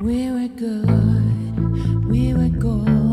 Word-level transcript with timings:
We 0.00 0.30
were 0.30 0.48
good, 0.48 2.06
we 2.06 2.32
were 2.32 2.48
gold, 2.48 3.05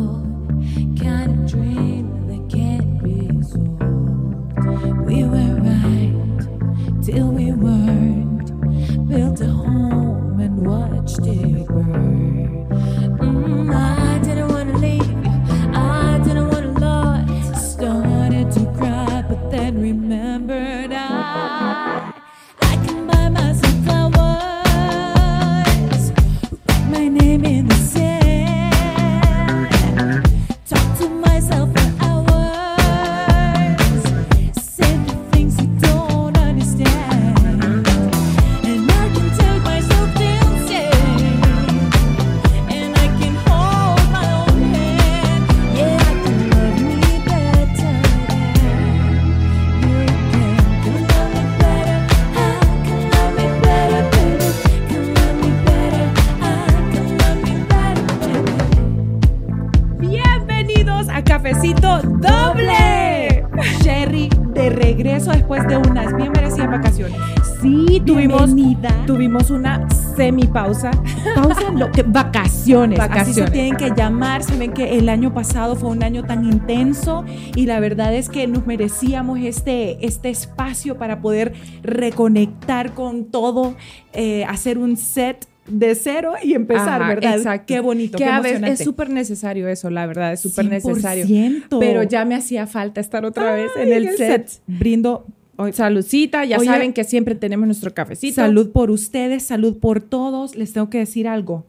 vacaciones. 72.73 72.99
Así 72.99 73.33
se 73.33 73.52
tienen 73.52 73.75
que 73.75 73.91
llamar. 73.95 74.43
Saben 74.43 74.73
que 74.73 74.97
el 74.97 75.09
año 75.09 75.33
pasado 75.33 75.75
fue 75.75 75.89
un 75.89 76.03
año 76.03 76.23
tan 76.23 76.45
intenso 76.45 77.25
y 77.55 77.66
la 77.66 77.79
verdad 77.79 78.13
es 78.13 78.29
que 78.29 78.47
nos 78.47 78.66
merecíamos 78.66 79.39
este, 79.39 80.05
este 80.05 80.29
espacio 80.29 80.97
para 80.97 81.21
poder 81.21 81.53
reconectar 81.81 82.94
con 82.94 83.25
todo, 83.25 83.75
eh, 84.13 84.45
hacer 84.45 84.77
un 84.77 84.97
set 84.97 85.47
de 85.67 85.95
cero 85.95 86.33
y 86.44 86.53
empezar, 86.55 87.01
Ajá, 87.01 87.07
¿verdad? 87.16 87.38
exacto. 87.38 87.66
Qué 87.67 87.79
bonito, 87.79 88.17
Que 88.17 88.25
qué 88.25 88.29
a 88.29 88.41
veces 88.41 88.79
es 88.79 88.83
súper 88.83 89.09
necesario 89.09 89.67
eso, 89.69 89.89
la 89.89 90.05
verdad, 90.05 90.33
es 90.33 90.41
súper 90.41 90.66
necesario. 90.66 91.25
100%. 91.25 91.79
Pero 91.79 92.03
ya 92.03 92.25
me 92.25 92.35
hacía 92.35 92.67
falta 92.67 92.99
estar 92.99 93.25
otra 93.25 93.53
vez 93.55 93.71
en 93.77 93.88
Ay, 93.88 93.94
el 93.94 94.17
set. 94.17 94.49
Brindo 94.67 95.25
Saludcita, 95.71 96.45
ya 96.45 96.57
Oye, 96.57 96.66
saben 96.66 96.94
que 96.94 97.03
siempre 97.03 97.35
tenemos 97.35 97.67
nuestro 97.67 97.94
cafecito. 97.94 98.35
Salud 98.35 98.71
por 98.71 98.89
ustedes, 98.89 99.44
salud 99.44 99.77
por 99.79 100.01
todos. 100.01 100.55
Les 100.55 100.73
tengo 100.73 100.89
que 100.89 100.97
decir 100.97 101.27
algo. 101.27 101.66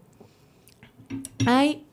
Hay, 1.46 1.84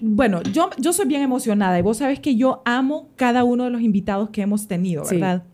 bueno, 0.00 0.42
yo, 0.42 0.70
yo 0.78 0.92
soy 0.92 1.06
bien 1.06 1.22
emocionada 1.22 1.78
y 1.78 1.82
vos 1.82 1.98
sabes 1.98 2.20
que 2.20 2.36
yo 2.36 2.62
amo 2.64 3.08
cada 3.16 3.44
uno 3.44 3.64
de 3.64 3.70
los 3.70 3.80
invitados 3.82 4.30
que 4.30 4.42
hemos 4.42 4.66
tenido, 4.68 5.04
Sí. 5.04 5.14
¿verdad? 5.16 5.44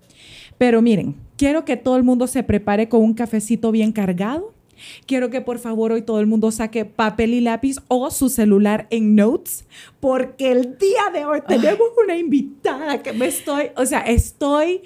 Pero 0.58 0.82
miren, 0.82 1.16
quiero 1.36 1.64
que 1.64 1.76
todo 1.76 1.96
el 1.96 2.02
mundo 2.04 2.26
se 2.26 2.42
prepare 2.42 2.88
con 2.88 3.00
un 3.02 3.14
cafecito 3.14 3.70
bien 3.72 3.92
cargado. 3.92 4.52
Quiero 5.06 5.30
que 5.30 5.40
por 5.40 5.58
favor 5.58 5.92
hoy 5.92 6.02
todo 6.02 6.18
el 6.20 6.26
mundo 6.26 6.50
saque 6.50 6.84
papel 6.84 7.32
y 7.34 7.40
lápiz 7.40 7.76
o 7.88 8.10
su 8.10 8.28
celular 8.28 8.86
en 8.90 9.14
notes, 9.14 9.64
porque 10.00 10.50
el 10.52 10.76
día 10.78 11.10
de 11.12 11.24
hoy 11.24 11.40
tenemos 11.46 11.80
una 12.02 12.16
invitada 12.16 13.00
que 13.02 13.12
me 13.12 13.26
estoy, 13.26 13.66
o 13.76 13.86
sea, 13.86 14.00
estoy 14.00 14.82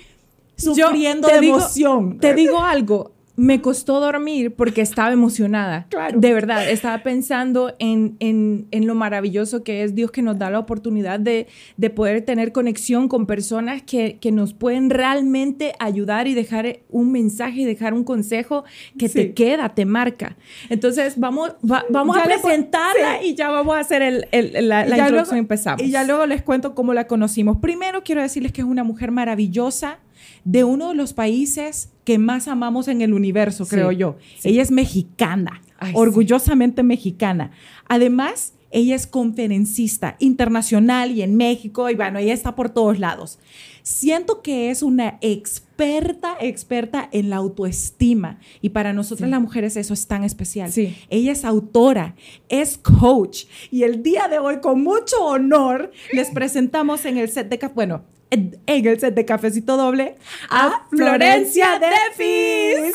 sufriendo 0.57 1.29
de 1.29 1.41
digo- 1.41 1.57
emoción. 1.59 2.19
Te 2.19 2.35
digo 2.35 2.61
algo, 2.61 3.13
me 3.41 3.61
costó 3.61 4.01
dormir 4.01 4.53
porque 4.57 4.81
estaba 4.81 5.13
emocionada. 5.13 5.87
Claro. 5.91 6.19
De 6.19 6.35
verdad, 6.35 6.69
estaba 6.69 7.05
pensando 7.05 7.73
en, 7.79 8.17
en- 8.19 8.67
en 8.73 8.87
lo 8.89 8.97
maravilloso 8.97 9.63
que 9.63 9.85
es 9.85 9.95
Dios 9.95 10.11
que 10.11 10.23
nos 10.23 10.37
da 10.41 10.51
la 10.51 10.59
oportunidad 10.59 11.21
de, 11.21 11.47
de 11.77 11.89
poder 11.91 12.23
tener 12.25 12.51
conexión 12.51 13.07
con 13.07 13.27
personas 13.27 13.81
que, 13.83 14.19
que 14.21 14.33
nos 14.33 14.55
pueden 14.55 14.91
realmente 14.91 15.73
ayudar 15.79 16.27
y 16.27 16.35
dejar 16.35 16.81
un 16.91 17.13
mensaje 17.13 17.61
y 17.61 17.65
dejar 17.65 17.95
un 17.95 18.03
consejo 18.03 18.65
que 18.99 19.09
Sí. 19.09 19.15
te 19.15 19.35
queda, 19.35 19.69
te 19.69 19.85
marca. 19.85 20.37
Entonces, 20.69 21.15
vamos, 21.17 21.53
va- 21.65 21.85
vamos 21.91 22.17
Ya 22.17 22.23
a 22.23 22.25
presentarla 22.25 23.23
y 23.23 23.37
ya 23.37 23.51
vamos 23.51 23.77
a 23.77 23.79
hacer 23.79 24.03
el, 24.03 24.27
el- 24.33 24.69
la, 24.69 24.85
la 24.85 24.99
introducción 24.99 25.13
luego- 25.15 25.37
y 25.37 25.39
empezamos. 25.39 25.83
Y 25.83 25.91
ya 25.93 26.03
luego 26.03 26.27
les 26.27 26.43
cuento 26.43 26.75
cómo 26.75 26.93
la 26.93 27.07
conocimos. 27.07 27.59
Primero 27.59 28.03
quiero 28.03 28.21
decirles 28.21 28.51
que 28.51 28.63
es 28.63 28.67
una 28.67 28.83
mujer 28.83 29.13
maravillosa 29.13 29.99
de 30.45 30.65
uno 30.65 30.89
de 30.91 30.95
los 30.95 31.13
países 31.13 31.91
que 32.05 32.19
más 32.19 32.49
amamos 32.49 32.89
en 32.89 33.03
el 33.03 33.13
universo, 33.13 33.65
Sí, 33.65 33.71
creo 33.71 33.93
yo. 33.93 34.17
sí. 34.39 34.49
Ella 34.51 34.63
es 34.63 34.71
mexicana, 34.71 35.63
Ay, 35.79 35.93
orgullosamente 35.95 36.83
mexicana. 36.83 37.51
Además, 37.89 38.55
ella 38.71 38.95
es 38.97 39.07
conferencista 39.07 40.17
internacional 40.19 41.13
y 41.13 41.23
en 41.23 41.37
México, 41.37 41.89
y 41.91 41.95
bueno, 41.95 42.19
ella 42.19 42.35
está 42.35 42.55
por 42.55 42.71
todos 42.71 42.99
lados. 42.99 43.39
Siento 43.83 44.43
que 44.43 44.71
es 44.71 44.83
una 44.83 45.19
experta, 45.23 46.37
experta 46.41 47.09
en 47.13 47.31
la 47.31 47.37
autoestima. 47.37 48.39
Y 48.61 48.71
para 48.71 48.93
nosotras 48.93 49.31
las 49.31 49.41
mujeres 49.41 49.77
eso 49.77 49.95
es 49.95 50.07
tan 50.07 50.25
especial. 50.25 50.71
Sí. 50.71 50.95
Ella 51.09 51.33
es 51.33 51.45
autora, 51.45 52.15
es 52.51 52.77
coach. 52.77 53.45
Y 53.71 53.85
el 53.85 54.03
día 54.03 54.29
de 54.29 54.39
hoy, 54.39 54.61
con 54.61 54.83
mucho 54.83 55.25
honor, 55.25 55.91
les 56.13 56.29
presentamos 56.31 57.07
en 57.07 57.17
el 57.17 57.31
set 57.31 57.49
de 57.49 57.59
bueno, 57.75 58.03
en 58.31 58.61
el 58.67 59.01
set 59.01 59.15
de 59.15 59.25
Cafecito 59.25 59.77
Doble, 59.77 60.17
a 60.51 60.83
Florencia 60.91 61.79
Defis. 61.79 62.95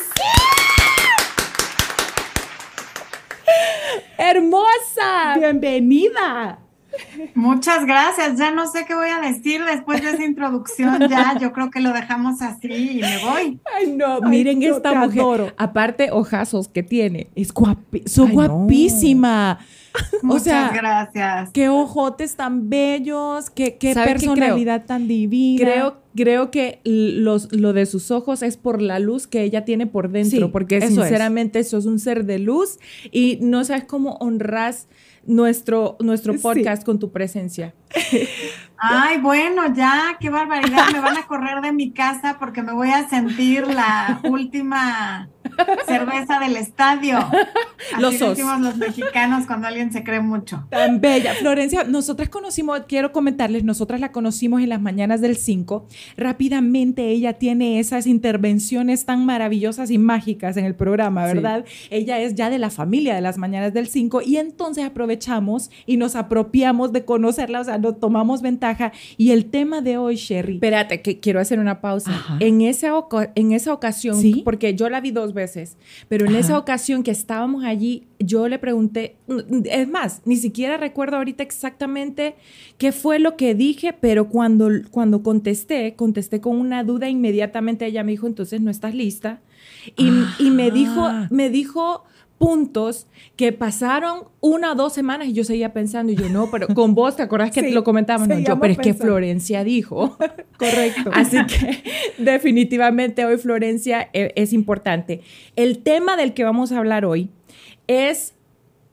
¡Hermosa! 4.18 5.36
Bienvenida. 5.38 6.58
Muchas 7.34 7.84
gracias. 7.84 8.38
Ya 8.38 8.52
no 8.52 8.70
sé 8.70 8.84
qué 8.86 8.94
voy 8.94 9.08
a 9.08 9.20
decir 9.20 9.64
después 9.64 10.00
de 10.02 10.10
esa 10.10 10.24
introducción. 10.24 11.08
Ya, 11.08 11.36
yo 11.40 11.52
creo 11.52 11.70
que 11.70 11.80
lo 11.80 11.92
dejamos 11.92 12.40
así 12.40 12.68
y 12.72 13.00
me 13.00 13.18
voy. 13.18 13.60
Ay, 13.76 13.92
no, 13.92 14.20
Ay, 14.22 14.30
miren 14.30 14.62
esta 14.62 14.94
mujer. 14.94 15.20
adoro. 15.20 15.52
Aparte, 15.56 16.10
ojazos 16.12 16.68
que 16.68 16.82
tiene. 16.82 17.28
Es 17.34 17.52
guapi, 17.52 18.04
so 18.06 18.26
Ay, 18.26 18.36
no. 18.36 18.66
O 20.22 20.26
Muchas 20.26 20.42
sea, 20.44 20.70
gracias. 20.74 21.50
qué 21.52 21.68
ojotes 21.68 22.34
tan 22.36 22.68
bellos, 22.68 23.50
qué, 23.50 23.76
qué 23.78 23.94
personalidad 23.94 24.86
tan 24.86 25.06
divina. 25.06 25.60
Creo, 25.64 25.96
creo 26.16 26.50
que 26.50 26.80
los, 26.84 27.52
lo 27.52 27.72
de 27.72 27.86
sus 27.86 28.10
ojos 28.10 28.42
es 28.42 28.56
por 28.56 28.82
la 28.82 28.98
luz 28.98 29.26
que 29.26 29.42
ella 29.42 29.64
tiene 29.64 29.86
por 29.86 30.10
dentro, 30.10 30.46
Sí, 30.46 30.50
porque 30.52 30.78
eso 30.78 30.86
es. 30.86 30.94
sinceramente 30.94 31.62
sos 31.64 31.86
un 31.86 31.98
ser 32.00 32.24
de 32.24 32.38
luz 32.40 32.78
y 33.12 33.38
no 33.42 33.62
sabes 33.64 33.84
cómo 33.84 34.14
honras 34.20 34.88
nuestro, 35.26 35.96
nuestro 36.00 36.32
Sí. 36.34 36.38
podcast 36.40 36.84
con 36.84 36.98
tu 36.98 37.12
presencia. 37.12 37.74
Ay, 38.76 39.18
bueno, 39.20 39.72
ya, 39.74 40.16
qué 40.20 40.28
barbaridad. 40.28 40.86
Me 40.92 41.00
van 41.00 41.16
a 41.16 41.26
correr 41.26 41.60
de 41.62 41.72
mi 41.72 41.92
casa 41.92 42.36
porque 42.38 42.62
me 42.62 42.72
voy 42.72 42.90
a 42.90 43.08
sentir 43.08 43.66
la 43.66 44.20
última 44.24 45.28
cerveza 45.86 46.38
del 46.40 46.56
estadio. 46.56 47.18
Así 47.92 48.00
Los 48.00 48.18
decimos 48.18 48.60
los 48.60 48.76
mexicanos 48.76 49.46
cuando 49.46 49.66
alguien 49.68 49.92
se 49.92 50.02
cree 50.04 50.20
mucho. 50.20 50.64
Tan 50.70 51.00
bella. 51.00 51.34
Florencia, 51.34 51.84
nosotras 51.84 52.28
conocimos, 52.28 52.80
quiero 52.88 53.12
comentarles, 53.12 53.64
nosotras 53.64 54.00
la 54.00 54.12
conocimos 54.12 54.62
en 54.62 54.70
las 54.70 54.80
mañanas 54.80 55.20
del 55.20 55.36
5. 55.36 55.86
Rápidamente 56.16 57.08
ella 57.10 57.34
tiene 57.34 57.78
esas 57.78 58.06
intervenciones 58.06 59.04
tan 59.04 59.24
maravillosas 59.26 59.90
y 59.90 59.98
mágicas 59.98 60.56
en 60.56 60.64
el 60.64 60.74
programa, 60.74 61.28
Sí. 61.28 61.34
¿verdad? 61.34 61.64
Ella 61.90 62.18
es 62.20 62.34
ya 62.34 62.50
de 62.50 62.58
la 62.58 62.70
familia 62.70 63.14
de 63.14 63.20
las 63.20 63.38
mañanas 63.38 63.72
del 63.74 63.86
5 63.86 64.22
y 64.22 64.38
entonces 64.38 64.84
aprovechamos 64.84 65.70
y 65.86 65.96
nos 65.96 66.16
apropiamos 66.16 66.92
de 66.92 67.04
conocerla, 67.04 67.60
o 67.60 67.64
sea, 67.64 67.78
nos 67.78 68.00
tomamos 68.00 68.42
ventaja. 68.42 68.92
Y 69.16 69.30
el 69.30 69.46
tema 69.46 69.80
de 69.80 69.96
hoy, 69.98 70.16
Sherry, 70.16 70.54
Espérate, 70.54 71.02
que 71.02 71.20
quiero 71.20 71.40
hacer 71.40 71.58
una 71.58 71.80
pausa. 71.80 72.10
Ajá. 72.10 72.36
En 72.40 72.62
esa, 72.62 72.92
en 73.34 73.52
esa 73.52 73.72
ocasión, 73.72 74.20
¿Sí? 74.20 74.42
porque 74.44 74.74
yo 74.74 74.88
la 74.88 75.00
vi 75.00 75.10
dos 75.10 75.34
veces, 75.34 75.43
pero 76.08 76.24
en 76.26 76.32
Ajá. 76.32 76.40
esa 76.40 76.58
ocasión 76.58 77.02
que 77.02 77.10
estábamos 77.10 77.64
allí, 77.64 78.04
yo 78.18 78.48
le 78.48 78.58
pregunté, 78.58 79.16
es 79.64 79.88
más, 79.88 80.22
ni 80.24 80.36
siquiera 80.36 80.76
recuerdo 80.76 81.16
ahorita 81.16 81.42
exactamente 81.42 82.34
qué 82.78 82.92
fue 82.92 83.18
lo 83.18 83.36
que 83.36 83.54
dije, 83.54 83.92
pero 83.92 84.28
cuando, 84.28 84.68
cuando 84.90 85.22
contesté, 85.22 85.94
contesté 85.94 86.40
con 86.40 86.56
una 86.56 86.84
duda, 86.84 87.08
inmediatamente 87.08 87.86
ella 87.86 88.04
me 88.04 88.12
dijo, 88.12 88.26
entonces 88.26 88.60
no 88.60 88.70
estás 88.70 88.94
lista. 88.94 89.40
Y, 89.96 90.08
y 90.38 90.50
me 90.50 90.70
dijo, 90.70 91.04
Ah. 91.06 91.28
me 91.30 91.50
dijo 91.50 92.04
puntos 92.44 93.06
que 93.36 93.52
pasaron 93.52 94.24
una 94.40 94.72
o 94.72 94.74
dos 94.74 94.92
semanas 94.92 95.28
y 95.28 95.32
yo 95.32 95.44
seguía 95.44 95.72
pensando 95.72 96.12
y 96.12 96.16
yo 96.16 96.28
no, 96.28 96.50
pero 96.50 96.68
con 96.68 96.94
vos, 96.94 97.16
¿te 97.16 97.22
acordás 97.22 97.50
que 97.50 97.62
Sí, 97.62 97.70
lo 97.70 97.84
comentábamos? 97.84 98.28
No, 98.28 98.38
yo, 98.38 98.60
pero 98.60 98.72
es 98.72 98.78
que. 98.78 98.92
Florencia 98.92 99.64
dijo. 99.64 100.18
Correcto. 100.58 101.10
Así 101.14 101.38
que 101.46 101.82
definitivamente 102.22 103.24
hoy 103.24 103.38
Florencia 103.38 104.10
eh, 104.12 104.32
es 104.36 104.52
importante. 104.52 105.22
El 105.56 105.78
tema 105.78 106.18
del 106.18 106.34
que 106.34 106.44
vamos 106.44 106.70
a 106.70 106.78
hablar 106.78 107.06
hoy 107.06 107.30
es 107.86 108.34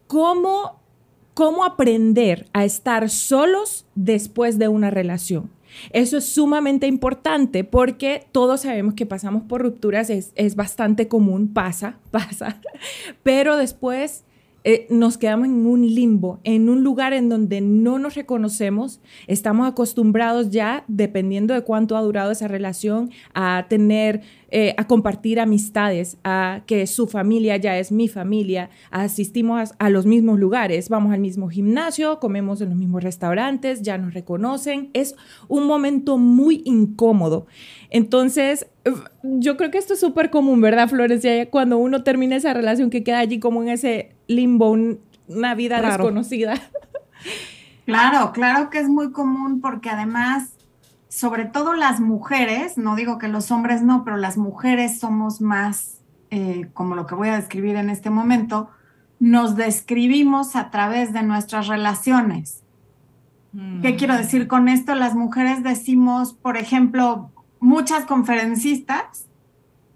cómo, 0.08 0.80
cómo 1.34 1.66
aprender 1.66 2.48
a 2.54 2.64
estar 2.64 3.10
solos 3.10 3.86
después 3.96 4.60
de 4.60 4.70
una 4.70 4.92
relación. 4.92 5.50
Eso 5.92 6.18
es 6.18 6.26
sumamente 6.26 6.88
importante 6.88 7.64
porque 7.64 8.26
todos 8.32 8.62
sabemos 8.62 8.94
que 8.94 9.06
pasamos 9.06 9.44
por 9.44 9.62
rupturas, 9.62 10.10
es, 10.10 10.32
es 10.36 10.56
bastante 10.56 11.08
común, 11.08 11.54
pasa, 11.54 11.98
pasa, 12.12 12.60
pero 13.24 13.58
después 13.58 14.24
eh, 14.64 14.86
nos 14.92 15.18
quedamos 15.18 15.48
en 15.48 15.66
un 15.66 15.82
limbo, 15.82 16.40
en 16.44 16.70
un 16.70 16.84
lugar 16.84 17.14
en 17.14 17.30
donde 17.30 17.62
no 17.62 17.98
nos 17.98 18.14
reconocemos, 18.14 19.02
estamos 19.26 19.68
acostumbrados 19.68 20.52
ya, 20.52 20.84
dependiendo 20.88 21.56
de 21.56 21.62
cuánto 21.62 21.98
ha 21.98 22.02
durado 22.02 22.32
esa 22.32 22.48
relación, 22.48 23.10
a 23.34 23.66
tener, 23.70 24.22
eh, 24.52 24.76
a 24.78 24.86
compartir 24.86 25.40
amistades, 25.40 26.18
a 26.24 26.62
que 26.68 26.86
su 26.88 27.08
familia 27.08 27.58
ya 27.58 27.78
es 27.78 27.92
mi 27.92 28.08
familia, 28.08 28.70
asistimos 28.92 29.72
a, 29.80 29.86
a 29.86 29.90
los 29.90 30.06
mismos 30.06 30.38
lugares, 30.40 30.90
vamos 30.90 31.14
al 31.14 31.20
mismo 31.22 31.50
gimnasio, 31.50 32.20
comemos 32.20 32.62
en 32.62 32.70
los 32.70 32.78
mismos 32.78 33.02
restaurantes, 33.04 33.82
ya 33.82 33.98
nos 33.98 34.14
reconocen, 34.14 34.90
es 34.94 35.16
un 35.48 35.66
momento 35.66 36.18
muy 36.18 36.62
incómodo. 36.66 37.48
Entonces, 37.90 38.68
yo 39.24 39.58
creo 39.58 39.72
que 39.72 39.78
esto 39.78 39.94
es 39.94 40.00
súper 40.00 40.30
común, 40.30 40.62
¿verdad, 40.62 40.88
Florencia? 40.90 41.50
Cuando 41.50 41.78
uno 41.78 42.04
termina 42.04 42.36
esa 42.36 42.54
relación 42.54 42.90
que 42.90 43.04
queda 43.04 43.20
allí 43.20 43.40
como 43.40 43.62
en 43.64 43.70
ese 43.70 44.12
limbo, 44.28 44.70
un- 44.72 45.00
una 45.28 45.56
vida 45.56 45.80
Raro. 45.80 46.04
desconocida. 46.04 46.54
Claro, 47.86 48.32
claro 48.32 48.70
que 48.70 48.80
es 48.80 48.88
muy 48.88 49.12
común 49.12 49.60
porque 49.60 49.90
además, 49.90 50.54
sobre 51.12 51.44
todo 51.44 51.74
las 51.74 52.00
mujeres, 52.00 52.78
no 52.78 52.96
digo 52.96 53.18
que 53.18 53.28
los 53.28 53.52
hombres 53.52 53.82
no, 53.82 54.06
pero 54.06 54.16
las 54.16 54.38
mujeres 54.38 54.98
somos 54.98 55.42
más, 55.42 56.00
eh, 56.30 56.70
como 56.74 56.96
lo 56.96 57.06
que 57.06 57.16
voy 57.16 57.28
a 57.28 57.36
describir 57.36 57.76
en 57.76 57.90
este 57.90 58.10
momento, 58.10 58.70
nos 59.20 59.58
describimos 59.58 60.56
a 60.56 60.72
través 60.72 61.12
de 61.12 61.22
nuestras 61.24 61.68
relaciones. 61.68 62.64
¿Qué 63.82 63.98
quiero 63.98 64.16
decir 64.16 64.48
con 64.48 64.70
esto? 64.70 64.96
Las 64.96 65.14
mujeres 65.14 65.62
decimos, 65.62 66.32
por 66.32 66.56
ejemplo, 66.56 67.30
muchas 67.60 68.06
conferencistas 68.06 69.26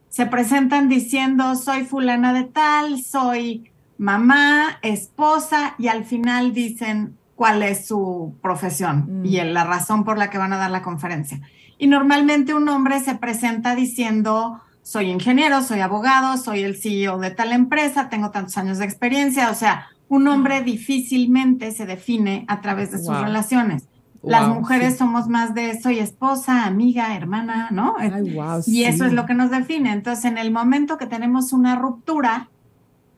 se 0.09 0.25
presentan 0.25 0.89
diciendo 0.89 1.56
soy 1.56 1.85
fulana 1.85 2.33
de 2.33 2.44
tal, 2.44 3.01
soy 3.01 3.71
mamá, 3.97 4.79
esposa 4.81 5.75
y 5.77 5.88
al 5.88 6.03
final 6.03 6.53
dicen 6.53 7.18
cuál 7.35 7.63
es 7.63 7.85
su 7.87 8.35
profesión 8.41 9.21
Mm. 9.21 9.25
y 9.25 9.41
la 9.43 9.63
razón 9.65 10.03
por 10.03 10.17
la 10.17 10.29
que 10.29 10.37
van 10.37 10.53
a 10.53 10.57
dar 10.57 10.71
la 10.71 10.81
conferencia. 10.81 11.39
Y 11.77 11.87
normalmente 11.87 12.53
un 12.53 12.67
hombre 12.69 12.99
se 13.01 13.15
presenta 13.15 13.75
diciendo 13.75 14.61
soy 14.81 15.09
ingeniero, 15.09 15.61
soy 15.63 15.79
abogado, 15.79 16.37
soy 16.37 16.61
el 16.63 16.77
CEO 16.77 17.17
de 17.17 17.31
tal 17.31 17.51
empresa, 17.51 18.07
tengo 18.07 18.29
tantos 18.29 18.55
años 18.57 18.77
de 18.77 18.85
experiencia, 18.85 19.49
o 19.49 19.55
sea, 19.55 19.87
un 20.09 20.27
hombre 20.27 20.61
difícilmente 20.61 21.71
se 21.71 21.85
define 21.87 22.45
a 22.47 22.61
través 22.61 22.91
de 22.91 22.99
sus 22.99 23.07
Wow. 23.07 23.23
relaciones. 23.23 23.87
Las 24.21 24.47
Wow, 24.47 24.55
mujeres 24.59 24.93
sí. 24.93 24.99
somos 24.99 25.27
más 25.27 25.53
de 25.55 25.79
soy 25.81 25.99
esposa, 25.99 26.65
amiga, 26.65 27.15
hermana, 27.15 27.69
¿no? 27.71 27.95
Ay, 27.97 28.33
wow, 28.33 28.61
Y 28.67 28.83
eso 28.83 28.99
sí. 29.03 29.05
es 29.07 29.13
lo 29.13 29.25
que 29.25 29.33
nos 29.33 29.49
define. 29.51 29.91
Entonces, 29.91 30.25
en 30.25 30.37
el 30.37 30.51
momento 30.51 30.97
que 30.97 31.05
tenemos 31.07 31.51
una 31.53 31.75
ruptura, 31.75 32.49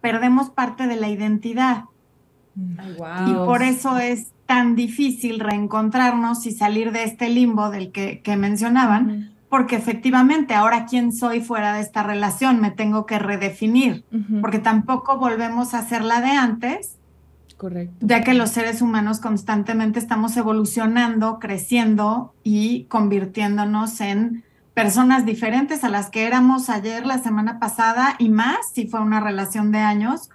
perdemos 0.01 0.49
parte 0.49 0.87
de 0.87 0.95
la 0.95 1.09
identidad. 1.09 1.83
Ay, 2.77 3.31
Y 3.31 3.33
por 3.33 3.61
eso 3.61 3.97
es 3.97 4.31
tan 4.45 4.75
difícil 4.75 5.39
reencontrarnos 5.39 6.45
y 6.45 6.51
salir 6.51 6.91
de 6.91 7.03
este 7.03 7.29
limbo 7.29 7.69
del 7.69 7.91
que, 7.91 8.21
que 8.21 8.37
mencionaban, 8.37 9.33
porque 9.49 9.75
efectivamente 9.75 10.55
ahora 10.55 10.85
quién 10.85 11.13
soy 11.13 11.41
fuera 11.41 11.73
de 11.73 11.81
esta 11.81 12.03
relación, 12.03 12.59
me 12.59 12.71
tengo 12.71 13.05
que 13.05 13.19
redefinir, 13.19 14.05
porque 14.41 14.59
tampoco 14.59 15.17
volvemos 15.17 15.73
a 15.73 15.81
ser 15.83 16.03
la 16.03 16.21
de 16.21 16.31
antes, 16.31 16.97
Correcto. 17.55 18.05
ya 18.05 18.23
que 18.23 18.33
los 18.33 18.51
seres 18.51 18.81
humanos 18.81 19.19
constantemente 19.19 19.99
estamos 19.99 20.35
evolucionando, 20.37 21.39
creciendo 21.39 22.33
y 22.43 22.85
convirtiéndonos 22.85 23.99
en 24.01 24.43
personas 24.73 25.25
diferentes 25.25 25.83
a 25.83 25.89
las 25.89 26.09
que 26.09 26.27
éramos 26.27 26.69
ayer, 26.69 27.05
la 27.05 27.17
semana 27.17 27.57
pasada 27.57 28.15
y 28.19 28.29
más, 28.29 28.57
si 28.73 28.87
fue 28.87 29.01
una 29.01 29.19
relación 29.19 29.71
de 29.71 29.79
años, 29.79 30.29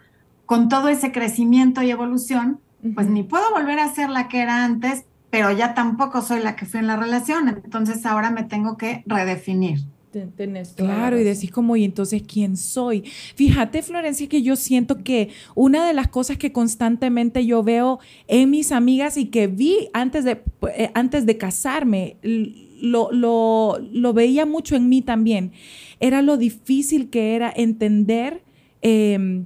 con 0.52 0.68
todo 0.68 0.88
ese 0.88 1.12
crecimiento 1.12 1.80
y 1.82 1.90
evolución, 1.90 2.60
pues 2.94 3.08
ni 3.08 3.22
puedo 3.22 3.42
volver 3.54 3.78
a 3.78 3.88
ser 3.94 4.10
la 4.10 4.28
que 4.28 4.38
era 4.42 4.66
antes, 4.66 5.06
pero 5.30 5.50
ya 5.50 5.72
tampoco 5.72 6.20
soy 6.20 6.40
la 6.40 6.56
que 6.56 6.66
fui 6.66 6.78
en 6.80 6.88
la 6.88 6.96
relación, 6.96 7.48
entonces 7.48 8.04
ahora 8.04 8.30
me 8.30 8.44
tengo 8.44 8.76
que 8.76 9.02
redefinir. 9.06 9.78
Ten- 10.10 10.30
tenés 10.32 10.74
Claro, 10.74 11.18
y 11.18 11.24
decís 11.24 11.50
como, 11.50 11.74
¿y 11.74 11.84
entonces 11.84 12.22
quién 12.30 12.58
soy? 12.58 13.04
Fíjate, 13.34 13.82
Florencia, 13.82 14.28
que 14.28 14.42
yo 14.42 14.56
siento 14.56 15.02
que 15.02 15.30
una 15.54 15.86
de 15.86 15.94
las 15.94 16.08
cosas 16.08 16.36
que 16.36 16.52
constantemente 16.52 17.46
yo 17.46 17.62
veo 17.62 17.98
en 18.28 18.50
mis 18.50 18.72
amigas 18.72 19.16
y 19.16 19.30
que 19.30 19.46
vi 19.46 19.88
antes 19.94 20.22
de, 20.26 20.42
eh, 20.76 20.90
antes 20.92 21.24
de 21.24 21.38
casarme, 21.38 22.18
lo, 22.22 23.10
lo, 23.10 23.78
lo 23.90 24.12
veía 24.12 24.44
mucho 24.44 24.76
en 24.76 24.90
mí 24.90 25.00
también, 25.00 25.52
era 25.98 26.20
lo 26.20 26.36
difícil 26.36 27.08
que 27.08 27.36
era 27.36 27.50
entender 27.56 28.42
eh, 28.82 29.44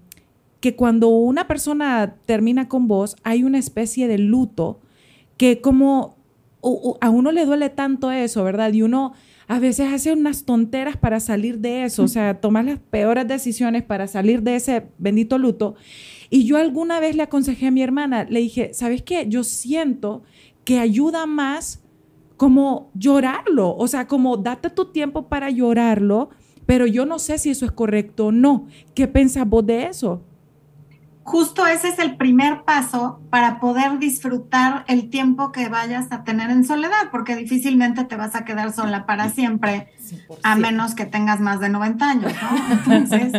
que 0.61 0.76
cuando 0.76 1.08
una 1.08 1.47
persona 1.47 2.17
termina 2.26 2.69
con 2.69 2.88
vos, 2.88 3.17
hay 3.23 3.43
una 3.44 3.58
especie 3.58 4.08
de 4.08 4.19
luto 4.19 4.81
que 5.37 5.61
como 5.61 6.17
a 7.00 7.11
uno 7.11 7.31
le 7.31 7.44
duele 7.44 7.70
tanto 7.70 8.11
eso, 8.11 8.43
¿verdad? 8.43 8.73
Y 8.73 8.82
uno 8.82 9.12
a 9.49 9.61
veces 9.61 9.93
hace 9.93 10.12
unas 10.12 10.44
tonteras 10.44 10.97
para 10.97 11.20
salir 11.20 11.58
de 11.58 11.85
eso, 11.85 12.03
o 12.03 12.08
sea, 12.08 12.41
tomar 12.41 12.64
las 12.64 12.81
peores 12.81 13.29
decisiones 13.29 13.85
para 13.85 14.08
salir 14.08 14.43
de 14.43 14.56
ese 14.56 14.88
bendito 14.99 15.38
luto. 15.38 15.76
Y 16.31 16.44
yo 16.44 16.56
alguna 16.56 16.99
vez 16.99 17.14
le 17.14 17.23
aconsejé 17.23 17.69
a 17.69 17.70
mi 17.70 17.82
hermana, 17.82 18.25
le 18.25 18.41
dije, 18.41 18.75
¿sabes 18.75 19.03
qué? 19.03 19.26
Yo 19.29 19.44
siento 19.44 20.25
que 20.64 20.81
ayuda 20.81 21.26
más 21.26 21.85
como 22.37 22.91
llorarlo, 22.94 23.76
o 23.76 23.87
sea, 23.87 24.08
como 24.08 24.37
date 24.37 24.70
tu 24.70 24.87
tiempo 24.87 25.29
para 25.29 25.50
llorarlo, 25.50 26.31
pero 26.67 26.87
yo 26.87 27.06
no 27.06 27.20
sé 27.20 27.38
si 27.38 27.50
eso 27.50 27.64
es 27.64 27.70
correcto 27.70 28.26
o 28.26 28.32
no. 28.32 28.67
¿Qué 28.94 29.06
pensás 29.06 29.49
vos 29.49 29.64
de 29.64 29.87
eso? 29.87 30.23
Justo 31.26 31.67
ese 31.67 31.88
es 31.88 31.99
el 31.99 32.17
primer 32.17 32.62
paso 32.62 33.20
para 33.36 33.60
poder 33.60 33.98
disfrutar 33.98 34.86
el 34.88 35.10
tiempo 35.10 35.52
que 35.52 35.68
vayas 35.68 36.10
a 36.10 36.24
tener 36.24 36.48
en 36.48 36.64
soledad, 36.64 37.10
porque 37.10 37.36
difícilmente 37.36 38.04
te 38.04 38.16
vas 38.16 38.34
a 38.34 38.46
quedar 38.46 38.72
sola 38.72 39.04
para 39.04 39.28
siempre, 39.28 39.92
a 40.42 40.56
menos 40.56 40.94
que 40.94 41.04
tengas 41.04 41.38
más 41.40 41.60
de 41.60 41.68
90 41.68 42.08
años, 42.08 42.32
¿no? 42.40 42.72
Entonces, 42.72 43.34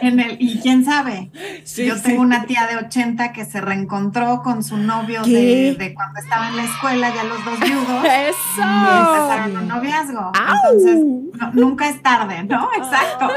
en 0.00 0.20
el, 0.20 0.38
y 0.40 0.58
quién 0.60 0.86
sabe, 0.86 1.30
Sí, 1.64 1.84
yo 1.84 1.96
sí. 1.96 2.02
tengo 2.04 2.22
una 2.22 2.46
tía 2.46 2.66
de 2.66 2.76
80 2.78 3.32
que 3.34 3.44
se 3.44 3.60
reencontró 3.60 4.40
con 4.42 4.64
su 4.64 4.78
novio 4.78 5.22
de, 5.22 5.76
de 5.78 5.92
cuando 5.92 6.18
estaba 6.20 6.48
en 6.48 6.56
la 6.56 6.64
escuela, 6.64 7.14
ya 7.14 7.24
los 7.24 7.44
dos 7.44 7.60
viudos. 7.60 8.04
Y 8.04 8.06
¡Eso! 8.06 8.62
empezaron 8.62 9.56
un 9.58 9.68
noviazgo. 9.68 10.32
Entonces, 10.64 10.98
no- 11.38 11.52
nunca 11.52 11.90
es 11.90 12.00
tarde, 12.02 12.42
¿no? 12.44 12.70
Exacto. 12.74 13.28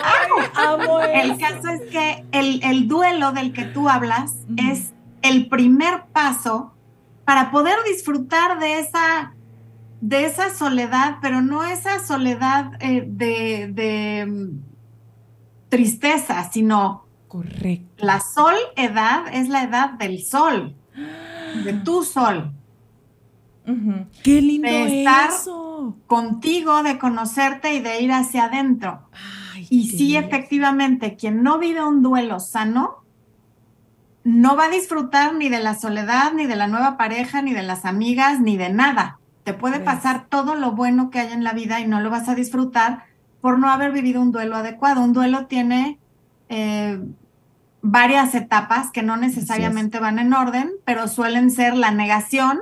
Amo 0.55 1.01
El 1.01 1.31
eso. 1.31 1.39
caso 1.41 1.67
es 1.71 1.81
que 1.91 2.23
el, 2.31 2.63
el 2.63 2.87
duelo 2.87 3.33
del 3.33 3.51
que 3.51 3.63
tú 3.65 3.89
hablas 3.89 4.31
es 4.55 4.93
el 5.29 5.47
primer 5.49 6.05
paso 6.13 6.73
para 7.25 7.51
poder 7.51 7.77
disfrutar 7.87 8.59
de 8.59 8.79
esa, 8.79 9.33
de 10.01 10.25
esa 10.25 10.53
soledad, 10.53 11.17
pero 11.21 11.41
no 11.41 11.63
esa 11.63 12.05
soledad 12.05 12.71
eh, 12.79 13.03
de, 13.07 13.69
de, 13.73 14.25
mm, 14.25 14.59
tristeza, 15.69 16.49
sino 16.51 17.05
Correcto. 17.27 18.05
la 18.05 18.19
sol 18.19 18.53
edad 18.75 19.23
es 19.33 19.49
la 19.49 19.63
edad 19.63 19.91
del 19.93 20.23
sol, 20.23 20.75
de 21.63 21.73
tu 21.73 22.03
sol. 22.03 22.51
Qué 24.23 24.41
lindo 24.41 24.67
De 24.69 25.03
estar- 25.03 25.29
eso. 25.29 25.97
contigo, 26.05 26.83
de 26.83 26.99
conocerte 26.99 27.73
y 27.73 27.79
de 27.79 28.01
ir 28.01 28.11
hacia 28.11 28.45
adentro. 28.45 29.09
Ay, 29.53 29.65
Y 29.71 29.89
sí, 29.89 30.09
lindo. 30.13 30.27
efectivamente, 30.27 31.15
quien 31.15 31.41
no 31.41 31.57
vive 31.57 31.83
un 31.83 32.03
duelo 32.03 32.39
sano, 32.39 33.04
no 34.25 34.55
va 34.55 34.65
a 34.65 34.69
disfrutar 34.69 35.35
ni 35.35 35.49
de 35.49 35.59
la 35.59 35.75
soledad, 35.75 36.33
ni 36.33 36.47
de 36.47 36.55
la 36.55 36.67
nueva 36.67 36.97
pareja, 36.97 37.43
ni 37.43 37.53
de 37.53 37.61
las 37.61 37.85
amigas, 37.85 38.41
ni 38.41 38.57
de 38.57 38.71
nada. 38.71 39.19
Te 39.43 39.53
puede 39.53 39.79
pasar 39.79 40.25
todo 40.27 40.55
lo 40.55 40.71
bueno 40.71 41.11
que 41.11 41.19
hay 41.19 41.31
en 41.31 41.43
la 41.43 41.53
vida 41.53 41.79
y 41.79 41.85
no 41.85 42.01
lo 42.01 42.09
vas 42.09 42.27
a 42.27 42.33
disfrutar 42.33 43.03
por 43.39 43.59
no 43.59 43.69
haber 43.69 43.91
vivido 43.91 44.19
un 44.19 44.31
duelo 44.31 44.55
adecuado. 44.55 45.03
Un 45.03 45.13
duelo 45.13 45.45
tiene 45.45 45.99
eh, 46.49 46.99
varias 47.83 48.33
etapas 48.33 48.89
que 48.89 49.03
no 49.03 49.15
necesariamente 49.15 49.99
van 49.99 50.17
en 50.17 50.33
orden, 50.33 50.71
pero 50.85 51.07
suelen 51.07 51.51
ser 51.51 51.75
la 51.75 51.91
negación, 51.91 52.61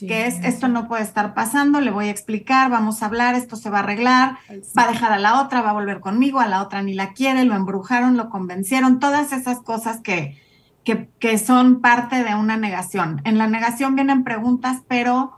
que 0.00 0.26
es 0.26 0.42
esto 0.42 0.68
no 0.68 0.88
puede 0.88 1.02
estar 1.02 1.34
pasando, 1.34 1.82
le 1.82 1.90
voy 1.90 2.06
a 2.06 2.10
explicar, 2.10 2.70
vamos 2.70 3.02
a 3.02 3.06
hablar, 3.06 3.34
esto 3.34 3.56
se 3.56 3.68
va 3.68 3.80
a 3.80 3.82
arreglar, 3.82 4.38
va 4.76 4.84
a 4.84 4.90
dejar 4.90 5.12
a 5.12 5.18
la 5.18 5.42
otra, 5.42 5.60
va 5.60 5.70
a 5.70 5.74
volver 5.74 6.00
conmigo, 6.00 6.40
a 6.40 6.48
la 6.48 6.62
otra 6.62 6.82
ni 6.82 6.94
la 6.94 7.12
quiere, 7.12 7.44
lo 7.44 7.54
embrujaron, 7.54 8.16
lo 8.16 8.30
convencieron, 8.30 8.98
todas 9.00 9.32
esas 9.34 9.60
cosas 9.60 10.00
que, 10.00 10.42
que, 10.84 11.38
son 11.38 11.80
parte 11.80 12.22
de 12.22 12.34
una 12.34 12.56
negación. 12.56 13.20
En 13.24 13.38
la 13.38 13.46
negación 13.46 13.94
vienen 13.94 14.22
preguntas, 14.22 14.82
pero 14.86 15.32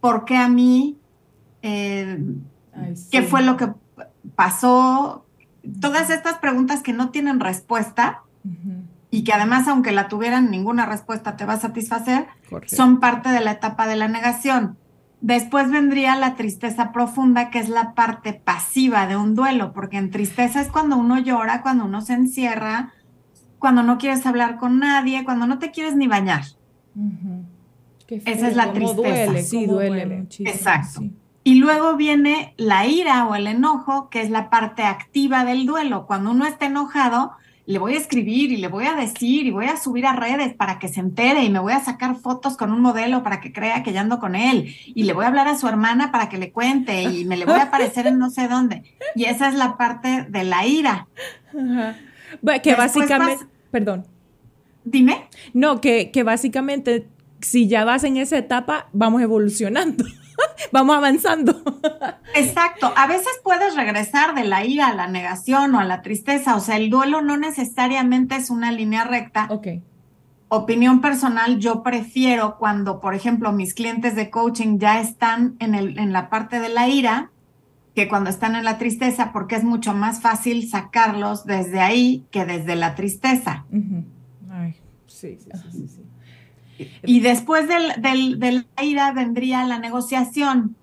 ¿por 0.00 0.24
qué 0.24 0.36
a 0.36 0.48
mí? 0.48 0.98
Eh, 1.62 2.18
¿Qué 3.10 3.22
fue 3.22 3.42
lo 3.42 3.56
que 3.56 3.68
pasó? 4.34 5.24
Todas 5.80 6.10
estas 6.10 6.38
preguntas 6.38 6.82
que 6.82 6.92
no 6.92 7.10
tienen 7.10 7.40
respuesta 7.40 8.22
y 9.10 9.24
que 9.24 9.32
además, 9.32 9.68
aunque 9.68 9.92
la 9.92 10.08
tuvieran, 10.08 10.50
ninguna 10.50 10.86
respuesta 10.86 11.36
te 11.36 11.44
va 11.44 11.54
a 11.54 11.60
satisfacer, 11.60 12.26
son 12.66 13.00
parte 13.00 13.30
de 13.30 13.40
la 13.40 13.52
etapa 13.52 13.86
de 13.86 13.96
la 13.96 14.08
negación. 14.08 14.76
Después 15.20 15.70
vendría 15.70 16.14
la 16.14 16.36
tristeza 16.36 16.92
profunda, 16.92 17.50
que 17.50 17.58
es 17.58 17.68
la 17.68 17.94
parte 17.94 18.32
pasiva 18.32 19.06
de 19.06 19.16
un 19.16 19.34
duelo, 19.34 19.72
porque 19.72 19.96
en 19.96 20.10
tristeza 20.10 20.60
es 20.60 20.68
cuando 20.68 20.96
uno 20.96 21.18
llora, 21.18 21.62
cuando 21.62 21.84
uno 21.84 22.00
se 22.00 22.14
encierra, 22.14 22.92
cuando 23.58 23.82
no 23.82 23.98
quieres 23.98 24.24
hablar 24.26 24.58
con 24.58 24.78
nadie, 24.78 25.24
cuando 25.24 25.46
no 25.46 25.58
te 25.58 25.70
quieres 25.70 25.96
ni 25.96 26.06
bañar. 26.06 26.44
Esa 28.08 28.48
es 28.48 28.56
la 28.56 28.72
tristeza. 28.72 29.26
Duele, 29.26 29.42
sí, 29.42 29.66
duele, 29.66 30.06
muchísimo. 30.06 30.50
Exacto. 30.50 31.02
Y 31.44 31.54
luego 31.54 31.96
viene 31.96 32.54
la 32.56 32.86
ira 32.86 33.26
o 33.26 33.34
el 33.34 33.46
enojo, 33.46 34.10
que 34.10 34.20
es 34.20 34.30
la 34.30 34.50
parte 34.50 34.82
activa 34.82 35.44
del 35.44 35.66
duelo. 35.66 36.06
Cuando 36.06 36.30
uno 36.30 36.46
está 36.46 36.66
enojado, 36.66 37.32
le 37.68 37.78
voy 37.78 37.94
a 37.94 37.98
escribir 37.98 38.50
y 38.50 38.56
le 38.56 38.68
voy 38.68 38.86
a 38.86 38.94
decir 38.94 39.46
y 39.46 39.50
voy 39.50 39.66
a 39.66 39.76
subir 39.76 40.06
a 40.06 40.14
redes 40.14 40.54
para 40.54 40.78
que 40.78 40.88
se 40.88 41.00
entere 41.00 41.44
y 41.44 41.50
me 41.50 41.58
voy 41.58 41.74
a 41.74 41.80
sacar 41.80 42.16
fotos 42.16 42.56
con 42.56 42.72
un 42.72 42.80
modelo 42.80 43.22
para 43.22 43.40
que 43.40 43.52
crea 43.52 43.82
que 43.82 43.92
ya 43.92 44.00
ando 44.00 44.18
con 44.18 44.34
él 44.34 44.74
y 44.86 45.04
le 45.04 45.12
voy 45.12 45.26
a 45.26 45.28
hablar 45.28 45.48
a 45.48 45.58
su 45.58 45.68
hermana 45.68 46.10
para 46.10 46.30
que 46.30 46.38
le 46.38 46.50
cuente 46.50 47.02
y 47.02 47.26
me 47.26 47.36
le 47.36 47.44
voy 47.44 47.56
a 47.56 47.64
aparecer 47.64 48.06
en 48.06 48.18
no 48.18 48.30
sé 48.30 48.48
dónde. 48.48 48.84
Y 49.14 49.24
esa 49.24 49.48
es 49.48 49.54
la 49.54 49.76
parte 49.76 50.26
de 50.30 50.44
la 50.44 50.66
ira. 50.66 51.08
Que 52.62 52.74
básicamente, 52.74 53.46
perdón. 53.70 54.06
Dime. 54.84 55.28
No, 55.52 55.80
que, 55.80 56.10
que 56.10 56.22
básicamente 56.22 57.08
si 57.40 57.68
ya 57.68 57.84
vas 57.84 58.04
en 58.04 58.16
esa 58.16 58.38
etapa, 58.38 58.88
vamos 58.92 59.22
evolucionando. 59.22 60.04
vamos 60.72 60.96
avanzando. 60.96 61.62
Exacto. 62.34 62.92
A 62.96 63.06
veces 63.06 63.40
puedes 63.42 63.76
regresar 63.76 64.34
de 64.34 64.44
la 64.44 64.64
ira 64.64 64.88
a 64.88 64.94
la 64.94 65.06
negación 65.08 65.74
o 65.74 65.80
a 65.80 65.84
la 65.84 66.02
tristeza. 66.02 66.56
O 66.56 66.60
sea, 66.60 66.76
el 66.76 66.90
duelo 66.90 67.20
no 67.22 67.36
necesariamente 67.36 68.36
es 68.36 68.50
una 68.50 68.72
línea 68.72 69.04
recta. 69.04 69.46
Ok. 69.50 69.68
Opinión 70.50 71.02
personal, 71.02 71.58
yo 71.58 71.82
prefiero 71.82 72.56
cuando, 72.58 73.00
por 73.00 73.14
ejemplo, 73.14 73.52
mis 73.52 73.74
clientes 73.74 74.16
de 74.16 74.30
coaching 74.30 74.78
ya 74.78 75.00
están 75.00 75.56
en, 75.58 75.74
el, 75.74 75.98
en 75.98 76.12
la 76.12 76.30
parte 76.30 76.58
de 76.58 76.70
la 76.70 76.88
ira 76.88 77.30
que 77.98 78.06
cuando 78.06 78.30
están 78.30 78.54
en 78.54 78.62
la 78.62 78.78
tristeza, 78.78 79.32
porque 79.32 79.56
es 79.56 79.64
mucho 79.64 79.92
más 79.92 80.20
fácil 80.20 80.68
sacarlos 80.68 81.44
desde 81.46 81.80
ahí 81.80 82.24
que 82.30 82.44
desde 82.44 82.76
la 82.76 82.94
tristeza. 82.94 83.64
Ay, 84.48 84.76
sí, 85.08 85.36
sí, 85.40 85.50
sí. 85.72 85.88
sí. 86.76 86.90
Y 87.02 87.18
después 87.18 87.66
del, 87.66 88.00
del, 88.00 88.38
de 88.38 88.52
la 88.76 88.84
ira 88.84 89.10
vendría 89.10 89.64
la 89.64 89.80
negociación, 89.80 90.76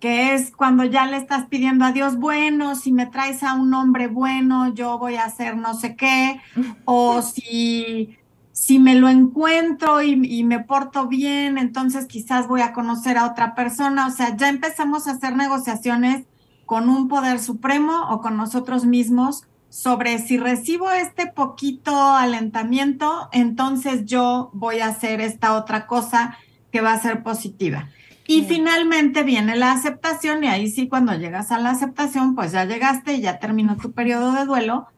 que 0.00 0.32
es 0.32 0.50
cuando 0.50 0.82
ya 0.84 1.04
le 1.04 1.18
estás 1.18 1.44
pidiendo 1.44 1.84
a 1.84 1.92
Dios, 1.92 2.16
bueno, 2.16 2.74
si 2.74 2.90
me 2.90 3.04
traes 3.04 3.42
a 3.42 3.52
un 3.52 3.74
hombre 3.74 4.06
bueno, 4.06 4.72
yo 4.72 4.98
voy 4.98 5.16
a 5.16 5.24
hacer 5.24 5.58
no 5.58 5.74
sé 5.74 5.94
qué, 5.94 6.40
o 6.86 7.20
si, 7.20 8.16
si 8.58 8.80
me 8.80 8.96
lo 8.96 9.08
encuentro 9.08 10.02
y, 10.02 10.20
y, 10.24 10.42
me 10.42 10.58
porto 10.58 11.06
bien, 11.06 11.58
entonces 11.58 12.06
quizás 12.06 12.48
voy 12.48 12.60
a 12.60 12.72
conocer 12.72 13.16
a 13.16 13.24
otra 13.24 13.54
persona. 13.54 14.08
O 14.08 14.10
sea, 14.10 14.36
ya 14.36 14.48
empezamos 14.48 15.06
a 15.06 15.12
hacer 15.12 15.36
negociaciones 15.36 16.26
con 16.66 16.88
un 16.88 17.06
poder 17.06 17.38
supremo 17.38 18.08
o 18.10 18.20
con 18.20 18.36
nosotros 18.36 18.84
mismos 18.84 19.44
sobre 19.68 20.18
si 20.18 20.38
recibo 20.38 20.90
este 20.90 21.28
poquito 21.28 21.94
alentamiento, 22.16 23.28
entonces 23.30 24.06
yo 24.06 24.50
voy 24.52 24.80
a 24.80 24.88
hacer 24.88 25.20
esta 25.20 25.54
otra 25.54 25.86
cosa 25.86 26.36
que 26.72 26.80
va 26.80 26.94
a 26.94 27.00
ser 27.00 27.22
positiva. 27.22 27.88
Y 28.26 28.42
finalmente 28.42 29.22
viene 29.22 29.54
la 29.54 29.70
aceptación 29.70 30.42
y 30.42 30.48
ahí 30.48 30.68
sí, 30.68 30.88
cuando 30.88 31.14
llegas 31.14 31.52
a 31.52 31.60
la 31.60 31.70
aceptación, 31.70 32.34
pues 32.34 32.50
ya 32.50 32.64
llegaste 32.64 33.14
y 33.14 33.20
ya 33.20 33.38
terminó 33.38 33.76
tu 33.76 33.92
periodo 33.92 34.32
de 34.32 34.46
duelo. 34.46 34.88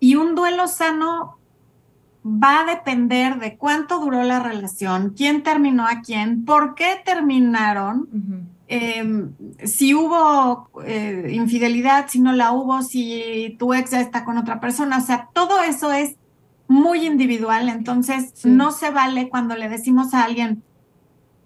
Y 0.00 0.16
un 0.16 0.34
duelo 0.34 0.68
sano 0.68 1.38
va 2.24 2.60
a 2.60 2.64
depender 2.64 3.38
de 3.38 3.56
cuánto 3.56 4.00
duró 4.00 4.22
la 4.22 4.40
relación, 4.40 5.14
quién 5.16 5.42
terminó 5.42 5.86
a 5.86 6.00
quién, 6.00 6.44
por 6.44 6.74
qué 6.74 7.00
terminaron. 7.04 8.08
Em, 8.66 9.34
si 9.62 9.94
hubo 9.94 10.70
eh, 10.86 11.30
infidelidad, 11.32 12.06
si 12.08 12.20
no 12.20 12.32
la 12.32 12.52
hubo, 12.52 12.82
si 12.82 13.56
tu 13.58 13.74
ex 13.74 13.90
ya 13.90 14.00
está 14.00 14.24
con 14.24 14.38
otra 14.38 14.58
persona, 14.58 14.98
o 14.98 15.00
sea, 15.02 15.28
todo 15.34 15.62
eso 15.62 15.92
es 15.92 16.16
muy 16.66 17.04
individual, 17.04 17.68
entonces 17.68 18.32
no 18.44 18.72
se 18.72 18.90
vale 18.90 19.28
cuando 19.28 19.54
le 19.54 19.68
decimos 19.68 20.14
a 20.14 20.24
alguien, 20.24 20.62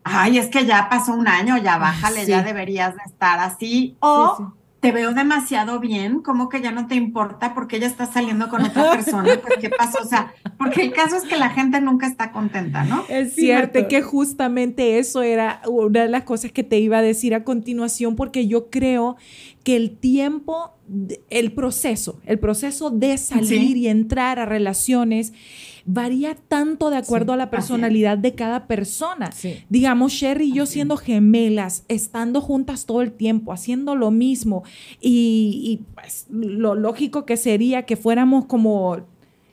ay, 0.05 0.39
es 0.39 0.47
que 0.47 0.65
ya 0.65 0.89
pasó 0.89 1.13
un 1.13 1.27
año, 1.27 1.59
ya 1.59 1.77
bájale, 1.77 2.25
ya 2.25 2.45
deberías 2.45 2.95
de 2.95 3.03
estar 3.05 3.41
así, 3.41 3.97
o 3.99 4.55
te 4.81 4.93
veo 4.93 5.13
demasiado 5.13 5.81
bien, 5.81 6.21
como 6.21 6.49
que 6.49 6.61
ya 6.61 6.71
no 6.71 6.87
te 6.87 6.95
importa 6.95 7.53
porque 7.53 7.77
ella 7.77 7.89
está 7.89 8.07
saliendo 8.07 8.49
con 8.49 8.63
otra 8.65 8.93
persona, 8.93 9.39
pues 9.43 9.59
qué 9.61 9.71
pasó, 9.71 9.99
o 10.03 10.07
sea, 10.07 10.33
porque 10.57 10.83
el 10.83 10.93
caso 10.93 11.17
es 11.17 11.25
que 11.25 11.37
la 11.37 11.51
gente 11.51 11.81
nunca 11.81 12.07
está 12.07 12.31
contenta, 12.31 12.85
¿no? 12.85 13.05
Es 13.09 13.35
cierto 13.35 13.89
que 13.89 14.03
justamente 14.03 14.99
eso 14.99 15.23
era 15.23 15.63
una 15.67 16.03
de 16.03 16.09
las 16.09 16.23
cosas 16.23 16.53
que 16.53 16.63
te 16.63 16.79
iba 16.79 16.99
a 16.99 17.03
decir 17.03 17.35
a 17.35 17.43
continuación, 17.43 18.15
porque 18.15 18.47
yo 18.47 18.71
creo 18.71 19.17
que 19.65 19.75
el 19.75 19.97
tiempo, 19.97 20.73
el 21.29 21.53
proceso, 21.53 22.21
el 22.25 22.39
proceso 22.39 22.91
de 22.91 23.19
salir 23.19 23.77
y 23.77 23.89
entrar 23.89 24.39
a 24.39 24.47
relaciones, 24.47 25.33
varía 25.90 26.35
tanto 26.35 26.90
de 26.90 26.99
acuerdo 26.99 27.33
a 27.33 27.37
la 27.37 27.49
personalidad 27.49 28.18
de 28.18 28.35
cada 28.35 28.66
persona. 28.66 29.30
Digamos, 29.71 30.12
Sherry 30.12 30.50
y 30.50 30.52
yo 30.52 30.66
siendo 30.66 30.99
gemelas, 30.99 31.85
estando 31.88 32.42
juntas 32.42 32.85
todo 32.85 33.00
el 33.00 33.12
tiempo, 33.12 33.52
haciendo 33.52 33.97
lo 33.97 34.11
mismo, 34.11 34.64
y, 35.00 35.80
pues 35.95 36.26
lo 36.30 36.75
lógico 36.75 37.25
que 37.25 37.38
sería 37.38 37.87
que 37.87 37.97
fuéramos 37.97 38.45
como 38.45 38.99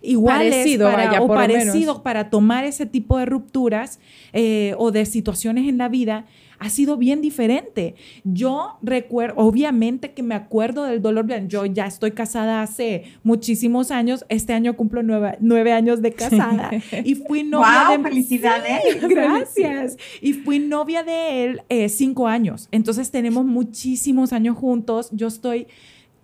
iguales 0.06 0.78
para, 0.78 1.22
o 1.22 1.28
parecidos 1.28 2.00
para 2.00 2.30
tomar 2.30 2.66
ese 2.66 2.86
tipo 2.86 3.18
de 3.18 3.26
rupturas 3.26 4.00
eh, 4.34 4.74
o 4.78 4.92
de 4.92 5.06
situaciones 5.06 5.68
en 5.68 5.78
la 5.78 5.90
vida 5.90 6.26
ha 6.60 6.70
sido 6.70 6.98
bien 6.98 7.22
diferente. 7.22 7.96
Yo 8.24 8.78
recuerdo, 8.82 9.36
obviamente 9.38 10.14
que 10.14 10.24
me 10.24 10.36
acuerdo 10.36 10.84
del 10.84 11.02
dolor, 11.02 11.26
yo 11.48 11.66
ya 11.66 11.86
estoy 11.86 12.12
casada 12.12 12.62
hace 12.62 13.04
muchísimos 13.24 13.92
años, 13.92 14.26
este 14.30 14.54
año 14.54 14.76
cumplo 14.76 15.02
nueve, 15.04 15.72
años 15.72 16.02
de 16.02 16.14
casada 16.14 16.72
y 17.04 17.16
fui 17.16 17.44
novia 17.44 17.98
de... 17.98 18.04
felicidades! 18.04 18.82
gracias. 19.10 19.98
Y 20.22 20.34
fui 20.34 20.60
novia 20.60 21.04
de 21.04 21.44
él 21.44 21.62
eh, 21.70 21.90
cinco 21.90 22.28
años, 22.28 22.68
entonces 22.72 23.12
tenemos 23.12 23.46
muchísimos 23.46 24.34
años 24.34 24.58
juntos, 24.58 25.10
yo 25.12 25.28
estoy 25.28 25.68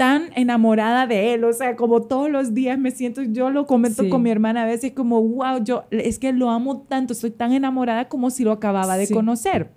tan 0.01 0.31
enamorada 0.35 1.05
de 1.05 1.35
él, 1.35 1.43
o 1.43 1.53
sea, 1.53 1.75
como 1.75 2.01
todos 2.01 2.27
los 2.27 2.55
días 2.55 2.79
me 2.79 2.89
siento, 2.89 3.21
yo 3.21 3.51
lo 3.51 3.67
comento 3.67 4.09
con 4.09 4.23
mi 4.23 4.31
hermana 4.31 4.63
a 4.63 4.65
veces 4.65 4.93
como, 4.93 5.21
wow, 5.21 5.63
yo 5.63 5.83
es 5.91 6.17
que 6.17 6.33
lo 6.33 6.49
amo 6.49 6.81
tanto, 6.89 7.13
estoy 7.13 7.29
tan 7.29 7.53
enamorada 7.53 8.09
como 8.09 8.31
si 8.31 8.43
lo 8.43 8.51
acababa 8.51 8.97
de 8.97 9.07
conocer. 9.07 9.69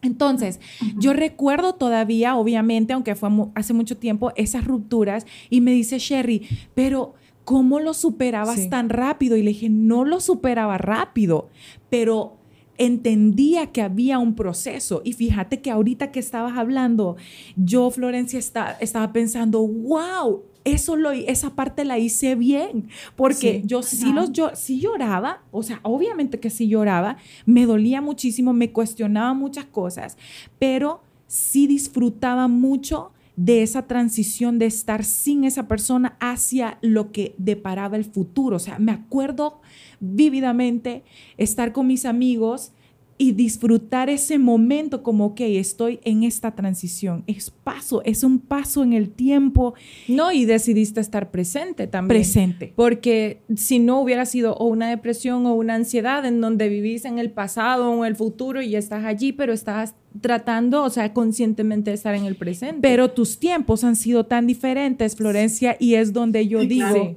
Entonces, 0.00 0.60
yo 0.96 1.12
recuerdo 1.12 1.74
todavía, 1.74 2.36
obviamente, 2.36 2.92
aunque 2.92 3.16
fue 3.16 3.28
hace 3.56 3.74
mucho 3.74 3.96
tiempo, 3.96 4.30
esas 4.36 4.64
rupturas 4.64 5.26
y 5.50 5.60
me 5.60 5.72
dice 5.72 5.98
Sherry, 5.98 6.46
pero 6.74 7.14
¿cómo 7.44 7.80
lo 7.80 7.94
superabas 7.94 8.70
tan 8.70 8.88
rápido? 8.90 9.36
Y 9.36 9.42
le 9.42 9.48
dije, 9.48 9.70
no 9.70 10.04
lo 10.04 10.20
superaba 10.20 10.78
rápido, 10.78 11.48
pero 11.90 12.36
entendía 12.78 13.72
que 13.72 13.82
había 13.82 14.18
un 14.18 14.34
proceso. 14.34 15.02
Y 15.04 15.12
fíjate 15.12 15.60
que 15.60 15.70
ahorita 15.70 16.10
que 16.10 16.20
estabas 16.20 16.56
hablando, 16.56 17.16
yo, 17.56 17.90
Florencia, 17.90 18.38
estaba 18.38 19.12
pensando, 19.12 19.66
wow, 19.66 20.42
eso 20.64 20.96
lo, 20.96 21.12
esa 21.12 21.50
parte 21.50 21.84
la 21.84 21.98
hice 21.98 22.34
bien, 22.34 22.88
porque 23.16 23.62
yo 23.64 23.82
sí, 23.82 24.12
los, 24.12 24.32
yo 24.32 24.50
sí 24.54 24.80
lloraba, 24.80 25.42
o 25.50 25.62
sea, 25.62 25.80
obviamente 25.82 26.40
que 26.40 26.50
sí 26.50 26.68
lloraba, 26.68 27.18
me 27.44 27.66
dolía 27.66 28.00
muchísimo, 28.00 28.52
me 28.52 28.72
cuestionaba 28.72 29.34
muchas 29.34 29.66
cosas, 29.66 30.16
pero 30.58 31.02
sí 31.26 31.66
disfrutaba 31.66 32.48
mucho 32.48 33.12
de 33.36 33.62
esa 33.62 33.86
transición 33.86 34.58
de 34.58 34.66
estar 34.66 35.04
sin 35.04 35.44
esa 35.44 35.66
persona 35.66 36.16
hacia 36.20 36.78
lo 36.82 37.10
que 37.10 37.34
deparaba 37.36 37.96
el 37.96 38.04
futuro. 38.04 38.56
O 38.56 38.60
sea, 38.60 38.78
me 38.78 38.92
acuerdo 38.92 39.60
vívidamente 40.04 41.02
estar 41.36 41.72
con 41.72 41.86
mis 41.86 42.04
amigos 42.04 42.72
y 43.16 43.32
disfrutar 43.32 44.10
ese 44.10 44.38
momento 44.38 45.02
como, 45.02 45.34
que 45.34 45.58
estoy 45.58 46.00
en 46.02 46.24
esta 46.24 46.54
transición. 46.54 47.22
Es 47.26 47.50
paso, 47.50 48.02
es 48.04 48.24
un 48.24 48.40
paso 48.40 48.82
en 48.82 48.92
el 48.92 49.10
tiempo. 49.10 49.74
No, 50.08 50.32
y 50.32 50.44
decidiste 50.44 51.00
estar 51.00 51.30
presente 51.30 51.86
también. 51.86 52.20
Presente. 52.20 52.72
Porque 52.74 53.40
si 53.54 53.78
no 53.78 54.00
hubiera 54.00 54.26
sido 54.26 54.54
o 54.56 54.66
una 54.66 54.90
depresión 54.90 55.46
o 55.46 55.54
una 55.54 55.76
ansiedad 55.76 56.24
en 56.24 56.40
donde 56.40 56.68
vivís 56.68 57.04
en 57.04 57.18
el 57.18 57.30
pasado 57.30 57.90
o 57.90 58.04
en 58.04 58.10
el 58.10 58.16
futuro 58.16 58.62
y 58.62 58.74
estás 58.74 59.04
allí, 59.04 59.32
pero 59.32 59.52
estás 59.52 59.94
tratando, 60.20 60.82
o 60.82 60.90
sea, 60.90 61.12
conscientemente 61.12 61.90
de 61.90 61.96
estar 61.96 62.14
en 62.14 62.24
el 62.24 62.36
presente. 62.36 62.80
Pero 62.80 63.10
tus 63.10 63.38
tiempos 63.38 63.84
han 63.84 63.96
sido 63.96 64.26
tan 64.26 64.46
diferentes, 64.46 65.16
Florencia, 65.16 65.76
y 65.78 65.94
es 65.94 66.12
donde 66.12 66.48
yo 66.48 66.60
digo... 66.60 67.16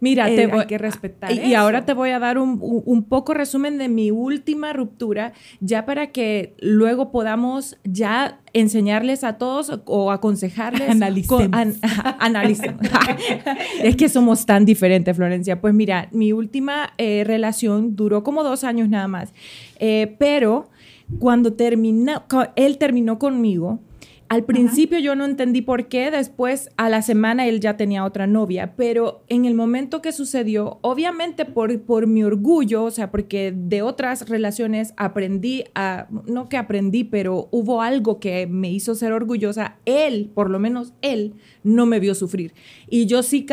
Mira, 0.00 0.30
Eh, 0.30 0.36
te 0.36 0.40
hay 0.42 0.46
voy, 0.46 0.66
que 0.66 0.78
respetar 0.78 1.32
Y, 1.32 1.54
ahora 1.54 1.84
te 1.84 1.92
voy 1.92 2.10
a 2.10 2.18
dar 2.18 2.38
un, 2.38 2.58
un- 2.60 3.02
poco 3.04 3.34
resumen 3.34 3.78
de 3.78 3.88
mi 3.88 4.10
última 4.10 4.72
ruptura, 4.72 5.32
ya 5.60 5.86
para 5.86 6.08
que 6.12 6.54
luego 6.60 7.10
podamos 7.10 7.76
ya 7.84 8.40
enseñarles 8.52 9.24
a 9.24 9.38
todos 9.38 9.80
o 9.86 10.10
aconsejarles. 10.12 10.88
Analicemos. 10.90 11.42
con- 11.42 11.54
an- 11.54 11.74
analicemos. 12.20 12.80
es 13.82 13.96
que 13.96 14.08
somos 14.08 14.46
tan 14.46 14.64
diferentes, 14.64 15.16
Florencia. 15.16 15.60
Pues 15.60 15.74
mira, 15.74 16.08
mi 16.12 16.32
última 16.32 16.92
eh, 16.98 17.24
relación 17.26 17.96
duró 17.96 18.22
como 18.22 18.42
dos 18.44 18.64
años 18.64 18.88
nada 18.88 19.08
más, 19.08 19.32
Eh, 19.80 20.16
pero 20.18 20.68
cuando 21.18 21.54
terminó, 21.54 22.24
cu- 22.28 22.48
él 22.56 22.78
terminó 22.78 23.18
conmigo. 23.18 23.80
Al 24.28 24.44
principio 24.44 24.98
yo 24.98 25.14
no 25.14 25.24
entendí 25.24 25.62
por 25.62 25.88
qué, 25.88 26.10
después 26.10 26.68
a 26.76 26.90
la 26.90 27.00
semana 27.00 27.46
él 27.46 27.60
ya 27.60 27.78
tenía 27.78 28.04
otra 28.04 28.26
novia, 28.26 28.74
pero 28.76 29.22
en 29.28 29.46
el 29.46 29.54
momento 29.54 30.02
que 30.02 30.12
sucedió, 30.12 30.78
obviamente 30.82 31.46
por, 31.46 31.80
por 31.80 32.06
mi 32.06 32.22
orgullo, 32.22 32.84
o 32.84 32.90
sea, 32.90 33.10
porque 33.10 33.54
de 33.56 33.80
otras 33.80 34.28
relaciones 34.28 34.92
aprendí 34.98 35.64
a, 35.74 36.08
no 36.26 36.50
que 36.50 36.58
aprendí, 36.58 37.04
pero 37.04 37.48
hubo 37.52 37.80
algo 37.80 38.20
que 38.20 38.46
me 38.46 38.70
hizo 38.70 38.94
ser 38.94 39.12
orgullosa, 39.12 39.78
él, 39.86 40.30
por 40.34 40.50
lo 40.50 40.58
menos 40.58 40.92
él, 41.00 41.32
no 41.62 41.86
me 41.86 41.98
vio 41.98 42.14
sufrir. 42.14 42.52
Y 42.86 43.06
yo 43.06 43.22
sí 43.22 43.46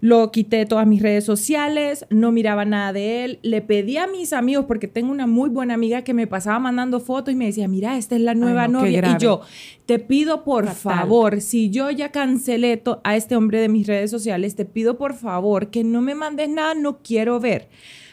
lo 0.00 0.30
quité 0.30 0.58
de 0.58 0.66
todas 0.66 0.86
mis 0.86 1.00
redes 1.00 1.24
sociales, 1.24 2.04
no 2.10 2.32
miraba 2.32 2.66
nada 2.66 2.92
de 2.92 3.24
él, 3.24 3.38
le 3.42 3.62
pedí 3.62 3.96
a 3.96 4.06
mis 4.06 4.34
amigos, 4.34 4.66
porque 4.66 4.88
tengo 4.88 5.10
una 5.10 5.26
muy 5.26 5.48
buena 5.48 5.72
amiga 5.72 6.02
que 6.02 6.12
me 6.12 6.26
pasaba 6.26 6.58
mandando 6.58 7.00
fotos 7.00 7.32
y 7.32 7.36
me 7.36 7.46
decía, 7.46 7.66
mira, 7.66 7.96
esta 7.96 8.14
es 8.14 8.20
la 8.20 8.34
nueva 8.34 8.68
no, 8.68 8.80
novia. 8.80 9.16
Y 9.16 9.22
yo, 9.22 9.40
te 9.86 9.98
pido 9.98 10.17
por 10.26 10.66
Fatal. 10.66 10.98
favor, 10.98 11.40
si 11.40 11.70
yo 11.70 11.90
ya 11.90 12.10
cancelé 12.10 12.82
a 13.04 13.16
este 13.16 13.36
hombre 13.36 13.60
de 13.60 13.68
mis 13.68 13.86
redes 13.86 14.10
sociales, 14.10 14.54
te 14.54 14.64
pido 14.64 14.96
por 14.98 15.14
favor 15.14 15.70
que 15.70 15.84
no 15.84 16.00
me 16.00 16.14
mandes 16.14 16.48
nada, 16.48 16.74
no 16.74 16.98
quiero 17.02 17.40
ver. 17.40 17.68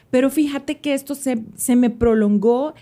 Pero 0.10 0.30
fíjate 0.30 0.80
que 0.80 0.94
esto 0.94 1.16
se, 1.16 1.44
se 1.56 1.76
me 1.76 1.90
prolongó 1.90 2.74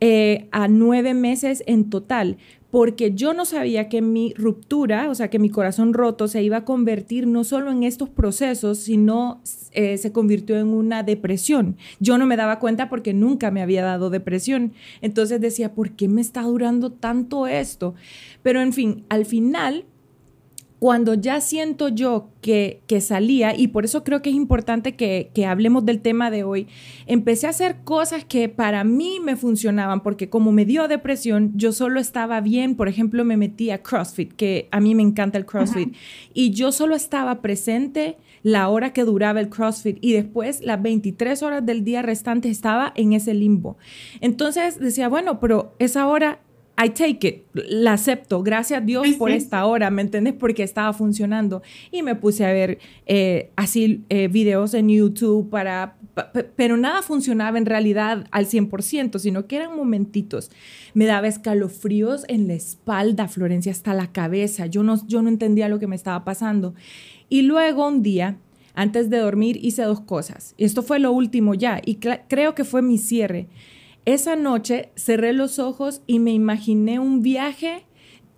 eh, 0.00 0.48
a 0.50 0.68
nueve 0.68 1.14
meses 1.14 1.62
en 1.66 1.88
total, 1.88 2.36
porque 2.72 3.12
yo 3.12 3.34
no 3.34 3.44
sabía 3.44 3.90
que 3.90 4.00
mi 4.00 4.32
ruptura, 4.32 5.10
o 5.10 5.14
sea, 5.14 5.28
que 5.28 5.38
mi 5.38 5.50
corazón 5.50 5.92
roto 5.92 6.26
se 6.26 6.42
iba 6.42 6.56
a 6.56 6.64
convertir 6.64 7.26
no 7.26 7.44
solo 7.44 7.70
en 7.70 7.82
estos 7.82 8.08
procesos, 8.08 8.78
sino 8.78 9.42
eh, 9.72 9.98
se 9.98 10.10
convirtió 10.10 10.58
en 10.58 10.68
una 10.68 11.02
depresión. 11.02 11.76
Yo 12.00 12.16
no 12.16 12.24
me 12.24 12.38
daba 12.38 12.60
cuenta 12.60 12.88
porque 12.88 13.12
nunca 13.12 13.50
me 13.50 13.60
había 13.60 13.84
dado 13.84 14.08
depresión. 14.08 14.72
Entonces 15.02 15.38
decía, 15.42 15.74
¿por 15.74 15.90
qué 15.90 16.08
me 16.08 16.22
está 16.22 16.44
durando 16.44 16.90
tanto 16.90 17.46
esto? 17.46 17.94
Pero 18.42 18.62
en 18.62 18.72
fin, 18.72 19.04
al 19.10 19.26
final 19.26 19.84
cuando 20.82 21.14
ya 21.14 21.40
siento 21.40 21.90
yo 21.90 22.30
que, 22.40 22.82
que 22.88 23.00
salía, 23.00 23.56
y 23.56 23.68
por 23.68 23.84
eso 23.84 24.02
creo 24.02 24.20
que 24.20 24.30
es 24.30 24.34
importante 24.34 24.96
que, 24.96 25.30
que 25.32 25.46
hablemos 25.46 25.86
del 25.86 26.00
tema 26.00 26.28
de 26.28 26.42
hoy, 26.42 26.66
empecé 27.06 27.46
a 27.46 27.50
hacer 27.50 27.84
cosas 27.84 28.24
que 28.24 28.48
para 28.48 28.82
mí 28.82 29.20
me 29.22 29.36
funcionaban, 29.36 30.02
porque 30.02 30.28
como 30.28 30.50
me 30.50 30.64
dio 30.64 30.88
depresión, 30.88 31.52
yo 31.54 31.70
solo 31.70 32.00
estaba 32.00 32.40
bien, 32.40 32.74
por 32.74 32.88
ejemplo, 32.88 33.24
me 33.24 33.36
metí 33.36 33.70
a 33.70 33.80
CrossFit, 33.80 34.32
que 34.32 34.66
a 34.72 34.80
mí 34.80 34.96
me 34.96 35.04
encanta 35.04 35.38
el 35.38 35.46
CrossFit, 35.46 35.94
y 36.34 36.50
yo 36.50 36.72
solo 36.72 36.96
estaba 36.96 37.42
presente 37.42 38.16
la 38.42 38.68
hora 38.68 38.92
que 38.92 39.04
duraba 39.04 39.38
el 39.38 39.50
CrossFit 39.50 39.98
y 40.00 40.14
después 40.14 40.62
las 40.62 40.82
23 40.82 41.44
horas 41.44 41.64
del 41.64 41.84
día 41.84 42.02
restante 42.02 42.48
estaba 42.48 42.92
en 42.96 43.12
ese 43.12 43.34
limbo. 43.34 43.76
Entonces 44.20 44.80
decía, 44.80 45.08
bueno, 45.08 45.38
pero 45.38 45.76
esa 45.78 46.08
hora 46.08 46.40
I 46.76 46.88
take 46.90 47.28
it, 47.28 47.42
la 47.52 47.92
acepto, 47.92 48.42
gracias 48.42 48.80
a 48.80 48.84
Dios 48.84 49.06
Sí, 49.06 49.12
por 49.14 49.30
sí. 49.30 49.36
esta 49.36 49.66
hora, 49.66 49.90
¿me 49.90 50.02
entiendes? 50.02 50.32
Porque 50.34 50.62
estaba 50.62 50.92
funcionando. 50.92 51.62
Y 51.90 52.02
me 52.02 52.14
puse 52.16 52.44
a 52.46 52.52
ver 52.52 52.78
eh, 53.06 53.50
así 53.56 54.04
eh, 54.08 54.28
videos 54.28 54.72
en 54.74 54.88
YouTube 54.88 55.48
para, 55.50 55.96
pa- 56.14 56.32
pe- 56.32 56.44
pero 56.44 56.76
nada 56.78 57.02
funcionaba 57.02 57.58
en 57.58 57.66
realidad 57.66 58.26
al 58.30 58.46
100%, 58.46 59.18
sino 59.18 59.46
que 59.46 59.56
eran 59.56 59.76
momentitos. 59.76 60.50
Me 60.94 61.04
daba 61.04 61.28
escalofríos 61.28 62.24
en 62.28 62.48
la 62.48 62.54
espalda, 62.54 63.28
Florencia, 63.28 63.70
hasta 63.70 63.92
la 63.94 64.10
cabeza. 64.10 64.66
Yo 64.66 64.82
no, 64.82 65.06
yo 65.06 65.20
no 65.22 65.28
entendía 65.28 65.68
lo 65.68 65.78
que 65.78 65.86
me 65.86 65.94
estaba 65.96 66.24
pasando. 66.24 66.74
Y 67.28 67.42
luego 67.42 67.86
un 67.86 68.02
día, 68.02 68.38
antes 68.74 69.10
de 69.10 69.18
dormir, 69.18 69.58
hice 69.62 69.82
dos 69.82 70.00
cosas. 70.00 70.54
Esto 70.58 70.82
fue 70.82 70.98
lo 70.98 71.12
último 71.12 71.52
ya, 71.54 71.80
y 71.84 71.96
creo 71.96 72.54
que 72.54 72.64
fue 72.64 72.80
mi 72.82 72.96
cierre. 72.98 73.46
Esa 74.04 74.36
noche 74.36 74.90
cerré 74.96 75.32
los 75.32 75.58
ojos 75.58 76.02
y 76.06 76.18
me 76.18 76.32
imaginé 76.32 76.98
un 76.98 77.22
viaje 77.22 77.84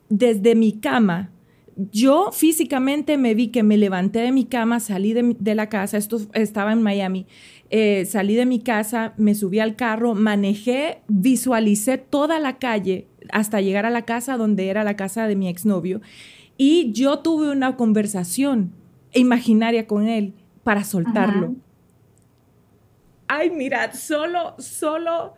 desde 0.08 0.54
mi 0.54 0.72
cama. 0.72 1.30
Yo 1.76 2.30
físicamente 2.32 3.16
me 3.16 3.34
vi 3.34 3.48
que 3.48 3.62
me 3.62 3.76
levanté 3.76 4.20
de 4.20 4.30
mi 4.30 4.44
cama, 4.44 4.78
salí 4.78 5.12
de, 5.12 5.54
la 5.54 5.68
casa, 5.68 5.96
esto 5.96 6.20
estaba 6.32 6.72
en 6.72 6.82
Miami, 6.82 7.26
eh, 7.70 8.04
salí 8.04 8.36
de 8.36 8.46
mi 8.46 8.60
casa, 8.60 9.14
me 9.16 9.34
subí 9.34 9.58
al 9.58 9.74
carro, 9.74 10.14
manejé, 10.14 11.02
visualicé 11.08 11.98
toda 11.98 12.38
la 12.38 12.58
calle 12.58 13.08
hasta 13.32 13.60
llegar 13.60 13.86
a 13.86 13.90
la 13.90 14.02
casa 14.02 14.36
donde 14.36 14.68
era 14.68 14.84
la 14.84 14.94
casa 14.94 15.26
de 15.26 15.34
mi 15.34 15.48
exnovio 15.48 16.00
y 16.56 16.92
yo 16.92 17.18
tuve 17.18 17.50
una 17.50 17.76
conversación 17.76 18.72
imaginaria 19.12 19.86
con 19.86 20.06
él 20.06 20.34
para 20.62 20.84
soltarlo. 20.84 21.54
Ay, 23.36 23.50
mirad, 23.50 23.92
solo, 23.94 24.54
solo, 24.58 25.34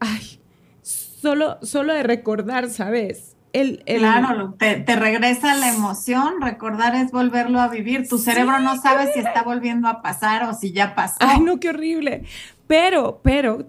ay, 0.00 0.40
solo, 0.82 1.58
solo 1.62 1.94
de 1.94 2.02
recordar, 2.02 2.68
¿sabes? 2.70 3.36
El, 3.52 3.82
el- 3.86 4.00
Claro, 4.00 4.54
te 4.58 4.96
regresa 4.96 5.54
la 5.54 5.72
emoción, 5.72 6.40
recordar 6.40 6.96
es 6.96 7.12
volverlo 7.12 7.60
a 7.60 7.68
vivir. 7.68 8.08
Tu 8.08 8.18
cerebro 8.18 8.58
no 8.58 8.76
sabe 8.80 9.12
si 9.12 9.20
está 9.20 9.42
volviendo 9.44 9.86
a 9.86 10.02
pasar 10.02 10.42
o 10.48 10.54
si 10.54 10.72
ya 10.72 10.94
pasó. 10.96 11.18
Ay, 11.20 11.40
no, 11.40 11.60
qué 11.60 11.68
horrible. 11.68 12.24
Pero, 12.66 13.20
pero, 13.22 13.68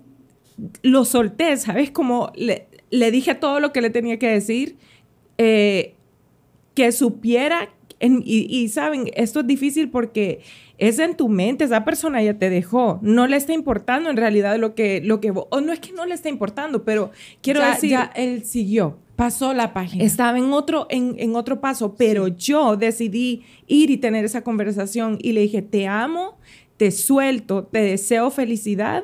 lo 0.82 1.06
solté, 1.06 1.56
¿sabes? 1.58 1.92
Como 1.92 2.32
le, 2.36 2.68
le 2.90 3.12
dije 3.12 3.36
todo 3.36 3.60
lo 3.60 3.72
que 3.72 3.82
le 3.82 3.92
tenía 3.92 4.18
que 4.18 4.30
decir, 4.30 4.78
eh, 5.38 5.96
que 6.74 6.92
supiera, 6.92 7.70
en- 8.00 8.22
y, 8.26 8.46
y, 8.50 8.68
saben, 8.70 9.10
esto 9.16 9.40
es 9.42 9.48
difícil 9.48 9.90
porque 9.90 10.42
es 10.78 11.00
en 11.00 11.16
tu 11.16 11.30
mente, 11.30 11.64
esa 11.64 11.86
persona 11.86 12.22
ya 12.22 12.38
te 12.38 12.50
dejó, 12.50 13.00
no 13.02 13.28
le 13.28 13.38
está 13.38 13.54
importando 13.54 14.10
en 14.10 14.18
realidad 14.18 14.58
lo 14.58 14.76
que, 14.76 15.02
lo 15.02 15.22
que, 15.22 15.32
o 15.34 15.62
no 15.62 15.72
es 15.72 15.80
que 15.80 15.94
no 15.94 16.06
le 16.06 16.14
está 16.14 16.30
importando, 16.30 16.84
pero 16.84 17.12
quiero 17.42 17.62
ya, 17.62 17.72
decir, 17.72 17.90
ya 17.92 18.12
él 18.16 18.44
siguió, 18.44 18.98
pasó 19.16 19.54
la 19.54 19.74
página. 19.74 20.04
estaba 20.04 20.38
en 20.38 20.52
otro, 20.52 20.88
en, 20.90 21.16
en 21.18 21.36
otro 21.36 21.62
paso, 21.62 21.96
pero 21.96 22.28
yo 22.28 22.76
decidí 22.76 23.44
ir 23.68 23.90
y 23.90 23.98
tener 23.98 24.26
esa 24.26 24.44
conversación 24.44 25.18
y 25.22 25.32
le 25.32 25.42
dije, 25.42 25.62
te 25.62 25.88
amo, 25.88 26.38
te 26.78 26.92
suelto, 26.92 27.64
te 27.64 27.80
deseo 27.80 28.30
felicidad 28.32 29.04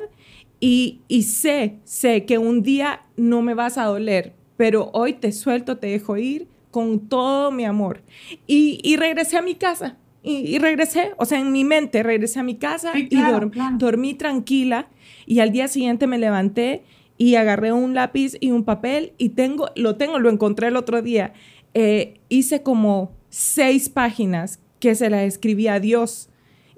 y, 0.60 1.00
y 1.08 1.22
sé, 1.22 1.78
sé 1.84 2.24
que 2.26 2.36
un 2.38 2.62
día 2.62 3.02
no 3.16 3.40
me 3.42 3.54
vas 3.54 3.78
a 3.78 3.84
doler, 3.84 4.34
pero 4.58 4.90
hoy 4.92 5.14
te 5.14 5.32
suelto, 5.32 5.78
te 5.78 5.86
dejo 5.86 6.18
ir 6.18 6.46
con 6.72 7.08
todo 7.08 7.52
mi 7.52 7.64
amor. 7.64 8.02
Y, 8.48 8.80
y 8.82 8.96
regresé 8.96 9.36
a 9.36 9.42
mi 9.42 9.54
casa. 9.54 9.96
Y, 10.24 10.38
y 10.54 10.58
regresé, 10.58 11.12
o 11.16 11.24
sea, 11.24 11.38
en 11.38 11.52
mi 11.52 11.62
mente 11.64 12.02
regresé 12.02 12.40
a 12.40 12.42
mi 12.42 12.56
casa 12.56 12.92
Sí, 12.92 13.02
y 13.04 13.08
claro, 13.08 13.38
dorm- 13.46 13.50
claro. 13.50 13.76
dormí 13.78 14.14
tranquila 14.14 14.88
y 15.26 15.38
al 15.40 15.50
día 15.52 15.66
siguiente 15.68 16.06
me 16.06 16.16
levanté 16.18 16.82
y 17.18 17.34
agarré 17.36 17.72
un 17.72 17.94
lápiz 17.94 18.36
y 18.40 18.50
un 18.52 18.64
papel 18.64 19.12
y 19.18 19.30
tengo, 19.30 19.70
lo 19.76 19.96
tengo, 19.96 20.18
lo 20.18 20.30
encontré 20.30 20.68
el 20.68 20.76
otro 20.76 21.02
día. 21.02 21.32
Eh, 21.74 22.20
hice 22.28 22.62
como 22.62 23.12
seis 23.30 23.88
páginas 23.88 24.60
que 24.78 24.94
se 24.94 25.10
las 25.10 25.22
escribí 25.22 25.66
a 25.68 25.80
Dios 25.80 26.28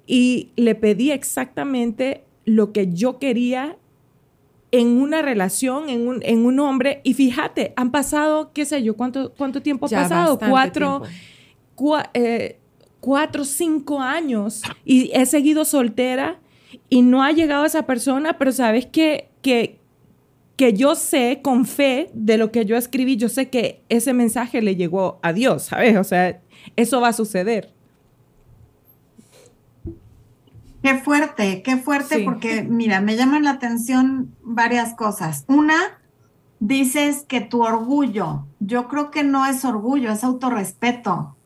y 0.07 0.51
le 0.57 0.75
pedí 0.75 1.11
exactamente 1.11 2.25
lo 2.47 2.73
que 2.73 2.93
yo 2.93 3.19
quería 3.19 3.77
en 4.81 4.89
una 5.01 5.23
relación, 5.23 5.89
en 5.89 6.09
un, 6.09 6.21
en 6.25 6.45
un 6.47 6.59
hombre. 6.61 7.01
Y 7.05 7.15
fíjate, 7.15 7.73
han 7.77 7.91
pasado, 7.91 8.53
qué 8.53 8.65
sé 8.65 8.83
yo, 8.83 8.97
¿cuánto, 8.97 9.33
cuánto 9.37 9.61
tiempo 9.63 9.87
ha 9.87 9.89
Ya 9.89 10.03
pasado? 10.03 10.33
bastante 10.39 10.51
Cuatro, 10.51 11.03
cua- 11.77 12.11
eh, 12.15 12.59
cuatro, 13.01 13.45
cinco 13.45 14.01
años 14.01 14.63
y 14.85 15.11
he 15.15 15.27
seguido 15.27 15.65
soltera 15.65 16.41
y 16.89 17.03
no 17.03 17.23
ha 17.23 17.31
llegado 17.33 17.65
esa 17.65 17.85
persona, 17.87 18.39
pero 18.39 18.51
sabes 18.53 18.87
que, 18.87 19.29
que, 19.43 19.79
que 20.57 20.73
yo 20.73 20.95
sé 20.95 21.41
con 21.43 21.67
fe 21.67 22.11
de 22.15 22.39
lo 22.39 22.51
que 22.51 22.65
yo 22.65 22.77
escribí, 22.77 23.17
yo 23.17 23.29
sé 23.29 23.51
que 23.51 23.83
ese 23.89 24.13
mensaje 24.15 24.63
le 24.63 24.75
llegó 24.77 25.19
a 25.23 25.33
Dios, 25.33 25.65
¿sabes? 25.65 25.97
O 25.97 26.05
sea, 26.05 26.41
eso 26.77 27.01
va 27.01 27.09
a 27.09 27.13
suceder. 27.13 27.74
Qué 30.85 30.99
fuerte, 30.99 31.63
qué 31.63 31.79
fuerte, 31.79 32.25
porque 32.27 32.63
mira, 32.63 33.01
me 33.01 33.17
llaman 33.17 33.45
la 33.45 33.53
atención 33.53 34.35
varias 34.43 34.93
cosas. 34.93 35.47
Una, 35.49 35.77
dices 36.61 37.25
que 37.27 37.41
tu 37.41 37.63
orgullo, 37.63 38.45
yo 38.61 38.87
creo 38.87 39.11
que 39.11 39.25
no 39.25 39.47
es 39.47 39.65
orgullo, 39.65 40.13
es 40.13 40.23
autorrespeto. 40.23 41.37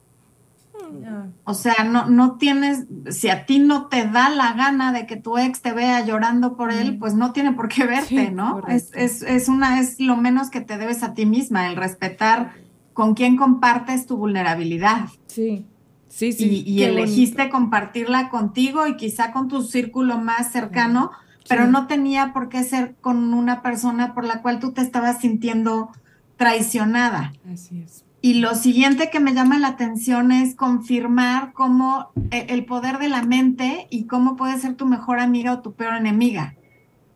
O 1.44 1.54
sea, 1.54 1.84
no, 1.84 2.06
no 2.06 2.36
tienes, 2.36 2.86
si 3.10 3.28
a 3.28 3.46
ti 3.46 3.60
no 3.60 3.86
te 3.86 4.08
da 4.08 4.28
la 4.28 4.54
gana 4.54 4.92
de 4.92 5.06
que 5.06 5.14
tu 5.14 5.38
ex 5.38 5.62
te 5.62 5.72
vea 5.72 6.04
llorando 6.04 6.56
por 6.56 6.72
él, 6.72 6.98
pues 6.98 7.14
no 7.14 7.30
tiene 7.32 7.52
por 7.52 7.68
qué 7.68 7.86
verte, 7.86 8.32
¿no? 8.32 8.66
Es, 8.66 8.90
es, 8.92 9.22
es, 9.22 9.48
una, 9.48 9.78
es 9.78 10.00
lo 10.00 10.16
menos 10.16 10.50
que 10.50 10.62
te 10.62 10.78
debes 10.78 11.04
a 11.04 11.14
ti 11.14 11.26
misma, 11.26 11.68
el 11.68 11.76
respetar 11.76 12.54
con 12.92 13.14
quién 13.14 13.36
compartes 13.36 14.04
tu 14.06 14.16
vulnerabilidad. 14.16 15.06
Sí. 15.28 15.64
Sí, 16.08 16.32
sí. 16.32 16.62
Y, 16.66 16.82
elegiste 16.82 17.50
compartirla 17.50 18.30
contigo 18.30 18.86
y 18.86 18.96
quizá 18.96 19.32
con 19.32 19.48
tu 19.48 19.62
círculo 19.62 20.18
más 20.18 20.50
cercano, 20.50 21.10
pero 21.48 21.66
no 21.66 21.86
tenía 21.86 22.32
por 22.32 22.48
qué 22.48 22.64
ser 22.64 22.96
con 23.00 23.34
una 23.34 23.62
persona 23.62 24.14
por 24.14 24.24
la 24.24 24.42
cual 24.42 24.58
tú 24.58 24.72
te 24.72 24.80
estabas 24.80 25.20
sintiendo 25.20 25.90
traicionada. 26.36 27.32
Así 27.52 27.80
es. 27.80 28.04
Y 28.20 28.34
lo 28.34 28.54
siguiente 28.56 29.10
que 29.10 29.20
me 29.20 29.32
llama 29.32 29.58
la 29.58 29.68
atención 29.68 30.32
es 30.32 30.56
confirmar 30.56 31.52
cómo 31.52 32.10
e, 32.32 32.46
el 32.48 32.64
poder 32.64 32.98
de 32.98 33.08
la 33.08 33.22
mente 33.22 33.86
y 33.90 34.04
cómo 34.04 34.34
puede 34.34 34.58
ser 34.58 34.74
tu 34.74 34.86
mejor 34.86 35.20
amiga 35.20 35.52
o 35.52 35.60
tu 35.60 35.74
peor 35.74 35.94
enemiga. 35.94 36.56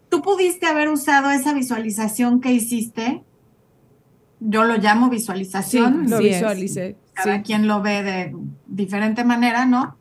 Tú 0.08 0.22
pudiste 0.22 0.66
haber 0.66 0.90
usado 0.90 1.30
esa 1.30 1.54
visualización 1.54 2.40
que 2.40 2.52
hiciste. 2.52 3.24
Yo 4.38 4.64
lo 4.64 4.76
llamo 4.76 5.08
visualización. 5.08 6.04
Sí, 6.04 6.10
lo 6.10 6.18
visualicé. 6.18 6.96
Cada 7.14 7.42
quien 7.42 7.66
lo 7.66 7.82
ve 7.82 8.02
de 8.02 8.36
diferente 8.66 9.24
manera, 9.24 9.66
¿no? 9.66 9.96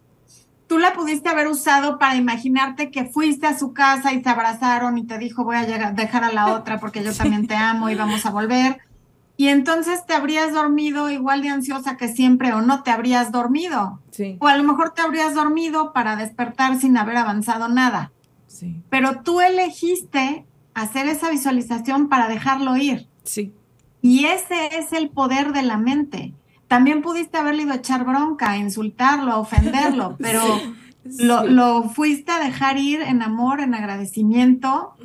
Tú 0.68 0.80
la 0.80 0.94
pudiste 0.94 1.28
haber 1.28 1.48
usado 1.48 2.00
para 2.00 2.16
imaginarte 2.16 2.92
que 2.92 3.06
fuiste 3.06 3.48
a 3.48 3.60
su 3.60 3.74
casa 3.74 4.14
y 4.14 4.24
se 4.24 4.30
abrazaron 4.30 4.98
y 4.98 5.06
te 5.06 5.18
dijo 5.18 5.44
voy 5.44 5.58
a 5.58 5.66
llegar, 5.66 5.96
dejar 5.96 6.24
a 6.24 6.32
la 6.32 6.54
otra 6.54 6.80
porque 6.80 7.04
yo 7.04 7.14
también 7.18 7.48
te 7.48 7.56
amo 7.56 7.90
y 7.90 7.96
vamos 7.96 8.26
a 8.26 8.32
volver 8.32 8.80
y 9.42 9.48
entonces 9.48 10.06
te 10.06 10.14
habrías 10.14 10.54
dormido 10.54 11.10
igual 11.10 11.42
de 11.42 11.50
ansiosa 11.50 11.98
que 11.98 12.08
siempre 12.08 12.54
o 12.54 12.62
no 12.62 12.84
te 12.84 12.92
habrías 12.92 13.32
dormido. 13.32 14.00
Sí. 14.12 14.38
O 14.40 14.48
a 14.48 14.56
lo 14.56 14.62
mejor 14.62 14.94
te 14.94 15.02
habrías 15.02 15.34
dormido 15.34 15.94
para 15.94 16.16
despertar 16.16 16.80
sin 16.80 16.96
haber 16.96 17.18
avanzado 17.18 17.68
nada. 17.68 18.12
Sí. 18.46 18.84
Pero 18.92 19.24
tú 19.24 19.42
elegiste 19.42 20.46
hacer 20.76 21.08
esa 21.08 21.32
visualización 21.32 22.08
para 22.08 22.28
dejarlo 22.28 22.78
ir. 22.78 23.08
Sí. 23.24 23.52
Y 24.04 24.26
ese 24.26 24.78
es 24.78 24.94
el 24.94 25.10
poder 25.10 25.54
de 25.54 25.64
la 25.64 25.78
mente. 25.78 26.36
También 26.72 27.02
pudiste 27.02 27.38
haberle 27.38 27.64
ido 27.64 27.74
a 27.74 27.76
echar 27.76 28.06
bronca, 28.06 28.52
a 28.52 28.58
insultarlo, 28.58 29.34
a 29.34 29.40
ofenderlo, 29.40 30.16
pero 30.22 30.42
lo, 31.04 31.44
lo, 31.44 31.90
fuiste 31.90 32.32
a 32.32 32.40
dejar 32.40 32.78
ir 32.78 33.02
en 33.02 33.22
amor, 33.22 33.60
en 33.60 33.76
agradecimiento 33.76 34.96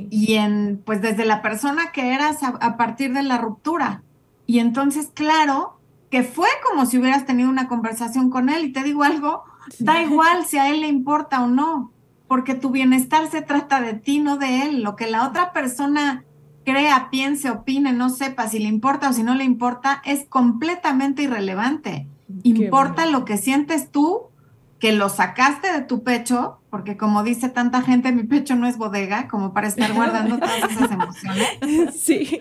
y 0.00 0.34
en, 0.34 0.82
pues 0.84 1.00
desde 1.00 1.24
la 1.24 1.42
persona 1.42 1.92
que 1.92 2.12
eras 2.12 2.38
a, 2.42 2.76
partir 2.76 3.12
de 3.12 3.22
la 3.22 3.38
ruptura. 3.38 4.02
Y 4.48 4.58
entonces, 4.58 5.12
claro, 5.14 5.78
que 6.10 6.24
fue 6.24 6.48
como 6.68 6.84
si 6.86 6.98
hubieras 6.98 7.24
tenido 7.24 7.48
una 7.48 7.68
conversación 7.68 8.28
con 8.28 8.48
él. 8.48 8.64
Y 8.64 8.72
te 8.72 8.82
digo 8.82 9.04
algo, 9.04 9.44
da 9.78 10.02
igual 10.02 10.44
si 10.48 10.58
a 10.58 10.70
él 10.70 10.80
le 10.80 10.88
importa 10.88 11.44
o 11.44 11.46
no, 11.46 11.92
porque 12.26 12.54
tu 12.54 12.70
bienestar 12.70 13.30
se 13.30 13.42
trata 13.42 13.80
de 13.80 13.94
ti, 13.94 14.18
no 14.18 14.38
de 14.38 14.62
él. 14.62 14.82
Lo 14.82 14.96
que 14.96 15.08
la 15.08 15.28
otra 15.28 15.52
persona 15.52 16.24
crea, 16.70 17.08
piense, 17.10 17.50
opine, 17.50 17.92
no 17.92 18.10
sepa 18.10 18.48
si 18.48 18.58
le 18.58 18.68
importa 18.68 19.10
o 19.10 19.12
si 19.12 19.22
no 19.22 19.34
le 19.34 19.44
importa, 19.44 20.02
es 20.04 20.26
completamente 20.28 21.22
irrelevante. 21.22 22.06
importa 22.44 23.06
lo 23.06 23.24
que 23.24 23.36
sientes 23.36 23.90
tú 23.90 24.30
que 24.78 24.92
lo 24.92 25.10
sacaste 25.10 25.70
de 25.72 25.82
tu 25.82 26.02
pecho, 26.02 26.58
porque 26.70 26.96
como 26.96 27.22
dice 27.22 27.50
tanta 27.50 27.82
gente, 27.82 28.12
mi 28.12 28.22
pecho 28.22 28.56
no 28.56 28.66
es 28.66 28.78
bodega, 28.78 29.28
como 29.28 29.52
para 29.52 29.68
estar 29.68 29.92
guardando 29.92 30.38
todas 30.40 30.70
esas 30.70 30.90
emociones. 30.90 31.48
Sí. 31.94 32.40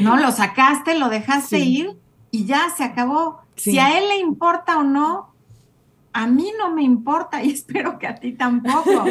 No, 0.00 0.16
lo 0.16 0.30
sacaste, 0.30 0.96
lo 0.96 1.08
dejaste 1.08 1.58
ir 1.58 1.98
y 2.30 2.44
ya 2.44 2.70
se 2.74 2.84
acabó. 2.84 3.40
Si 3.56 3.78
a 3.80 3.98
él 3.98 4.08
le 4.08 4.18
importa 4.18 4.78
o 4.78 4.84
no, 4.84 5.31
a 6.12 6.26
mí 6.26 6.52
no 6.58 6.74
me 6.74 6.82
importa 6.82 7.42
y 7.42 7.50
espero 7.52 7.98
que 7.98 8.06
a 8.06 8.16
ti 8.16 8.32
tampoco, 8.32 9.04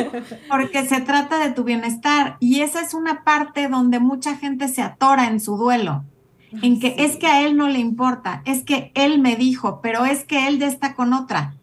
porque 0.49 0.85
se 0.85 1.01
trata 1.01 1.39
de 1.39 1.51
tu 1.51 1.63
bienestar. 1.63 2.37
Y 2.39 2.61
esa 2.61 2.81
es 2.81 2.93
una 2.93 3.23
parte 3.23 3.67
donde 3.67 3.99
mucha 3.99 4.35
gente 4.35 4.67
se 4.67 4.81
atora 4.81 5.27
en 5.27 5.39
su 5.39 5.57
duelo, 5.57 6.03
en 6.61 6.79
que 6.79 6.95
es 6.99 7.15
que 7.15 7.27
a 7.27 7.45
él 7.45 7.55
no 7.55 7.67
le 7.67 7.79
importa, 7.79 8.41
es 8.45 8.63
que 8.63 8.91
él 8.95 9.19
me 9.19 9.35
dijo, 9.35 9.79
pero 9.81 10.05
es 10.05 10.23
que 10.23 10.47
él 10.47 10.59
ya 10.59 10.67
está 10.67 10.95
con 10.95 11.13
otra. 11.13 11.55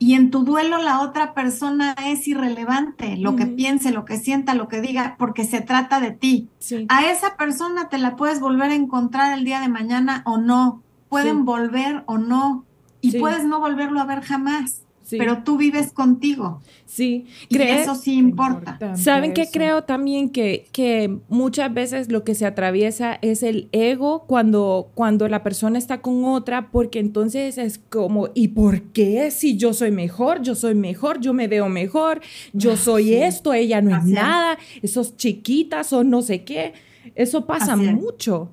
Y 0.00 0.14
en 0.14 0.30
tu 0.30 0.44
duelo 0.44 0.78
la 0.78 1.00
otra 1.00 1.34
persona 1.34 1.94
es 2.06 2.28
irrelevante, 2.28 3.16
lo 3.16 3.34
que 3.34 3.46
piense, 3.46 3.90
lo 3.90 4.04
que 4.04 4.16
sienta, 4.16 4.54
lo 4.54 4.68
que 4.68 4.80
diga, 4.80 5.16
porque 5.18 5.44
se 5.44 5.60
trata 5.60 5.98
de 5.98 6.12
ti. 6.12 6.48
A 6.88 7.10
esa 7.10 7.36
persona 7.36 7.88
te 7.88 7.98
la 7.98 8.14
puedes 8.14 8.38
volver 8.38 8.70
a 8.70 8.76
encontrar 8.76 9.36
el 9.36 9.44
día 9.44 9.60
de 9.60 9.68
mañana 9.68 10.22
o 10.24 10.38
no, 10.38 10.82
pueden 11.08 11.44
volver 11.44 12.04
o 12.06 12.16
no, 12.16 12.64
y 13.00 13.18
puedes 13.18 13.44
no 13.44 13.60
volverlo 13.60 14.00
a 14.00 14.04
ver 14.04 14.20
jamás 14.22 14.82
pero 15.16 15.42
tú 15.42 15.56
vives 15.56 15.92
contigo. 15.92 16.60
Sí, 16.84 17.26
y 17.48 17.60
eso 17.62 17.94
sí 17.94 18.14
importa. 18.14 18.78
¿Saben 18.96 19.32
qué 19.32 19.48
creo 19.50 19.84
también? 19.84 20.30
Que, 20.30 20.68
que 20.72 21.18
muchas 21.28 21.72
veces 21.72 22.10
lo 22.10 22.24
que 22.24 22.34
se 22.34 22.44
atraviesa 22.44 23.18
es 23.22 23.42
el 23.42 23.68
ego 23.72 24.24
cuando, 24.26 24.90
cuando 24.94 25.28
la 25.28 25.42
persona 25.42 25.78
está 25.78 26.02
con 26.02 26.24
otra, 26.24 26.70
porque 26.70 26.98
entonces 26.98 27.56
es 27.58 27.78
como, 27.78 28.28
¿y 28.34 28.48
por 28.48 28.82
qué 28.82 29.30
si 29.30 29.56
yo 29.56 29.72
soy 29.72 29.90
mejor? 29.90 30.42
Yo 30.42 30.54
soy 30.54 30.74
mejor, 30.74 31.20
yo 31.20 31.32
me 31.32 31.48
veo 31.48 31.68
mejor, 31.68 32.20
yo 32.52 32.72
ah, 32.72 32.76
soy 32.76 33.14
esto, 33.14 33.54
ella 33.54 33.80
no 33.80 33.96
es 33.96 34.04
nada, 34.04 34.58
esos 34.82 35.16
chiquitas 35.16 35.92
o 35.92 36.04
no 36.04 36.22
sé 36.22 36.44
qué. 36.44 36.74
Eso 37.14 37.46
pasa 37.46 37.76
mucho. 37.76 38.50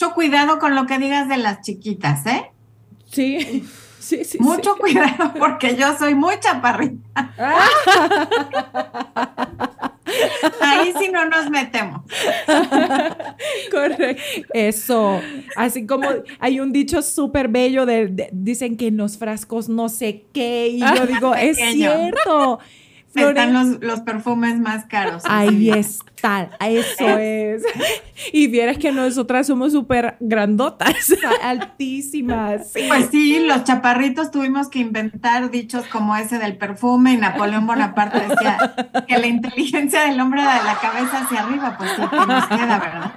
Mucho 0.00 0.14
cuidado 0.14 0.58
con 0.58 0.74
lo 0.74 0.86
que 0.86 0.98
digas 0.98 1.28
de 1.28 1.38
las 1.38 1.60
chiquitas, 1.60 2.24
¿eh? 2.26 2.52
Sí. 3.10 3.64
Mucho 4.38 4.76
cuidado 4.76 5.34
porque 5.38 5.76
yo 5.76 5.96
soy 5.98 6.14
muy 6.14 6.38
chaparrita. 6.40 7.34
Ahí 10.60 10.94
sí 10.98 11.10
no 11.12 11.26
nos 11.26 11.50
metemos. 11.50 12.00
Correcto. 13.70 14.22
Eso. 14.54 15.20
Así 15.56 15.86
como 15.86 16.08
hay 16.38 16.60
un 16.60 16.72
dicho 16.72 17.02
súper 17.02 17.48
bello 17.48 17.84
de, 17.84 18.30
dicen 18.32 18.76
que 18.76 18.86
en 18.86 18.96
los 18.96 19.18
frascos 19.18 19.68
no 19.68 19.88
sé 19.88 20.24
qué 20.32 20.68
y 20.68 20.80
yo 20.80 21.06
digo, 21.06 21.34
es 21.34 21.58
cierto. 21.58 22.60
Están 23.14 23.78
los, 23.80 24.00
perfumes 24.00 24.58
más 24.58 24.84
caros. 24.84 25.22
Ahí 25.26 25.70
está, 25.76 26.50
eso 26.60 27.08
es. 27.08 27.62
Y 28.32 28.48
vieras 28.48 28.78
que 28.78 28.92
nosotras 28.92 29.46
somos 29.46 29.72
súper 29.72 30.16
grandotas, 30.20 31.14
altísimas. 31.42 32.70
Pues 32.72 33.08
sí, 33.10 33.40
los 33.40 33.64
chaparritos 33.64 34.30
tuvimos 34.30 34.68
que 34.68 34.80
inventar 34.80 35.50
dichos 35.50 35.86
como 35.86 36.16
ese 36.16 36.38
del 36.38 36.56
perfume 36.56 37.12
y 37.12 37.16
Napoleón 37.16 37.66
Bonaparte 37.66 38.20
decía 38.20 38.74
que 39.06 39.18
la 39.18 39.26
inteligencia 39.26 40.02
del 40.02 40.20
hombre 40.20 40.42
de 40.42 40.46
la 40.46 40.78
cabeza 40.80 41.22
hacia 41.22 41.44
arriba, 41.44 41.76
pues 41.78 41.90
sí, 41.96 42.02
que 42.02 42.26
nos 42.26 42.46
queda, 42.46 42.78
¿verdad? 42.78 43.12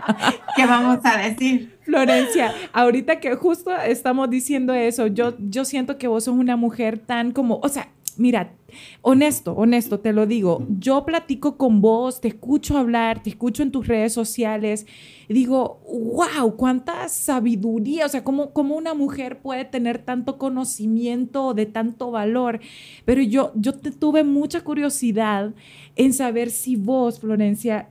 ¿Qué 0.56 0.66
vamos 0.66 1.00
a 1.04 1.18
decir? 1.18 1.78
Florencia, 1.84 2.54
ahorita 2.74 3.20
que 3.20 3.36
justo 3.36 3.76
estamos 3.76 4.30
diciendo 4.30 4.74
eso, 4.74 5.08
yo, 5.08 5.34
yo 5.40 5.66
siento 5.66 5.98
que 5.98 6.08
vos 6.08 6.26
sos 6.26 6.36
una 6.36 6.56
mujer 6.56 7.00
tan 7.00 7.32
como, 7.32 7.60
o 7.62 7.70
sea, 7.70 7.90
mira, 8.18 8.54
honesto, 9.02 9.54
honesto, 9.54 10.00
te 10.00 10.14
lo 10.14 10.26
digo, 10.26 10.66
yo 10.80 11.06
platico 11.06 11.58
con 11.58 11.82
vos, 11.82 12.22
te 12.22 12.30
escucho 12.30 12.78
hablar, 12.78 13.22
te 13.24 13.30
escucho 13.30 13.64
en 13.64 13.72
tus 13.72 13.88
redes 13.88 14.14
sociales, 14.14 14.86
y 15.28 15.34
digo, 15.34 15.82
wow, 15.86 16.56
cuánta 16.56 17.08
sabiduría, 17.10 18.06
o 18.06 18.10
sea, 18.10 18.24
cómo, 18.24 18.52
una 18.54 18.94
mujer 18.94 19.42
puede 19.42 19.66
tener 19.66 20.00
tanto 20.00 20.38
conocimiento 20.38 21.54
de 21.54 21.66
tanto 21.66 22.12
valor, 22.12 22.60
pero 23.06 23.22
yo, 23.22 23.52
yo 23.56 23.74
te 23.74 23.92
tuve 23.92 24.24
mucha 24.24 24.62
curiosidad 24.62 25.54
en 25.96 26.14
saber 26.14 26.50
si 26.50 26.76
vos, 26.76 27.20
Florencia, 27.20 27.90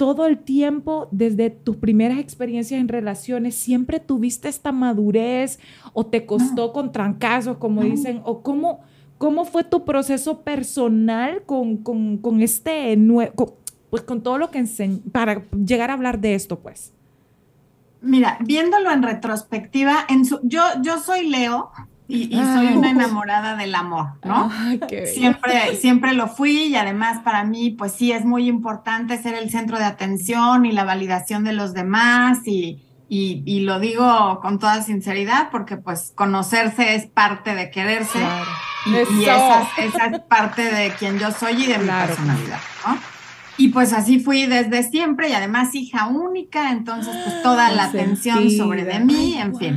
todo 0.00 0.26
el 0.26 0.38
tiempo, 0.38 1.08
desde 1.10 1.50
tus 1.50 1.76
primeras 1.76 2.18
experiencias 2.18 2.80
en 2.80 2.88
relaciones, 2.88 3.54
siempre 3.54 4.00
tuviste 4.00 4.48
esta 4.48 4.72
madurez 4.72 5.58
o 5.92 6.06
te 6.06 6.24
costó 6.24 6.72
con 6.72 6.90
trancazos, 6.90 7.58
como 7.58 7.82
dicen, 7.82 8.22
o 8.24 8.42
cómo, 8.42 8.80
¿Cómo 9.20 9.44
fue 9.44 9.64
tu 9.64 9.84
proceso 9.84 10.40
personal 10.40 11.42
con, 11.44 11.76
con, 11.76 12.40
este 12.40 12.96
nuevo, 12.96 13.58
pues 13.90 14.02
con 14.02 14.22
todo 14.22 14.38
lo 14.38 14.50
que 14.50 14.60
enseñó, 14.60 15.00
para 15.12 15.42
llegar 15.50 15.90
a 15.90 15.92
hablar 15.92 16.20
de 16.20 16.34
esto, 16.34 16.60
pues? 16.60 16.94
Mira, 18.00 18.38
viéndolo 18.40 18.90
en 18.90 19.02
retrospectiva, 19.02 20.06
en 20.08 20.24
su, 20.24 20.40
yo, 20.42 20.62
yo 20.80 20.98
soy 20.98 21.28
Leo 21.28 21.70
y, 22.08 22.32
soy 22.32 22.68
una 22.68 22.90
enamorada 22.92 23.56
del 23.56 23.74
amor, 23.74 24.12
¿no? 24.24 24.50
siempre, 25.04 25.76
siempre 25.76 26.14
lo 26.14 26.28
fui 26.28 26.68
y 26.68 26.76
además 26.76 27.20
para 27.22 27.44
mí, 27.44 27.72
pues 27.72 27.92
sí, 27.92 28.12
es 28.12 28.24
muy 28.24 28.48
importante 28.48 29.22
ser 29.22 29.34
el 29.34 29.50
centro 29.50 29.76
de 29.76 29.84
atención 29.84 30.64
y 30.64 30.72
la 30.72 30.84
validación 30.84 31.44
de 31.44 31.52
los 31.52 31.74
demás 31.74 32.48
y, 32.48 32.80
y, 33.10 33.60
lo 33.60 33.80
digo 33.80 34.40
con 34.40 34.58
toda 34.58 34.80
sinceridad 34.80 35.50
porque 35.50 35.76
pues 35.76 36.10
conocerse 36.14 36.94
es 36.94 37.04
parte 37.06 37.54
de 37.54 37.70
quererse. 37.70 38.20
Y, 38.86 38.94
esa, 39.24 39.62
es- 39.62 39.94
esa 39.94 40.06
es 40.06 40.20
parte 40.20 40.62
de 40.62 40.90
quien 40.98 41.18
yo 41.18 41.30
soy 41.32 41.62
y 41.64 41.66
de 41.66 41.78
mi 41.78 41.86
personalidad, 41.88 42.60
¿no? 42.86 42.98
Y 43.58 43.68
pues 43.68 43.92
así 43.92 44.20
fui 44.20 44.46
desde 44.46 44.82
siempre 44.84 45.28
y 45.28 45.32
además 45.34 45.74
hija 45.74 46.06
única, 46.06 46.70
entonces 46.70 47.14
pues 47.24 47.42
toda 47.42 47.70
la 47.70 47.84
atención 47.84 48.50
sobre 48.50 48.84
de 48.84 49.00
mí, 49.00 49.34
en 49.38 49.54
fin. 49.56 49.76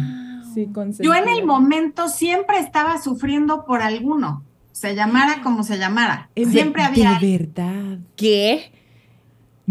Sí, 0.54 0.70
Yo 1.00 1.14
en 1.16 1.28
el 1.28 1.46
momento 1.46 2.08
siempre 2.08 2.60
estaba 2.60 3.02
sufriendo 3.02 3.66
por 3.66 3.82
alguno, 3.82 4.44
se 4.72 4.96
llamara 4.96 5.42
como 5.42 5.64
se 5.64 5.78
llamara. 5.80 6.30
Es 6.36 6.48
de- 6.48 6.54
Siempre 6.54 6.84
había 6.84 7.18
De 7.20 7.38
verdad. 7.40 7.98
¿Qué? 8.16 8.72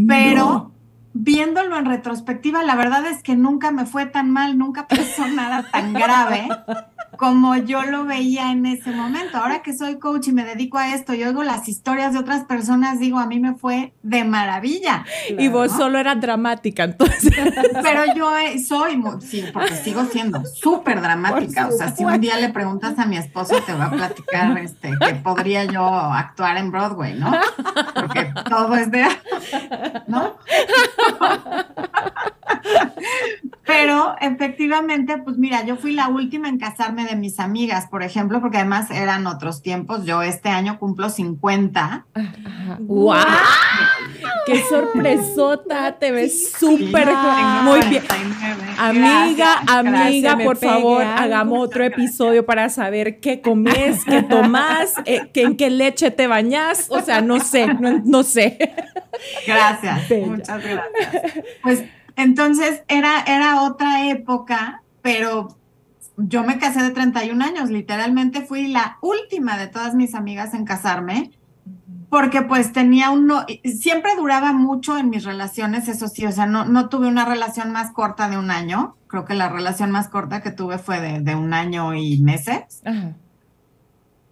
Pero 0.09 0.45
No. 0.47 0.73
viéndolo 1.15 1.79
en 1.79 1.85
retrospectiva, 1.87 2.63
la 2.65 2.75
verdad 2.75 3.07
es 3.07 3.23
que 3.23 3.37
nunca 3.37 3.71
me 3.71 3.87
fue 3.87 4.07
tan 4.07 4.31
mal, 4.31 4.59
nunca 4.59 4.89
pasó 4.89 5.27
nada 5.29 5.65
tan 5.71 5.93
grave 5.95 6.49
como 7.17 7.57
yo 7.57 7.83
lo 7.83 8.05
veía 8.05 8.53
en 8.53 8.67
ese 8.67 8.91
momento. 8.91 9.39
Ahora 9.39 9.63
que 9.63 9.77
soy 9.77 9.99
coach 9.99 10.29
y 10.29 10.33
me 10.33 10.45
dedico 10.45 10.79
a 10.79 10.95
esto 10.95 11.15
y 11.15 11.23
oigo 11.23 11.43
las 11.43 11.69
historias 11.69 12.13
de 12.13 12.19
otras 12.19 12.45
personas, 12.45 12.99
digo, 12.99 13.19
a 13.19 13.27
mí 13.27 13.39
me 13.39 13.55
fue 13.55 13.93
de 14.03 14.25
maravilla. 14.25 15.05
Y 15.39 15.49
vos 15.49 15.73
¿no? 15.73 15.79
solo 15.79 15.99
eras 15.99 16.21
dramática, 16.21 16.85
entonces. 16.85 17.33
Pero 17.83 18.15
yo 18.15 18.37
eh, 18.37 18.59
soy, 18.59 18.97
muy, 18.97 19.21
sí, 19.21 19.45
porque 19.53 19.77
sigo 19.77 20.05
siendo 20.07 20.45
súper 20.45 21.01
dramática. 21.01 21.69
O 21.69 21.73
sea, 21.73 21.95
si 21.95 22.05
un 22.05 22.21
día 22.21 22.39
le 22.39 22.49
preguntas 22.49 22.99
a 22.99 23.07
mi 23.07 23.17
esposo, 23.17 23.57
te 23.65 23.75
va 23.75 23.87
a 23.87 23.91
platicar 23.91 24.57
este, 24.63 24.93
que 24.99 25.15
podría 25.17 25.65
yo 25.65 25.87
actuar 25.87 26.57
en 26.57 26.71
Broadway, 26.71 27.19
¿no? 27.19 27.33
Porque 27.95 28.33
todo 28.49 28.75
es 28.77 28.91
de... 28.91 29.07
¿No? 30.07 30.37
Pero 33.65 34.17
efectivamente, 34.21 35.19
pues 35.19 35.39
mira, 35.39 35.65
yo 35.65 35.77
fui 35.77 35.93
la 35.93 36.09
última 36.09 36.49
en 36.49 36.59
casarme 36.59 37.05
de 37.05 37.15
mis 37.15 37.39
amigas, 37.39 37.87
por 37.89 38.03
ejemplo, 38.03 38.41
porque 38.41 38.57
además 38.59 38.91
eran 38.91 39.27
otros 39.27 39.63
tiempos. 39.63 40.05
Yo 40.05 40.21
este 40.23 40.49
año 40.49 40.79
cumplo 40.81 41.09
50. 41.11 42.07
¡Wow! 42.81 43.15
¡Qué 44.47 44.63
sorpresota! 44.69 45.93
Te 45.99 46.11
ves 46.11 46.53
súper 46.53 47.09
muy 47.63 47.81
bien. 47.89 48.03
49. 48.07 48.63
Amiga, 48.79 49.61
Gracias, 49.63 49.69
amiga, 49.69 50.39
por 50.43 50.57
favor, 50.57 51.03
algo. 51.03 51.23
hagamos 51.23 51.59
otro 51.61 51.85
episodio 51.85 52.45
para 52.45 52.69
saber 52.69 53.21
qué 53.21 53.41
comes, 53.41 54.05
qué 54.05 54.23
tomás, 54.23 54.95
eh, 55.05 55.29
que- 55.33 55.43
en 55.43 55.57
qué 55.57 55.71
leche 55.71 56.11
te 56.11 56.27
bañas. 56.27 56.87
O 56.91 57.01
sea, 57.01 57.21
no 57.21 57.39
sé, 57.41 57.67
no, 57.75 58.01
no 58.05 58.23
sé. 58.25 58.59
Gracias, 59.47 60.09
Bella. 60.09 60.27
muchas 60.27 60.63
gracias. 60.63 61.33
Pues 61.63 61.85
entonces 62.17 62.83
era, 62.89 63.21
era 63.27 63.63
otra 63.63 64.09
época, 64.09 64.83
pero 65.03 65.57
yo 66.17 66.45
me 66.45 66.59
casé 66.59 66.83
de 66.83 66.91
31 66.91 67.45
años, 67.45 67.71
literalmente 67.71 68.43
fui 68.43 68.69
la 68.69 68.99
última 69.01 69.57
de 69.57 69.67
todas 69.67 69.95
mis 69.95 70.15
amigas 70.15 70.55
en 70.55 70.65
casarme, 70.65 71.31
porque 72.11 72.43
pues 72.43 72.73
tenía 72.73 73.11
uno, 73.11 73.47
siempre 73.65 74.13
duraba 74.17 74.53
mucho 74.53 74.99
en 74.99 75.11
mis 75.11 75.25
relaciones, 75.25 75.89
eso 75.89 76.09
sí, 76.09 76.27
o 76.27 76.33
sea, 76.33 76.47
no, 76.47 76.65
no 76.65 76.89
tuve 76.89 77.07
una 77.07 77.25
relación 77.25 77.73
más 77.73 77.93
corta 77.93 78.29
de 78.29 78.37
un 78.37 78.51
año, 78.51 78.97
creo 79.07 79.25
que 79.25 79.35
la 79.35 79.49
relación 79.49 79.91
más 79.91 80.09
corta 80.09 80.43
que 80.43 80.51
tuve 80.51 80.79
fue 80.79 81.01
de, 81.01 81.21
de 81.21 81.35
un 81.35 81.55
año 81.55 81.95
y 81.95 82.21
meses. 82.21 82.83
Ajá. 82.85 83.15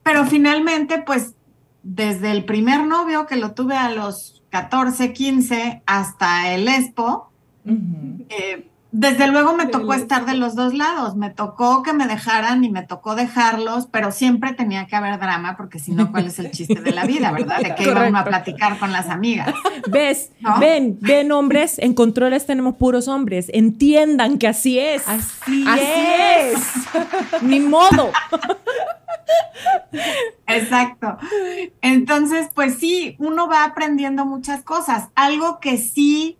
Pero 0.02 0.24
finalmente, 0.24 1.02
pues, 1.06 1.34
desde 1.82 2.30
el 2.32 2.44
primer 2.44 2.86
novio 2.86 3.26
que 3.26 3.36
lo 3.36 3.52
tuve 3.52 3.76
a 3.76 3.90
los 3.90 4.42
14, 4.50 5.12
15, 5.12 5.82
hasta 5.86 6.52
el 6.52 6.68
Expo, 6.68 7.29
eh, 7.64 8.68
desde 8.92 9.28
luego 9.28 9.54
me 9.54 9.66
tocó 9.66 9.94
estar 9.94 10.26
de 10.26 10.34
los 10.34 10.56
dos 10.56 10.74
lados. 10.74 11.14
Me 11.14 11.30
tocó 11.30 11.82
que 11.84 11.92
me 11.92 12.08
dejaran 12.08 12.64
y 12.64 12.70
me 12.70 12.82
tocó 12.82 13.14
dejarlos, 13.14 13.86
pero 13.86 14.10
siempre 14.10 14.52
tenía 14.52 14.86
que 14.86 14.96
haber 14.96 15.20
drama, 15.20 15.56
porque 15.56 15.78
si 15.78 15.92
no, 15.92 16.10
¿cuál 16.10 16.26
es 16.26 16.40
el 16.40 16.50
chiste 16.50 16.80
de 16.80 16.90
la 16.90 17.04
vida, 17.04 17.30
verdad? 17.30 17.60
De 17.60 17.74
que 17.76 17.84
iba 17.84 18.08
uno 18.08 18.18
a 18.18 18.24
platicar 18.24 18.78
con 18.78 18.90
las 18.90 19.08
amigas. 19.08 19.54
¿Ves? 19.88 20.32
¿No? 20.40 20.58
Ven, 20.58 20.98
ven 21.00 21.30
hombres, 21.30 21.78
en 21.78 21.94
controles 21.94 22.46
tenemos 22.46 22.76
puros 22.76 23.06
hombres. 23.06 23.46
Entiendan 23.52 24.38
que 24.38 24.48
así 24.48 24.78
es. 24.80 25.06
Así, 25.06 25.64
Así 25.68 25.84
es. 25.84 27.42
Ni 27.42 27.60
modo. 27.60 28.10
Exacto. 30.48 31.16
Entonces, 31.80 32.48
pues 32.54 32.78
sí, 32.78 33.14
uno 33.20 33.46
va 33.46 33.64
aprendiendo 33.64 34.26
muchas 34.26 34.64
cosas. 34.64 35.10
Algo 35.14 35.60
que 35.60 35.78
sí 35.78 36.38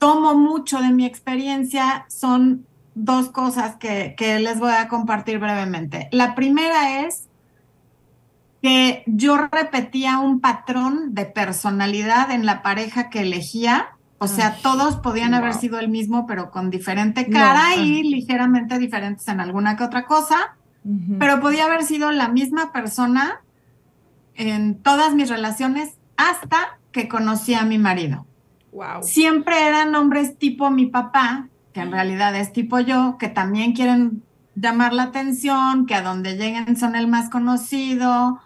tomo 0.00 0.34
mucho 0.34 0.80
de 0.80 0.90
mi 0.90 1.06
experiencia 1.06 2.06
son 2.08 2.66
dos 2.96 3.28
cosas 3.28 3.76
que, 3.76 4.16
que 4.16 4.40
les 4.40 4.58
voy 4.58 4.72
a 4.72 4.88
compartir 4.88 5.38
brevemente. 5.38 6.08
La 6.10 6.34
primera 6.34 7.06
es 7.06 7.28
que 8.60 9.04
yo 9.06 9.36
repetía 9.36 10.18
un 10.18 10.40
patrón 10.40 11.14
de 11.14 11.26
personalidad 11.26 12.32
en 12.32 12.44
la 12.44 12.62
pareja 12.62 13.10
que 13.10 13.20
elegía. 13.20 13.90
O 14.18 14.26
sea, 14.26 14.56
todos 14.60 14.96
podían 14.96 15.32
haber 15.32 15.54
sido 15.54 15.78
el 15.78 15.88
mismo, 15.88 16.26
pero 16.26 16.50
con 16.50 16.68
diferente 16.70 17.30
cara 17.30 17.76
y 17.76 18.02
ligeramente 18.02 18.78
diferentes 18.78 19.28
en 19.28 19.40
alguna 19.40 19.76
que 19.76 19.84
otra 19.84 20.04
cosa 20.04 20.56
pero 21.18 21.40
podía 21.40 21.66
haber 21.66 21.82
sido 21.82 22.10
la 22.10 22.28
misma 22.28 22.72
persona 22.72 23.42
en 24.34 24.80
todas 24.82 25.14
mis 25.14 25.28
relaciones 25.28 25.98
hasta 26.16 26.78
que 26.92 27.08
conocí 27.08 27.54
a 27.54 27.64
mi 27.64 27.78
marido. 27.78 28.26
Wow. 28.72 29.02
Siempre 29.02 29.66
eran 29.66 29.94
hombres 29.94 30.38
tipo 30.38 30.70
mi 30.70 30.86
papá, 30.86 31.48
que 31.72 31.80
en 31.80 31.92
realidad 31.92 32.34
es 32.36 32.52
tipo 32.52 32.78
yo, 32.80 33.16
que 33.18 33.28
también 33.28 33.72
quieren 33.72 34.22
llamar 34.54 34.92
la 34.92 35.04
atención, 35.04 35.86
que 35.86 35.94
a 35.94 36.02
donde 36.02 36.36
lleguen 36.36 36.76
son 36.76 36.94
el 36.96 37.06
más 37.08 37.30
conocido, 37.30 38.40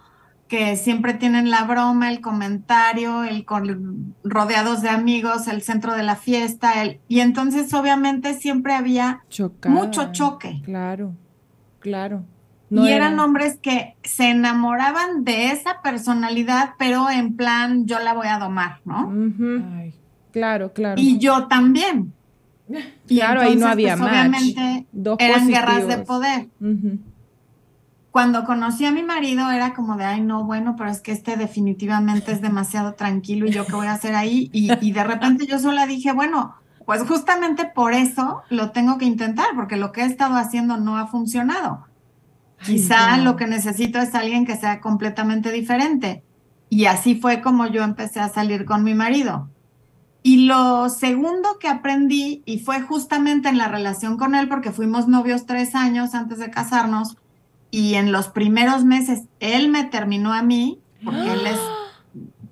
que 0.49 0.77
siempre 0.77 1.15
tienen 1.15 1.51
la 1.51 1.65
broma, 1.65 2.11
el 2.11 2.21
comentario, 2.21 3.25
el 3.25 3.45
con- 3.45 4.15
rodeados 4.23 4.83
de 4.83 4.91
amigos, 4.91 5.49
el 5.49 5.63
centro 5.63 5.95
de 5.95 6.03
la 6.03 6.17
fiesta, 6.17 6.83
el, 6.83 7.01
y 7.09 7.21
entonces 7.21 7.73
obviamente 7.75 8.35
siempre 8.35 8.75
había 8.75 9.23
mucho 9.71 10.13
choque. 10.13 10.61
Claro, 10.65 11.15
claro. 11.81 12.25
y 12.71 12.89
eran 12.89 13.19
hombres 13.21 13.59
que 13.61 13.97
se 14.03 14.31
enamoraban 14.31 15.25
de 15.25 15.51
esa 15.51 15.81
personalidad, 15.83 16.75
pero 16.79 17.09
en 17.11 17.37
plan, 17.37 17.87
yo 17.87 17.99
la 18.01 18.13
voy 18.15 18.27
a 18.29 18.39
domar, 18.39 18.81
¿no? 18.85 19.11
Ay. 19.79 19.95
Claro, 20.35 20.73
claro. 20.73 21.01
Y 21.01 21.18
yo 21.18 21.47
también. 21.47 22.12
Y 23.07 23.18
Claro, 23.18 23.42
ahí 23.42 23.57
no 23.57 23.66
había 23.66 23.97
pues, 23.97 24.01
match. 24.01 24.11
Obviamente 24.11 24.87
Dos 24.90 25.16
eran 25.20 25.47
guerras 25.47 25.87
de 25.87 25.99
poder. 25.99 26.49
Cuando 28.11 28.44
conocí 28.44 28.85
a 28.85 28.90
mi 28.90 29.03
marido 29.03 29.51
era 29.51 29.75
como 29.75 29.97
de, 29.97 30.05
ay, 30.05 30.23
no, 30.23 30.44
bueno, 30.44 30.75
pero 30.77 30.90
es 30.90 31.01
que 31.01 31.12
este 31.12 31.37
definitivamente 31.37 32.33
es 32.33 32.40
demasiado 32.40 32.94
tranquilo 32.94 33.47
y 33.47 33.53
yo 33.53 33.66
qué 33.66 33.75
voy 33.75 33.87
a 33.87 33.92
hacer 33.92 34.14
ahí. 34.14 34.51
Y, 34.53 34.73
y 34.81 34.92
de 34.92 35.05
repente 35.05 35.47
yo 35.47 35.59
sola 35.59 35.87
dije, 35.87 36.12
bueno, 36.12 36.57
pues 36.85 37.03
justamente 37.03 37.66
por 37.66 37.92
eso 37.92 38.42
lo 38.49 38.70
tengo 38.70 38.99
que 38.99 39.05
intentar, 39.05 39.49
porque 39.55 39.77
lo 39.77 39.92
que 39.92 40.01
he 40.01 40.07
estado 40.07 40.37
haciendo 40.37 40.79
no 40.79 40.97
ha 40.97 41.07
funcionado. 41.07 41.87
Quizá 42.64 43.18
lo 43.18 43.37
que 43.37 43.47
necesito 43.47 43.99
es 43.99 44.14
alguien 44.14 44.47
que 44.47 44.57
sea 44.57 44.81
completamente 44.81 45.53
diferente. 45.53 46.25
Y 46.70 46.87
así 46.87 47.14
fue 47.14 47.42
como 47.42 47.66
yo 47.66 47.85
empecé 47.85 48.20
a 48.20 48.31
salir 48.31 48.64
con 48.64 48.83
mi 48.83 48.94
marido. 48.94 49.51
Y 50.27 50.47
lo 50.47 50.89
segundo 50.89 51.59
que 51.61 51.69
aprendí, 51.69 52.43
y 52.47 52.59
fue 52.59 52.81
justamente 52.81 53.51
en 53.51 53.59
la 53.59 53.69
relación 53.69 54.17
con 54.17 54.35
él, 54.35 54.49
porque 54.49 54.73
fuimos 54.73 55.07
novios 55.07 55.45
tres 55.45 55.75
años 55.75 56.15
antes 56.15 56.39
de 56.39 56.51
casarnos, 56.51 57.19
y 57.71 57.97
en 57.97 58.11
los 58.11 58.29
primeros 58.29 58.87
meses 58.87 59.25
él 59.39 59.69
me 59.69 59.85
terminó 59.85 60.33
a 60.33 60.43
mí, 60.43 60.81
porque 61.05 61.31
él 61.31 61.47
es 61.47 61.61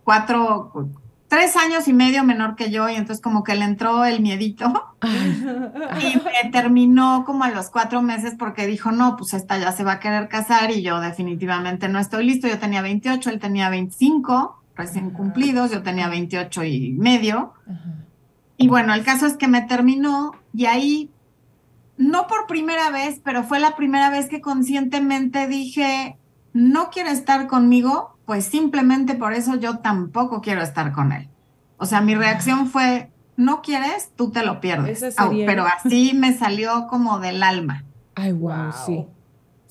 cuatro, 0.04 0.90
tres 1.28 1.56
años 1.56 1.88
y 1.88 1.94
medio 1.94 2.24
menor 2.24 2.56
que 2.56 2.70
yo, 2.70 2.90
y 2.90 2.94
entonces 2.94 3.22
como 3.22 3.42
que 3.42 3.54
le 3.54 3.64
entró 3.64 4.04
el 4.04 4.20
miedito. 4.20 4.94
Y 5.02 6.16
me 6.16 6.50
terminó 6.50 7.24
como 7.24 7.44
a 7.44 7.50
los 7.50 7.70
cuatro 7.70 8.02
meses 8.02 8.34
porque 8.38 8.66
dijo, 8.66 8.92
no, 8.92 9.16
pues 9.16 9.34
esta 9.34 9.58
ya 9.58 9.72
se 9.72 9.82
va 9.82 9.92
a 9.92 10.00
querer 10.00 10.28
casar 10.28 10.70
y 10.70 10.82
yo 10.82 11.00
definitivamente 11.00 11.88
no 11.88 11.98
estoy 11.98 12.26
listo. 12.26 12.48
Yo 12.48 12.58
tenía 12.58 12.82
28, 12.82 13.30
él 13.30 13.38
tenía 13.38 13.68
25 13.68 14.61
recién 14.76 15.10
cumplidos, 15.10 15.70
yo 15.70 15.82
tenía 15.82 16.08
28 16.08 16.64
y 16.64 16.92
medio. 16.92 17.52
Y 18.56 18.68
bueno, 18.68 18.94
el 18.94 19.04
caso 19.04 19.26
es 19.26 19.36
que 19.36 19.48
me 19.48 19.62
terminó 19.62 20.32
y 20.54 20.66
ahí, 20.66 21.10
no 21.96 22.26
por 22.26 22.46
primera 22.46 22.90
vez, 22.90 23.20
pero 23.24 23.42
fue 23.44 23.60
la 23.60 23.76
primera 23.76 24.10
vez 24.10 24.28
que 24.28 24.40
conscientemente 24.40 25.46
dije, 25.46 26.16
no 26.52 26.90
quiere 26.90 27.10
estar 27.10 27.46
conmigo, 27.48 28.16
pues 28.24 28.44
simplemente 28.44 29.14
por 29.14 29.32
eso 29.32 29.56
yo 29.56 29.78
tampoco 29.78 30.40
quiero 30.40 30.62
estar 30.62 30.92
con 30.92 31.12
él. 31.12 31.28
O 31.76 31.86
sea, 31.86 32.00
mi 32.00 32.14
reacción 32.14 32.66
fue, 32.68 33.10
no 33.36 33.62
quieres, 33.62 34.12
tú 34.14 34.30
te 34.30 34.44
lo 34.44 34.60
pierdes. 34.60 35.02
Pero 35.46 35.64
así 35.66 36.12
me 36.14 36.32
salió 36.32 36.86
como 36.86 37.18
del 37.18 37.42
alma. 37.42 37.84
Ay, 38.14 38.32
wow, 38.32 38.50
Wow. 38.50 38.72
sí. 38.86 39.06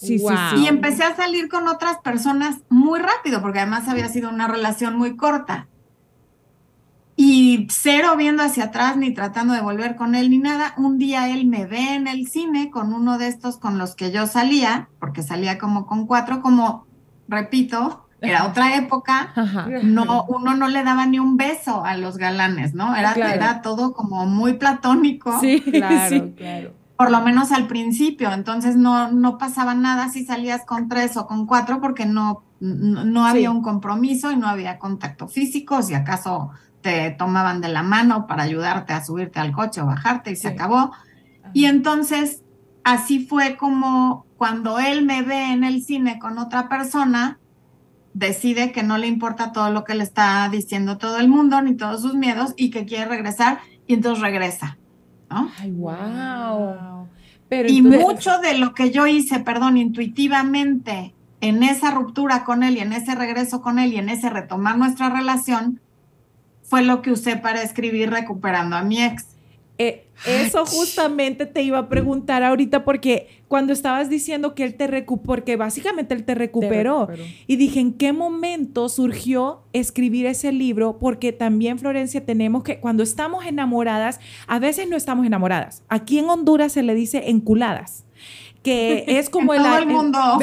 Sí, 0.02 0.18
Wow. 0.18 0.30
sí, 0.32 0.36
sí. 0.56 0.64
Y 0.64 0.68
empecé 0.68 1.04
a 1.04 1.16
salir 1.16 1.48
con 1.48 1.68
otras 1.68 1.98
personas 2.00 2.58
muy 2.70 3.00
rápido, 3.00 3.40
porque 3.42 3.60
además 3.60 3.88
había 3.88 4.10
sido 4.10 4.30
una 4.30 4.48
relación 4.48 4.98
muy 4.98 5.16
corta. 5.16 5.68
Y 7.16 7.68
cero 7.70 8.16
viendo 8.18 8.42
hacia 8.42 8.66
atrás 8.66 8.98
ni 8.98 9.14
tratando 9.14 9.54
de 9.54 9.62
volver 9.62 9.96
con 9.96 10.16
él 10.16 10.32
ni 10.32 10.40
nada. 10.40 10.74
Un 10.78 10.98
día 10.98 11.30
él 11.30 11.46
me 11.46 11.68
ve 11.68 11.94
en 11.94 12.08
el 12.08 12.28
cine 12.28 12.72
con 12.72 12.94
uno 12.94 13.20
de 13.20 13.28
estos 13.28 13.58
con 13.58 13.78
los 13.78 13.94
que 13.96 14.12
yo 14.12 14.26
salía, 14.26 14.90
porque 15.00 15.22
salía 15.22 15.60
como 15.60 15.86
con 15.86 16.08
cuatro, 16.08 16.42
como, 16.42 16.88
repito, 17.28 18.08
era 18.22 18.46
otra 18.48 18.76
época, 18.76 19.34
no, 19.84 20.26
uno 20.30 20.56
no 20.56 20.68
le 20.68 20.84
daba 20.84 21.06
ni 21.06 21.20
un 21.20 21.38
beso 21.38 21.86
a 21.86 21.96
los 21.96 22.18
galanes, 22.18 22.74
¿no? 22.74 22.96
Era, 22.96 23.14
era 23.14 23.62
todo 23.62 23.94
como 23.94 24.26
muy 24.26 24.54
platónico. 24.54 25.40
Sí, 25.42 25.62
claro, 25.72 26.32
claro. 26.36 26.81
Por 27.02 27.10
lo 27.10 27.22
menos 27.22 27.52
al 27.52 27.66
principio, 27.66 28.32
entonces 28.32 28.76
no, 28.76 29.12
no 29.12 29.40
pasaba 29.40 29.74
nada 29.74 30.10
si 30.10 30.24
salías 30.24 30.66
con 30.68 30.88
tres 30.88 31.18
o 31.18 31.26
con 31.26 31.48
cuatro 31.48 31.82
porque 31.82 32.06
no, 32.06 32.44
no, 32.60 33.26
había 33.26 33.50
un 33.50 33.64
compromiso 33.64 34.32
y 34.32 34.36
no 34.36 34.48
había 34.48 34.78
contacto 34.78 35.28
físico, 35.28 35.82
si 35.82 35.96
acaso 35.96 36.52
te 36.82 37.10
tomaban 37.10 37.60
de 37.60 37.70
la 37.70 37.82
mano 37.82 38.28
para 38.28 38.44
ayudarte 38.44 38.94
a 38.94 39.04
subirte 39.04 39.40
al 39.40 39.52
coche 39.52 39.82
o 39.82 39.88
bajarte 39.88 40.30
y 40.30 40.36
se 40.36 40.50
acabó. 40.50 40.92
Y 41.54 41.66
entonces 41.66 42.44
así 42.84 43.26
fue 43.26 43.58
como 43.58 44.28
cuando 44.38 44.78
él 44.78 45.04
me 45.04 45.24
ve 45.24 45.54
en 45.54 45.64
el 45.64 45.84
cine 45.84 46.20
con 46.20 46.38
otra 46.38 46.70
persona, 46.70 47.40
decide 48.14 48.72
que 48.72 48.84
no 48.84 49.00
le 49.00 49.08
importa 49.08 49.52
todo 49.52 49.72
lo 49.72 49.86
que 49.86 49.96
le 49.96 50.04
está 50.04 50.48
diciendo 50.52 51.00
todo 51.00 51.18
el 51.18 51.30
mundo, 51.30 51.64
ni 51.64 51.76
todos 51.76 52.04
sus 52.04 52.14
miedos, 52.14 52.54
y 52.58 52.70
que 52.70 52.86
quiere 52.86 53.06
regresar, 53.06 53.58
y 53.88 53.96
entonces 53.96 54.22
regresa. 54.22 54.78
¿No? 55.32 55.52
Ay, 55.60 55.72
wow. 55.72 57.08
Pero 57.50 57.70
y 57.70 57.82
mucho 57.82 58.40
de 58.40 58.58
lo 58.58 58.74
que 58.74 58.92
yo 58.92 59.08
hice, 59.08 59.40
perdón, 59.40 59.78
intuitivamente 59.78 61.14
en 61.42 61.64
esa 61.64 61.92
ruptura 61.92 62.44
con 62.44 62.64
él 62.64 62.78
y 62.78 62.80
en 62.80 62.94
ese 62.94 63.16
regreso 63.16 63.62
con 63.62 63.80
él 63.80 63.94
y 63.94 63.98
en 63.98 64.10
ese 64.10 64.30
retomar 64.30 64.78
nuestra 64.78 65.10
relación, 65.10 65.82
fue 66.64 66.84
lo 66.84 67.02
que 67.02 67.12
usé 67.12 67.36
para 67.36 67.64
escribir 67.64 68.10
Recuperando 68.10 68.78
a 68.78 68.84
mi 68.84 69.04
ex. 69.04 69.31
Eh, 69.82 70.08
eso 70.26 70.66
justamente 70.66 71.48
te 71.48 71.64
iba 71.64 71.80
a 71.80 71.90
preguntar 71.90 72.44
ahorita 72.44 72.84
porque 72.84 73.42
cuando 73.48 73.74
estabas 73.74 74.10
diciendo 74.10 74.54
que 74.54 74.64
él 74.64 74.76
te 74.76 74.86
recuperó, 74.86 75.24
porque 75.26 75.56
básicamente 75.56 76.14
él 76.14 76.24
te 76.24 76.36
recuperó, 76.36 77.10
y 77.48 77.56
dije, 77.56 77.80
¿en 77.80 77.94
qué 77.94 78.14
momento 78.14 78.88
surgió 78.88 79.64
escribir 79.74 80.28
ese 80.28 80.52
libro? 80.52 81.00
Porque 81.00 81.34
también, 81.34 81.80
Florencia, 81.80 82.24
tenemos 82.24 82.64
que, 82.64 82.80
cuando 82.80 83.02
estamos 83.02 83.46
enamoradas, 83.46 84.20
a 84.48 84.60
veces 84.60 84.88
no 84.88 84.96
estamos 84.96 85.26
enamoradas. 85.26 85.84
Aquí 85.90 86.20
en 86.20 86.30
Honduras 86.30 86.72
se 86.72 86.84
le 86.84 86.94
dice 86.94 87.30
enculadas 87.30 88.06
que 88.64 89.06
es 89.08 89.30
como 89.30 89.54
el... 89.54 89.64
Todo 89.64 89.78
el 89.80 89.88
mundo. 89.88 90.20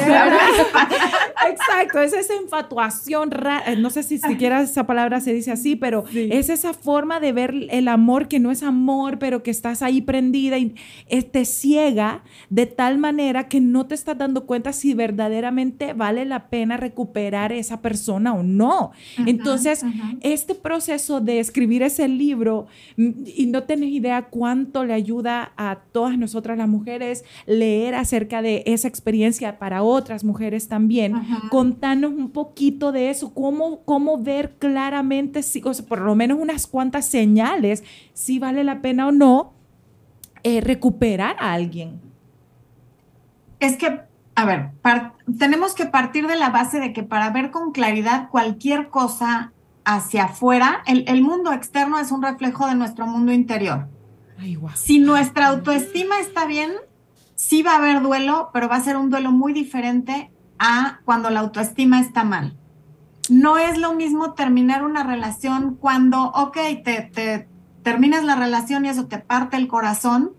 Exacto, 1.47 1.99
es 2.01 2.13
esa 2.13 2.35
infatuación, 2.35 3.31
rara, 3.31 3.75
no 3.75 3.89
sé 3.89 4.03
si 4.03 4.17
siquiera 4.17 4.61
esa 4.61 4.85
palabra 4.85 5.21
se 5.21 5.33
dice 5.33 5.51
así, 5.51 5.75
pero 5.75 6.05
es 6.13 6.49
esa 6.49 6.73
forma 6.73 7.19
de 7.19 7.31
ver 7.31 7.53
el 7.69 7.87
amor 7.87 8.27
que 8.27 8.39
no 8.39 8.51
es 8.51 8.63
amor, 8.63 9.19
pero 9.19 9.43
que 9.43 9.51
estás 9.51 9.81
ahí 9.81 10.01
prendida 10.01 10.57
y 10.57 10.75
te 11.31 11.45
ciega 11.45 12.23
de 12.49 12.65
tal 12.65 12.97
manera 12.97 13.47
que 13.47 13.61
no 13.61 13.85
te 13.85 13.95
estás 13.95 14.17
dando 14.17 14.45
cuenta 14.45 14.73
si 14.73 14.93
verdaderamente 14.93 15.93
vale 15.93 16.25
la 16.25 16.49
pena 16.49 16.77
recuperar 16.77 17.51
esa 17.51 17.81
persona 17.81 18.33
o 18.33 18.43
no. 18.43 18.91
Entonces, 19.25 19.83
este 20.21 20.55
proceso 20.55 21.21
de 21.21 21.39
escribir 21.39 21.83
ese 21.83 22.07
libro, 22.07 22.67
y 22.97 23.45
no 23.47 23.63
tenés 23.63 23.91
idea 23.91 24.23
cuánto 24.23 24.85
le 24.85 24.93
ayuda 24.93 25.53
a 25.57 25.79
todas 25.91 26.17
nosotras 26.17 26.57
las 26.57 26.67
mujeres 26.67 27.23
leer 27.45 27.95
acerca 27.95 28.41
de 28.41 28.63
esa 28.65 28.87
experiencia 28.87 29.59
para 29.59 29.83
otras 29.83 30.23
mujeres 30.23 30.67
también. 30.67 31.13
Contanos 31.49 32.11
un 32.11 32.31
poquito 32.31 32.91
de 32.91 33.09
eso, 33.09 33.33
cómo, 33.33 33.83
cómo 33.83 34.21
ver 34.21 34.55
claramente, 34.57 35.43
si, 35.43 35.61
por 35.61 36.01
lo 36.01 36.15
menos 36.15 36.39
unas 36.39 36.67
cuantas 36.67 37.05
señales, 37.05 37.83
si 38.13 38.39
vale 38.39 38.63
la 38.63 38.81
pena 38.81 39.07
o 39.07 39.11
no 39.11 39.53
eh, 40.43 40.61
recuperar 40.61 41.35
a 41.39 41.53
alguien. 41.53 42.01
Es 43.59 43.77
que, 43.77 44.01
a 44.35 44.45
ver, 44.45 44.71
tenemos 45.37 45.73
que 45.73 45.85
partir 45.85 46.27
de 46.27 46.35
la 46.35 46.49
base 46.49 46.79
de 46.79 46.93
que 46.93 47.03
para 47.03 47.29
ver 47.29 47.51
con 47.51 47.71
claridad 47.71 48.29
cualquier 48.29 48.89
cosa 48.89 49.51
hacia 49.83 50.25
afuera, 50.25 50.83
el, 50.85 51.03
el 51.07 51.21
mundo 51.21 51.51
externo 51.51 51.99
es 51.99 52.11
un 52.11 52.21
reflejo 52.21 52.67
de 52.67 52.75
nuestro 52.75 53.05
mundo 53.07 53.33
interior. 53.33 53.87
Si 54.75 54.99
nuestra 54.99 55.47
autoestima 55.47 56.19
está 56.19 56.45
bien, 56.45 56.71
sí 57.35 57.61
va 57.61 57.73
a 57.73 57.77
haber 57.77 58.01
duelo, 58.01 58.49
pero 58.53 58.69
va 58.69 58.77
a 58.77 58.81
ser 58.81 58.95
un 58.95 59.09
duelo 59.09 59.31
muy 59.31 59.51
diferente 59.51 60.31
a 60.59 60.99
cuando 61.05 61.29
la 61.29 61.39
autoestima 61.39 61.99
está 61.99 62.23
mal. 62.23 62.55
No 63.29 63.57
es 63.57 63.77
lo 63.77 63.93
mismo 63.93 64.33
terminar 64.33 64.83
una 64.83 65.03
relación 65.03 65.75
cuando, 65.75 66.31
ok, 66.31 66.57
te, 66.83 67.47
terminas 67.83 68.23
la 68.23 68.35
relación 68.35 68.85
y 68.85 68.89
eso 68.89 69.07
te 69.07 69.19
parte 69.19 69.57
el 69.57 69.67
corazón, 69.67 70.31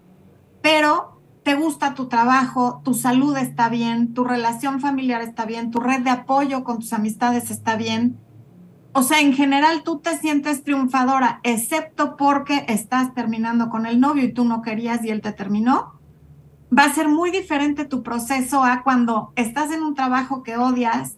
pero 0.62 1.20
te 1.42 1.54
gusta 1.54 1.94
tu 1.94 2.08
trabajo, 2.08 2.82
tu 2.84 2.94
salud 2.94 3.36
está 3.36 3.68
bien, 3.68 4.12
tu 4.12 4.24
relación 4.24 4.80
familiar 4.80 5.22
está 5.22 5.46
bien, 5.46 5.70
tu 5.70 5.80
red 5.80 6.02
de 6.02 6.10
apoyo 6.10 6.64
con 6.64 6.80
tus 6.80 6.92
amistades 6.92 7.50
está 7.50 7.76
bien. 7.76 8.18
O 8.92 9.02
sea, 9.02 9.20
en 9.20 9.32
general 9.32 9.82
tú 9.84 10.00
te 10.00 10.18
sientes 10.18 10.64
triunfadora, 10.64 11.40
excepto 11.44 12.16
porque 12.16 12.64
estás 12.68 13.14
terminando 13.14 13.70
con 13.70 13.86
el 13.86 14.00
novio 14.00 14.24
y 14.24 14.32
tú 14.32 14.44
no 14.44 14.62
querías 14.62 15.04
y 15.04 15.10
él 15.10 15.20
te 15.20 15.32
terminó 15.32 15.99
va 16.76 16.84
a 16.84 16.94
ser 16.94 17.08
muy 17.08 17.30
diferente 17.30 17.84
tu 17.84 18.02
proceso 18.02 18.64
a 18.64 18.82
cuando 18.82 19.32
estás 19.36 19.72
en 19.72 19.82
un 19.82 19.94
trabajo 19.94 20.42
que 20.42 20.56
odias, 20.56 21.16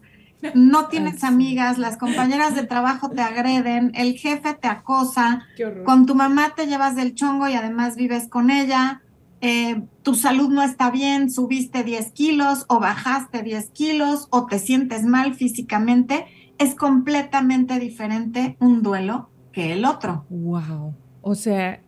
no 0.54 0.88
tienes 0.88 1.22
amigas, 1.22 1.78
las 1.78 1.96
compañeras 1.96 2.54
de 2.54 2.64
trabajo 2.64 3.10
te 3.10 3.20
agreden, 3.22 3.92
el 3.94 4.14
jefe 4.18 4.54
te 4.54 4.68
acosa, 4.68 5.46
con 5.84 6.06
tu 6.06 6.14
mamá 6.14 6.54
te 6.56 6.66
llevas 6.66 6.96
del 6.96 7.14
chongo 7.14 7.48
y 7.48 7.54
además 7.54 7.96
vives 7.96 8.28
con 8.28 8.50
ella, 8.50 9.02
eh, 9.40 9.82
tu 10.02 10.14
salud 10.14 10.48
no 10.50 10.62
está 10.62 10.90
bien, 10.90 11.30
subiste 11.30 11.82
10 11.82 12.12
kilos 12.12 12.64
o 12.68 12.78
bajaste 12.78 13.42
10 13.42 13.70
kilos 13.70 14.28
o 14.30 14.46
te 14.46 14.58
sientes 14.58 15.04
mal 15.04 15.34
físicamente, 15.34 16.26
es 16.58 16.74
completamente 16.74 17.78
diferente 17.78 18.56
un 18.60 18.82
duelo 18.82 19.30
que 19.52 19.72
el 19.72 19.84
otro. 19.84 20.24
Wow. 20.30 20.94
O 21.22 21.34
sea, 21.34 21.80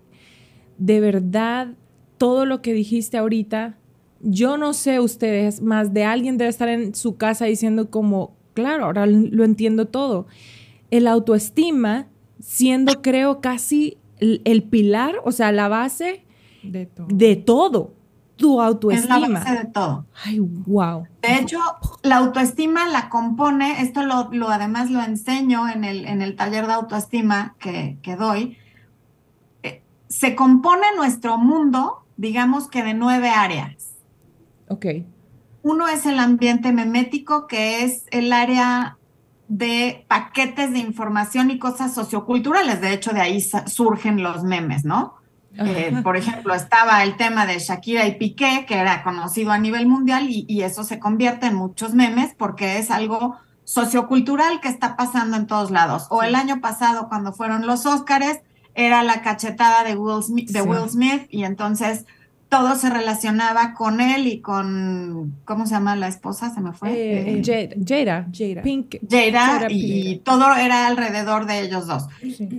de 0.79 1.01
verdad 1.01 1.69
todo 2.19 2.47
lo 2.47 2.63
que 2.63 2.73
dijiste 2.73 3.19
ahorita, 3.19 3.77
yo 4.21 4.57
no 4.57 4.73
sé 4.73 5.01
ustedes, 5.01 5.61
más 5.61 5.93
de 5.93 6.05
alguien 6.05 6.39
debe 6.39 6.51
estar 6.51 6.69
en 6.69 6.95
su 6.95 7.17
casa 7.17 7.45
diciendo 7.45 7.91
como, 7.91 8.35
claro, 8.55 8.87
ahora 8.87 9.07
lo 9.07 9.45
entiendo 9.45 9.87
todo. 9.87 10.27
El 10.91 11.07
autoestima 11.07 12.07
siendo, 12.41 13.03
creo, 13.03 13.41
casi 13.41 13.99
el, 14.19 14.63
pilar, 14.63 15.17
o 15.25 15.33
sea, 15.33 15.53
la 15.53 15.69
base 15.69 16.25
de 16.63 16.87
todo. 16.87 17.07
De 17.11 17.37
todo. 17.37 17.95
Tu 18.37 18.61
autoestima. 18.61 19.17
Es 19.17 19.21
la 19.21 19.29
base 19.29 19.59
de 19.59 19.65
todo. 19.67 20.07
Ay, 20.25 20.41
wow. 20.41 21.07
De 21.23 21.37
hecho, 21.37 21.59
la 22.03 22.17
autoestima 22.17 22.89
la 22.89 23.09
compone, 23.09 23.83
esto 23.83 24.03
lo, 24.03 24.31
lo 24.33 24.49
además 24.49 24.91
lo 24.91 25.03
enseño 25.03 25.69
en 25.69 25.85
el, 25.85 26.07
en 26.07 26.21
el 26.21 26.35
taller 26.35 26.67
de 26.67 26.73
autoestima 26.73 27.55
que, 27.59 27.99
que 28.03 28.17
doy, 28.17 28.57
eh, 29.63 29.83
se 30.09 30.35
compone 30.35 30.85
nuestro 30.97 31.39
mundo 31.39 32.04
digamos 32.17 32.69
que 32.69 32.83
de 32.83 32.95
nueve 32.95 33.31
áreas. 33.31 33.95
Ok. 34.69 34.87
Uno 35.63 35.89
es 35.89 36.07
el 36.07 36.19
ambiente 36.19 36.73
memético, 36.73 37.47
que 37.47 37.85
es 37.85 38.05
el 38.11 38.33
área 38.33 38.99
de 39.49 40.05
paquetes 40.09 40.73
de 40.73 40.79
información 40.79 41.51
y 41.51 41.59
cosas 41.59 41.95
socioculturales. 41.95 42.81
De 42.81 42.93
hecho, 42.93 43.13
de 43.13 43.21
ahí 43.21 43.41
surgen 43.41 44.23
los 44.23 44.45
memes, 44.45 44.85
¿no? 44.85 45.15
Eh, 45.57 46.01
por 46.03 46.17
ejemplo, 46.17 46.53
estaba 46.53 47.03
el 47.05 47.17
tema 47.17 47.47
de 47.47 47.61
Shakira 47.61 48.07
y 48.07 48.17
Piqué, 48.17 48.65
que 48.67 48.75
era 48.75 49.05
conocido 49.05 49.53
a 49.53 49.59
nivel 49.59 49.87
mundial, 49.87 50.29
y, 50.29 50.45
y, 50.49 50.63
eso 50.63 50.83
se 50.83 50.99
convierte 50.99 51.47
en 51.47 51.55
muchos 51.55 51.95
memes 51.95 52.35
porque 52.37 52.79
es 52.79 52.91
algo 52.91 53.37
sociocultural 53.63 54.61
que 54.61 54.69
está 54.69 54.97
pasando 54.97 55.37
en 55.37 55.47
todos 55.47 55.71
lados. 55.71 56.09
O 56.11 56.23
el 56.23 56.35
año 56.35 56.61
pasado, 56.61 57.09
cuando 57.09 57.33
fueron 57.33 57.67
los 57.67 57.87
Óscares, 57.87 58.41
era 58.75 59.03
la 59.03 59.23
cachetada 59.23 59.85
de 59.85 59.97
Will 59.97 60.23
Smith, 60.23 60.51
de 60.51 60.63
Will 60.63 60.89
Smith 60.89 61.27
y 61.31 61.45
entonces 61.45 62.07
todo 62.49 62.77
se 62.77 62.89
relacionaba 62.89 63.75
con 63.75 64.01
él 64.01 64.27
y 64.29 64.41
con, 64.41 65.35
¿cómo 65.45 65.67
se 65.67 65.75
llama 65.75 65.97
la 65.97 66.09
esposa? 66.09 66.55
Se 66.55 66.61
me 66.61 66.73
fue. 66.73 66.93
Eh, 66.93 67.43
eh, 67.45 67.75
Jada, 67.85 68.27
Jada, 68.33 68.63
Pink. 68.63 68.97
Jada, 69.11 69.67
y 69.71 70.19
todo 70.19 70.55
era 70.55 70.87
alrededor 70.87 71.47
de 71.47 71.63
ellos 71.63 71.87
dos. 71.87 72.07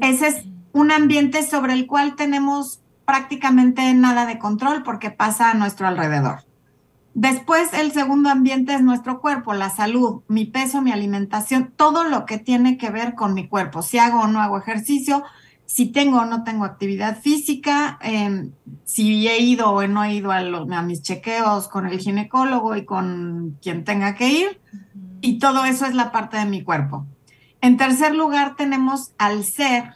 Ese 0.01 0.27
es 0.27 0.43
un 0.73 0.91
ambiente 0.91 1.43
sobre 1.43 1.73
el 1.73 1.87
cual 1.87 2.15
tenemos 2.15 2.81
prácticamente 3.05 3.93
nada 3.93 4.25
de 4.25 4.37
control 4.37 4.83
porque 4.83 5.11
pasa 5.11 5.51
a 5.51 5.53
nuestro 5.53 5.87
alrededor. 5.87 6.39
Después, 7.13 7.71
el 7.73 7.93
segundo 7.93 8.29
ambiente 8.29 8.73
es 8.73 8.81
nuestro 8.81 9.21
cuerpo, 9.21 9.53
la 9.53 9.69
salud, 9.69 10.23
mi 10.27 10.43
peso, 10.43 10.81
mi 10.81 10.91
alimentación, 10.91 11.71
todo 11.73 12.03
lo 12.03 12.25
que 12.25 12.37
tiene 12.37 12.77
que 12.77 12.89
ver 12.89 13.15
con 13.15 13.33
mi 13.33 13.47
cuerpo, 13.47 13.81
si 13.81 13.99
hago 13.99 14.19
o 14.19 14.27
no 14.27 14.41
hago 14.41 14.57
ejercicio, 14.57 15.23
si 15.65 15.87
tengo 15.87 16.19
o 16.19 16.25
no 16.25 16.43
tengo 16.43 16.65
actividad 16.65 17.19
física, 17.19 17.97
em, 18.01 18.51
si 18.83 19.27
he 19.27 19.39
ido 19.39 19.71
o 19.71 19.85
no 19.87 20.03
he 20.03 20.15
ido 20.15 20.31
a, 20.31 20.39
a, 20.39 20.81
mis 20.81 21.01
chequeos 21.01 21.67
con 21.67 21.87
el 21.87 21.99
ginecólogo 21.99 22.75
y 22.75 22.85
con 22.85 23.57
quien 23.61 23.83
tenga 23.83 24.15
que 24.15 24.29
ir, 24.29 24.61
y 25.21 25.39
todo 25.39 25.65
eso 25.65 25.85
es 25.85 25.95
la 25.95 26.11
parte 26.11 26.37
de 26.37 26.45
mi 26.45 26.63
cuerpo. 26.63 27.05
En 27.61 27.77
tercer 27.77 28.13
lugar 28.13 28.55
tenemos 28.55 29.13
al 29.17 29.43
ser, 29.43 29.95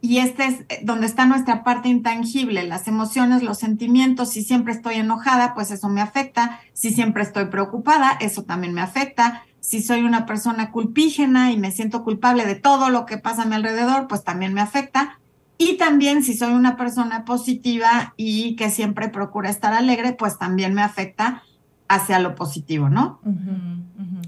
y 0.00 0.18
este 0.18 0.46
es 0.46 0.60
eh, 0.68 0.80
donde 0.82 1.06
está 1.06 1.26
nuestra 1.26 1.62
parte 1.62 1.88
intangible, 1.88 2.62
las 2.64 2.88
emociones, 2.88 3.42
los 3.42 3.58
sentimientos. 3.58 4.30
Si 4.30 4.42
siempre 4.42 4.72
estoy 4.72 4.94
enojada, 4.94 5.54
pues 5.54 5.70
eso 5.70 5.88
me 5.88 6.00
afecta. 6.00 6.60
Si 6.72 6.90
siempre 6.90 7.22
estoy 7.22 7.46
preocupada, 7.46 8.16
eso 8.20 8.44
también 8.44 8.72
me 8.72 8.80
afecta. 8.80 9.44
Si 9.60 9.82
soy 9.82 10.02
una 10.02 10.26
persona 10.26 10.70
culpígena 10.70 11.52
y 11.52 11.58
me 11.58 11.70
siento 11.70 12.02
culpable 12.02 12.46
de 12.46 12.54
todo 12.54 12.90
lo 12.90 13.06
que 13.06 13.18
pasa 13.18 13.42
a 13.42 13.46
mi 13.46 13.54
alrededor, 13.54 14.08
pues 14.08 14.24
también 14.24 14.54
me 14.54 14.60
afecta. 14.60 15.20
Y 15.58 15.76
también 15.76 16.22
si 16.22 16.34
soy 16.34 16.52
una 16.52 16.76
persona 16.76 17.24
positiva 17.26 18.14
y 18.16 18.56
que 18.56 18.70
siempre 18.70 19.10
procura 19.10 19.50
estar 19.50 19.74
alegre, 19.74 20.14
pues 20.14 20.38
también 20.38 20.72
me 20.72 20.82
afecta 20.82 21.42
hacia 21.90 22.20
lo 22.20 22.36
positivo, 22.36 22.88
¿no? 22.88 23.20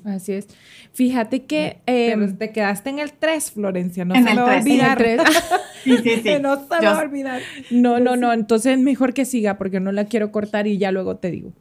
Así 0.05 0.33
es. 0.33 0.49
Fíjate 0.93 1.45
que... 1.45 1.80
Pero 1.87 2.37
te 2.37 2.51
quedaste 2.51 2.91
en 2.91 2.99
el 2.99 3.12
3, 3.12 3.53
Florencia, 3.53 4.05
no 4.05 4.14
En 4.16 4.26
se 4.26 4.35
va 4.35 4.43
a 4.43 4.61
tres, 4.61 4.66
en 4.66 4.80
el 4.80 4.97
tres. 4.97 5.20
Sí, 5.85 5.97
sí, 5.99 6.20
sí. 6.22 6.30
no 6.41 6.57
se 6.61 6.85
va 6.85 6.99
a 6.99 7.01
olvidar. 7.01 7.41
No, 7.70 7.99
no, 7.99 8.16
no. 8.16 8.33
Entonces 8.33 8.78
mejor 8.78 9.14
que 9.14 9.24
siga 9.24 9.59
porque 9.59 9.80
no 9.80 9.91
la 9.91 10.05
quiero 10.05 10.30
cortar 10.30 10.66
y 10.66 10.78
ya 10.78 10.93
luego 10.93 11.16
te 11.16 11.30
digo. 11.30 11.53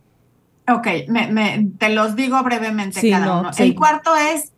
Ok, 0.68 0.88
me- 1.07 1.28
me- 1.32 1.68
te 1.78 1.89
los 1.89 2.16
digo 2.16 2.41
brevemente 2.43 2.99
Sí, 3.01 3.09
cada 3.12 3.26
no, 3.26 3.39
uno. 3.41 3.53
sí. 3.53 3.64
El 3.64 3.76
cuarto 3.76 4.16
es 4.16 4.51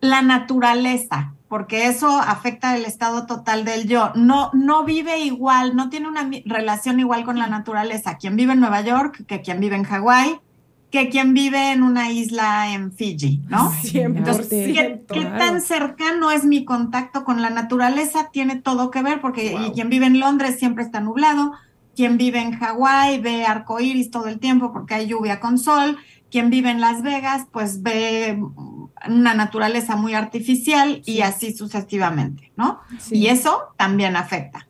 la 0.00 0.22
naturaleza, 0.22 1.34
porque 1.48 1.86
eso 1.86 2.18
afecta 2.18 2.76
el 2.76 2.84
estado 2.84 3.26
total 3.26 3.64
del 3.64 3.86
yo. 3.86 4.12
No, 4.14 4.50
no 4.54 4.84
vive 4.84 5.18
igual, 5.20 5.76
no 5.76 5.90
tiene 5.90 6.08
una 6.08 6.28
relación 6.46 6.98
igual 7.00 7.24
con 7.24 7.38
la 7.38 7.46
naturaleza. 7.46 8.16
Quien 8.16 8.36
vive 8.36 8.52
en 8.54 8.60
Nueva 8.60 8.80
York, 8.80 9.24
que 9.26 9.42
quien 9.42 9.60
vive 9.60 9.76
en 9.76 9.84
Hawái, 9.84 10.38
que 10.90 11.08
quien 11.08 11.34
vive 11.34 11.70
en 11.72 11.82
una 11.84 12.10
isla 12.10 12.72
en 12.72 12.92
Fiji, 12.92 13.42
¿no? 13.48 13.72
Entonces, 13.94 14.48
Sí, 14.48 14.72
¿qué, 14.74 15.24
tan 15.38 15.60
cercano 15.60 16.30
es 16.32 16.44
mi 16.44 16.64
contacto 16.64 17.22
con 17.24 17.42
la 17.42 17.50
naturaleza? 17.50 18.30
Tiene 18.32 18.56
todo 18.56 18.90
que 18.90 19.02
ver, 19.02 19.20
porque 19.20 19.52
Wow. 19.52 19.66
y 19.66 19.70
quien 19.72 19.88
vive 19.90 20.06
en 20.06 20.18
Londres 20.18 20.58
siempre 20.58 20.82
está 20.82 21.00
nublado, 21.00 21.52
quien 21.94 22.16
vive 22.16 22.40
en 22.40 22.52
Hawái 22.58 23.20
ve 23.20 23.44
arcoíris 23.44 24.10
todo 24.10 24.26
el 24.28 24.38
tiempo 24.38 24.72
porque 24.72 24.94
hay 24.94 25.06
lluvia 25.06 25.40
con 25.40 25.58
sol, 25.58 25.98
quien 26.30 26.50
vive 26.50 26.70
en 26.70 26.80
Las 26.80 27.02
Vegas 27.02 27.46
pues 27.50 27.82
ve 27.82 28.42
una 29.08 29.34
naturaleza 29.34 29.96
muy 29.96 30.14
artificial 30.14 31.02
y 31.04 31.20
así 31.22 31.52
sucesivamente, 31.52 32.52
¿no? 32.56 32.80
Sí. 32.98 33.16
Y 33.16 33.26
eso 33.26 33.74
también 33.76 34.16
afecta. 34.16 34.66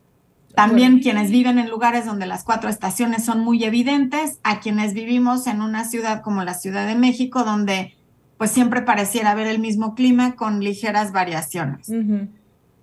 También 0.54 0.98
quienes 0.98 1.30
viven 1.30 1.58
en 1.58 1.70
lugares 1.70 2.04
donde 2.04 2.26
las 2.26 2.44
cuatro 2.44 2.68
estaciones 2.68 3.24
son 3.24 3.40
muy 3.40 3.62
evidentes, 3.64 4.40
a 4.42 4.60
quienes 4.60 4.94
vivimos 4.94 5.46
en 5.46 5.62
una 5.62 5.84
ciudad 5.84 6.22
como 6.22 6.42
la 6.44 6.54
Ciudad 6.54 6.86
de 6.86 6.96
México, 6.96 7.44
donde 7.44 7.94
pues 8.36 8.50
siempre 8.50 8.82
pareciera 8.82 9.30
haber 9.30 9.46
el 9.46 9.58
mismo 9.58 9.94
clima 9.94 10.34
con 10.34 10.60
ligeras 10.60 11.12
variaciones. 11.12 11.90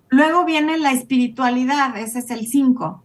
Luego 0.08 0.44
viene 0.44 0.78
la 0.78 0.92
espiritualidad, 0.92 1.96
ese 1.98 2.20
es 2.20 2.30
el 2.30 2.46
5. 2.46 3.04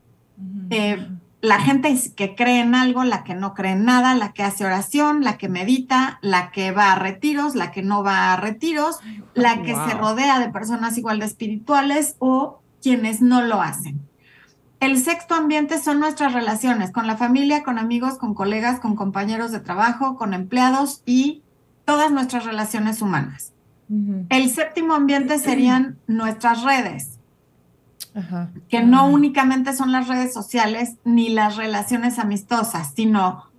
La 1.44 1.60
gente 1.60 1.89
es- 1.89 2.10
que 2.14 2.36
cree 2.36 2.62
en 2.62 2.74
algo, 2.74 3.04
la 3.04 3.26
que 3.26 3.36
no 3.36 3.54
cree 3.54 3.74
en 3.74 3.84
nada, 3.84 4.16
la 4.16 4.32
que 4.32 4.44
hace 4.44 4.64
oración, 4.66 5.26
la 5.26 5.38
que 5.38 5.50
medita, 5.50 6.18
la 6.22 6.52
que 6.52 6.72
va 6.72 6.94
a 6.94 6.96
retiros, 6.96 7.54
la 7.54 7.70
que 7.72 7.82
no 7.84 8.02
va 8.02 8.32
a 8.32 8.38
retiros, 8.38 9.00
la 9.34 9.62
que 9.62 9.76
se 9.76 9.94
rodea 9.96 10.39
de 10.39 10.50
personas 10.50 10.98
igual 10.98 11.20
de 11.20 11.26
espirituales 11.26 12.16
o 12.20 12.62
quienes 12.82 13.22
no 13.22 13.41
lo 13.41 13.62
hacen. 13.62 14.00
El 14.80 14.98
sexto 14.98 15.36
ambiente 15.36 15.80
son 15.80 16.00
nuestras 16.00 16.32
relaciones 16.32 16.91
con 16.91 17.08
la 17.08 17.18
familia, 17.18 17.64
con 17.64 17.78
amigos, 17.78 18.18
con 18.18 18.34
colegas, 18.34 18.80
con 18.80 18.96
compañeros 18.96 19.52
de 19.52 19.60
trabajo, 19.60 20.16
con 20.16 20.34
empleados 20.34 21.02
y 21.06 21.44
todas 21.84 22.10
nuestras 22.10 22.46
relaciones 22.46 23.02
humanas. 23.02 23.52
El 24.30 24.50
séptimo 24.50 24.94
ambiente 24.94 25.39
serían 25.39 25.98
nuestras 26.08 26.64
redes, 26.64 27.20
Ajá. 28.16 28.51
que 28.70 28.82
no 28.82 29.07
únicamente 29.07 29.74
son 29.74 29.91
las 29.91 30.07
redes 30.07 30.34
sociales 30.34 30.97
ni 31.03 31.30
las 31.30 31.55
relaciones 31.55 32.20
amistosas, 32.20 32.93
sino 32.95 33.51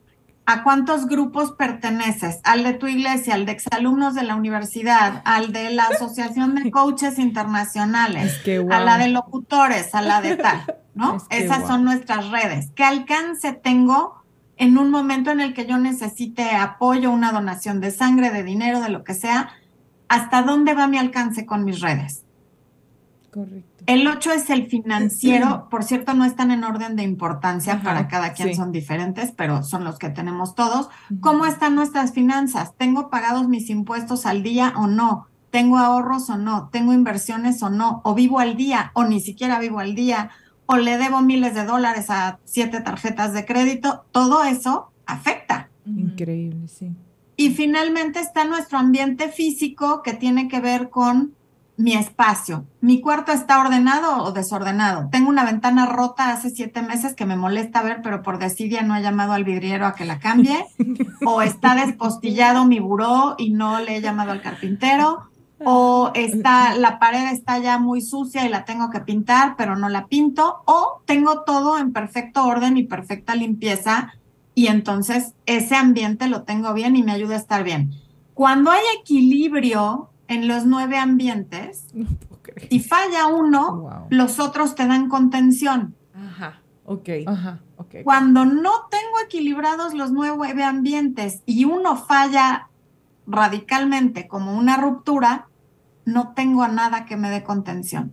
a 0.46 0.62
cuántos 0.62 1.07
grupos 1.07 1.52
perteneces, 1.52 2.40
al 2.44 2.64
de 2.64 2.74
tu 2.74 2.86
iglesia, 2.86 3.34
al 3.34 3.46
de 3.46 3.52
exalumnos 3.52 4.14
de 4.14 4.24
la 4.24 4.36
universidad, 4.36 5.22
al 5.24 5.52
de 5.52 5.70
la 5.70 5.84
Asociación 5.84 6.55
de 6.55 6.70
Coaches 6.70 7.18
Internacionales, 7.18 8.34
Es 8.34 8.38
que 8.42 8.66
a 8.70 8.80
la 8.80 8.98
de 8.98 9.09
locutores, 9.09 9.94
a 9.94 10.02
la 10.02 10.20
de 10.20 10.36
tal, 10.36 10.64
¿no? 10.94 11.16
Es 11.16 11.22
que 11.24 11.44
Esas 11.44 11.66
son 11.66 11.84
nuestras 11.84 12.30
redes. 12.30 12.70
¿Qué 12.74 12.84
alcance 12.84 13.52
tengo 13.52 14.22
en 14.57 14.76
un 14.76 14.90
momento 14.90 15.30
en 15.30 15.40
el 15.40 15.55
que 15.55 15.66
yo 15.66 15.78
necesite 15.78 16.50
apoyo, 16.50 17.11
una 17.11 17.32
donación 17.32 17.80
de 17.80 17.90
sangre, 17.90 18.30
de 18.30 18.42
dinero, 18.42 18.80
de 18.80 18.90
lo 18.90 19.02
que 19.02 19.14
sea? 19.14 19.48
¿Hasta 20.09 20.42
dónde 20.42 20.74
va 20.74 20.86
mi 20.88 20.98
alcance 20.98 21.46
con 21.46 21.64
mis 21.64 21.80
redes? 21.80 22.24
Correcto. 23.35 23.82
El 23.87 24.07
8 24.07 24.30
es 24.30 24.49
el 24.49 24.66
financiero, 24.66 25.66
por 25.68 25.82
cierto, 25.82 26.14
no 26.14 26.24
están 26.24 26.53
en 26.53 26.62
orden 26.62 26.95
de 26.95 27.03
importancia 27.03 27.72
Ajá, 27.72 27.82
para 27.82 28.07
cada 28.07 28.32
quien, 28.32 28.51
sí. 28.51 28.55
son 28.55 28.70
diferentes, 28.70 29.32
pero 29.32 29.64
son 29.64 29.82
los 29.82 29.99
que 29.99 30.09
tenemos 30.09 30.55
todos. 30.55 30.89
¿Cómo 31.18 31.45
están 31.45 31.74
nuestras 31.74 32.12
finanzas? 32.12 32.76
¿Tengo 32.76 33.11
pagados 33.11 33.49
mis 33.49 33.70
impuestos 33.70 34.24
al 34.24 34.45
día 34.45 34.72
o 34.76 34.87
no? 34.87 35.26
¿Tengo 35.51 35.78
ahorros 35.78 36.30
o 36.30 36.39
no? 36.39 36.68
¿Tengo 36.70 36.93
inversiones 36.93 37.61
o 37.64 37.70
no? 37.70 38.03
¿O 38.05 38.14
vivo 38.14 38.39
al 38.39 38.57
día 38.57 38.93
o 38.95 39.03
ni 39.03 39.20
siquiera 39.20 39.59
vivo 39.59 39.80
al 39.80 39.97
día? 39.97 40.30
¿O 40.66 40.76
le 40.76 40.97
debo 40.97 41.20
miles 41.20 41.57
de 41.57 41.64
dólares 41.64 42.11
a 42.11 42.39
siete 42.45 42.82
tarjetas 42.82 43.32
de 43.32 43.45
crédito? 43.45 44.05
Todo 44.12 44.45
eso 44.45 44.93
afecta. 45.07 45.70
Increíble, 45.85 46.68
sí. 46.68 46.93
Y 47.37 47.51
finalmente 47.51 48.20
está 48.20 48.45
nuestro 48.45 48.78
ambiente 48.78 49.28
físico 49.28 50.03
que 50.03 50.12
tiene 50.12 50.47
que 50.47 50.61
ver 50.61 50.89
con 50.89 51.35
mi 51.77 51.95
espacio. 51.95 52.66
¿Mi 52.81 53.01
cuarto 53.01 53.33
está 53.33 53.61
ordenado 53.61 54.22
o 54.22 54.33
desordenado? 54.33 55.09
Tengo 55.11 55.29
una 55.29 55.45
ventana 55.45 55.87
rota 55.87 56.31
hace 56.31 56.51
siete 56.51 56.83
meses 56.83 57.14
que 57.14 57.27
me 57.27 57.37
molesta 57.37 57.83
ver, 57.83 58.01
pero 58.03 58.22
por 58.22 58.39
desidia 58.39 58.83
no 58.83 58.97
he 58.97 59.03
llamado 59.03 59.33
al 59.33 59.45
vidriero 59.45 59.87
a 59.87 59.95
que 59.95 60.05
la 60.05 60.18
cambie. 60.18 60.66
o 61.27 61.43
está 61.43 61.75
despostillado 61.75 62.64
mi 62.64 62.79
buró 62.79 63.35
y 63.39 63.51
no 63.51 63.81
le 63.81 63.97
he 63.97 64.01
llamado 64.01 64.33
al 64.33 64.43
carpintero. 64.43 65.31
O 65.66 66.11
está, 66.14 66.77
la 66.77 66.99
pared 66.99 67.33
está 67.33 67.59
ya 67.59 67.79
muy 67.79 68.03
sucia 68.03 68.45
y 68.45 68.51
la 68.51 68.64
tengo 68.64 68.91
que 68.91 69.01
pintar, 69.01 69.55
pero 69.57 69.77
no 69.77 69.89
la 69.89 70.07
pinto. 70.07 70.62
O 70.66 71.03
tengo 71.07 71.43
todo 71.43 71.79
en 71.79 71.93
perfecto 71.93 72.45
orden 72.45 72.77
y 72.77 72.85
perfecta 72.85 73.35
limpieza 73.35 74.14
y 74.55 74.68
entonces 74.68 75.35
ese 75.47 75.75
ambiente 75.75 76.29
lo 76.29 76.43
tengo 76.43 76.72
bien 76.75 76.97
y 76.97 77.03
me 77.03 77.12
ayuda 77.12 77.35
a 77.35 77.39
estar 77.39 77.64
bien. 77.64 77.93
Cuando 78.35 78.70
hay 78.70 78.83
equilibrio 79.01 80.11
en 80.29 80.49
los 80.49 80.64
nueve 80.66 80.97
ambientes, 80.99 81.87
No 81.95 82.07
si 82.70 82.81
falla 82.81 83.27
uno, 83.27 83.77
Wow. 83.81 84.07
los 84.11 84.39
otros 84.39 84.75
te 84.75 84.87
dan 84.87 85.09
contención. 85.09 85.95
Ajá, 86.14 86.61
ok, 86.85 87.09
Ajá. 87.27 87.61
ok. 87.77 87.97
Cuando 88.05 88.45
no 88.45 88.70
tengo 88.91 89.18
equilibrados 89.25 89.95
los 89.95 90.12
nueve 90.12 90.62
ambientes 90.62 91.43
y 91.47 91.64
uno 91.64 91.97
falla 91.97 92.68
radicalmente 93.27 94.29
como 94.29 94.57
una 94.57 94.77
ruptura, 94.77 95.49
no 96.05 96.33
tengo 96.35 96.68
nada 96.68 97.07
que 97.07 97.16
me 97.16 97.31
dé 97.31 97.43
contención. 97.43 98.12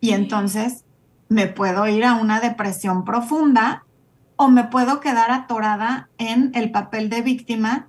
Y 0.00 0.10
entonces 0.10 0.84
me 1.28 1.46
puedo 1.46 1.86
ir 1.86 2.04
a 2.04 2.14
una 2.14 2.40
depresión 2.40 3.04
profunda 3.04 3.84
o 4.36 4.48
me 4.48 4.64
puedo 4.64 4.98
quedar 5.00 5.30
atorada 5.30 6.08
en 6.18 6.50
el 6.54 6.72
papel 6.72 7.08
de 7.08 7.22
víctima, 7.22 7.88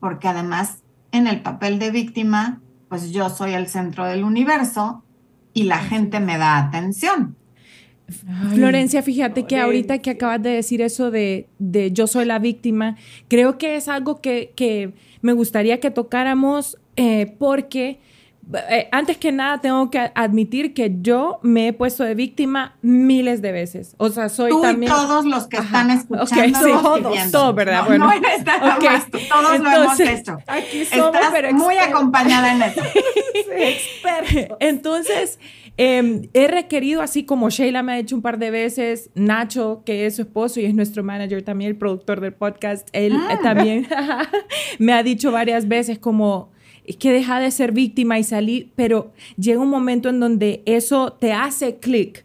porque 0.00 0.26
además 0.28 0.78
en 1.12 1.26
el 1.26 1.42
papel 1.42 1.78
de 1.78 1.90
víctima, 1.90 2.60
pues 2.96 3.10
yo 3.12 3.28
soy 3.28 3.52
el 3.52 3.66
centro 3.66 4.06
del 4.06 4.24
universo 4.24 5.02
y 5.52 5.64
la 5.64 5.78
gente 5.78 6.18
me 6.18 6.38
da 6.38 6.56
atención. 6.56 7.36
Florencia, 8.54 9.02
fíjate 9.02 9.46
que 9.46 9.58
ahorita 9.58 9.98
que 9.98 10.10
acabas 10.10 10.40
de 10.42 10.50
decir 10.50 10.80
eso 10.80 11.10
de, 11.10 11.46
de 11.58 11.92
yo 11.92 12.06
soy 12.06 12.24
la 12.24 12.38
víctima, 12.38 12.96
creo 13.28 13.58
que 13.58 13.76
es 13.76 13.88
algo 13.88 14.22
que, 14.22 14.52
que 14.56 14.94
me 15.20 15.34
gustaría 15.34 15.78
que 15.78 15.90
tocáramos 15.90 16.78
eh, 16.96 17.34
porque 17.38 17.98
eh, 18.70 18.88
antes 18.92 19.16
que 19.16 19.32
nada 19.32 19.60
tengo 19.60 19.90
que 19.90 20.10
admitir 20.14 20.72
que 20.74 20.96
yo 21.00 21.40
me 21.42 21.68
he 21.68 21.72
puesto 21.72 22.04
de 22.04 22.14
víctima 22.14 22.76
miles 22.82 23.42
de 23.42 23.52
veces. 23.52 23.94
O 23.98 24.08
sea, 24.10 24.28
soy 24.28 24.50
Tú 24.50 24.62
también... 24.62 24.92
y 24.92 24.94
todos 24.94 25.24
los 25.24 25.46
que 25.48 25.56
están 25.56 25.90
escuchando. 25.90 26.24
ok, 26.24 26.64
sí, 26.64 26.70
todos, 26.82 27.30
todos, 27.32 27.54
¿verdad? 27.54 27.80
No, 27.80 27.86
Bueno, 27.86 28.06
no 28.06 28.20
más 28.20 29.10
todos 29.28 29.60
lo 29.60 29.70
hemos 29.70 30.00
hecho. 30.00 30.38
Aquí 30.46 30.84
somos, 30.84 31.14
Estás 31.14 31.30
pero 31.32 31.52
muy 31.54 31.76
acompañada 31.78 32.52
en 32.54 32.62
eso. 32.70 32.80
expertos. 33.56 34.56
Entonces, 34.60 35.38
eh, 35.78 36.28
he 36.32 36.46
requerido, 36.48 37.02
así 37.02 37.24
como 37.24 37.50
Sheila 37.50 37.82
me 37.82 37.92
ha 37.92 37.96
dicho 37.96 38.16
un 38.16 38.22
par 38.22 38.38
de 38.38 38.50
veces, 38.50 39.10
Nacho, 39.14 39.82
que 39.84 40.06
es 40.06 40.16
su 40.16 40.22
esposo 40.22 40.60
y 40.60 40.64
es 40.64 40.74
nuestro 40.74 41.02
manager 41.04 41.42
también, 41.42 41.70
el 41.70 41.76
productor 41.76 42.20
del 42.20 42.32
podcast, 42.32 42.88
él 42.92 43.12
Ah. 43.16 43.34
eh, 43.34 43.38
también 43.42 43.86
me 44.78 44.92
ha 44.92 45.02
dicho 45.02 45.32
varias 45.32 45.68
veces 45.68 45.98
como, 45.98 46.50
es 46.86 46.96
que 46.96 47.12
deja 47.12 47.40
de 47.40 47.50
ser 47.50 47.72
víctima 47.72 48.18
y 48.18 48.24
salir, 48.24 48.70
pero 48.76 49.12
llega 49.36 49.60
un 49.60 49.70
momento 49.70 50.08
en 50.08 50.20
donde 50.20 50.62
eso 50.66 51.12
te 51.12 51.32
hace 51.32 51.76
clic. 51.76 52.24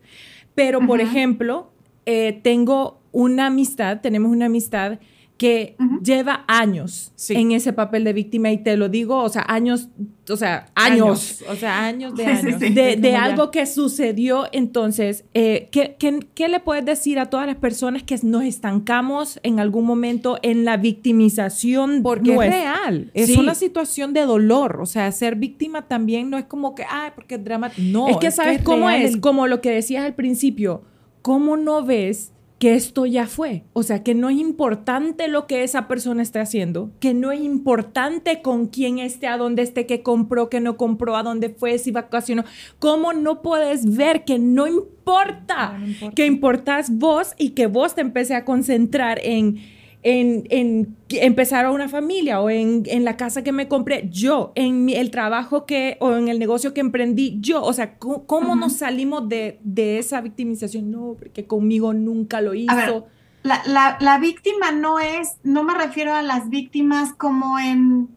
Pero, 0.55 0.86
por 0.86 1.01
ejemplo, 1.01 1.72
eh, 2.05 2.39
tengo 2.43 2.99
una 3.12 3.47
amistad, 3.47 4.01
tenemos 4.01 4.32
una 4.32 4.45
amistad 4.45 4.99
que 5.41 5.75
lleva 6.03 6.45
años 6.47 7.11
Sí. 7.15 7.33
en 7.33 7.51
ese 7.51 7.73
papel 7.73 8.03
de 8.03 8.13
víctima 8.13 8.51
y 8.51 8.59
te 8.59 8.77
lo 8.77 8.89
digo, 8.89 9.17
o 9.23 9.27
sea, 9.29 9.43
años, 9.47 9.89
o 10.29 10.37
sea, 10.37 10.67
años. 10.75 11.43
O 11.49 11.55
sea, 11.55 11.83
años 11.83 12.15
de 12.15 12.23
sí, 12.25 12.29
años. 12.47 12.59
sí. 12.59 12.69
De, 12.69 13.15
algo 13.15 13.49
que 13.49 13.65
sucedió, 13.65 14.45
entonces, 14.51 15.25
eh, 15.33 15.67
¿qué, 15.71 15.95
qué, 15.97 16.19
qué 16.35 16.47
le 16.47 16.59
puedes 16.59 16.85
decir 16.85 17.17
a 17.17 17.31
todas 17.31 17.47
las 17.47 17.55
personas 17.55 18.03
que 18.03 18.19
nos 18.21 18.43
estancamos 18.43 19.39
en 19.41 19.59
algún 19.59 19.85
momento 19.85 20.37
en 20.43 20.63
la 20.63 20.77
victimización? 20.77 22.01
Porque 22.03 22.33
es 22.33 22.37
real, 22.39 23.09
es 23.15 23.35
una 23.35 23.55
situación 23.55 24.13
de 24.13 24.21
dolor, 24.21 24.79
o 24.79 24.85
sea, 24.85 25.11
ser 25.11 25.35
víctima 25.37 25.87
también 25.87 26.29
no 26.29 26.37
es 26.37 26.45
como 26.45 26.75
que, 26.75 26.83
ay, 26.87 27.09
porque 27.15 27.35
es 27.35 27.43
dramático, 27.43 27.81
no. 27.91 28.07
es 28.09 28.17
que 28.17 28.29
sabes 28.29 28.61
cómo 28.61 28.87
real 28.89 29.01
es, 29.01 29.15
el- 29.15 29.21
como 29.21 29.47
lo 29.47 29.59
que 29.59 29.71
decías 29.71 30.05
al 30.05 30.13
principio, 30.13 30.83
¿cómo 31.23 31.57
no 31.57 31.83
ves 31.83 32.31
que 32.62 32.76
esto 32.76 33.07
ya 33.07 33.26
fue? 33.26 33.64
O 33.74 33.82
sea, 33.82 34.03
que 34.03 34.14
no 34.14 34.30
es 34.30 34.38
importante 34.38 35.28
lo 35.28 35.47
que 35.47 35.64
esa 35.64 35.88
persona 35.88 36.22
esté 36.22 36.38
haciendo, 36.38 36.91
que 36.99 37.16
no 37.16 37.32
es 37.32 37.41
importante 37.41 38.43
con 38.43 38.68
quién 38.68 38.99
esté, 38.99 39.26
a 39.26 39.38
dónde 39.38 39.64
esté, 39.64 39.88
qué 39.88 40.03
compró, 40.03 40.47
qué 40.47 40.59
no 40.59 40.78
compró, 40.78 41.16
a 41.16 41.24
dónde 41.24 41.49
fue, 41.49 41.80
si 41.80 41.89
vacacionó. 41.89 42.43
¿Cómo 42.78 43.14
no 43.14 43.41
puedes 43.41 43.97
ver 43.97 44.26
que 44.26 44.38
no 44.38 44.68
importa, 44.68 45.72
No, 45.72 45.80
no 45.80 45.88
importa. 45.88 46.16
que 46.16 46.26
importas 46.28 46.95
vos 46.99 47.34
y 47.39 47.49
que 47.49 47.66
vos 47.66 47.95
te 47.95 48.01
empecé 48.01 48.36
a 48.36 48.45
concentrar 48.45 49.20
en... 49.24 49.57
En, 50.04 50.43
en 50.49 50.95
empezar 51.10 51.66
a 51.66 51.72
una 51.72 51.88
familia 51.88 52.41
o 52.41 52.49
en, 52.49 52.84
en 52.88 53.04
la 53.06 53.18
casa 53.18 53.43
que 53.43 53.52
me 53.52 53.68
compré 53.68 54.10
yo, 54.12 54.52
en 54.56 54.84
mi- 54.86 54.95
el 54.95 55.12
trabajo 55.12 55.66
que 55.68 55.97
o 55.99 56.16
en 56.16 56.28
el 56.28 56.39
negocio 56.39 56.74
que 56.74 56.82
emprendí 56.82 57.38
yo. 57.39 57.62
O 57.64 57.72
sea, 57.74 57.97
¿cómo, 57.99 58.26
cómo 58.26 58.56
nos 58.56 58.78
salimos 58.78 59.30
de, 59.30 59.60
de 59.64 59.99
esa 59.99 60.20
victimización? 60.22 60.89
No, 60.89 61.16
porque 61.20 61.45
conmigo 61.45 61.93
nunca 61.93 62.41
lo 62.41 62.56
hizo. 62.56 62.72
A 62.72 62.76
ver, 62.76 63.04
La, 63.43 63.62
la, 63.68 63.97
la 63.99 64.18
víctima 64.20 64.72
no 64.72 64.99
es, 64.99 65.38
no 65.43 65.64
me 65.64 65.74
refiero 65.76 66.14
a 66.14 66.22
las 66.24 66.49
víctimas 66.49 67.14
como 67.14 67.60
en 67.60 68.10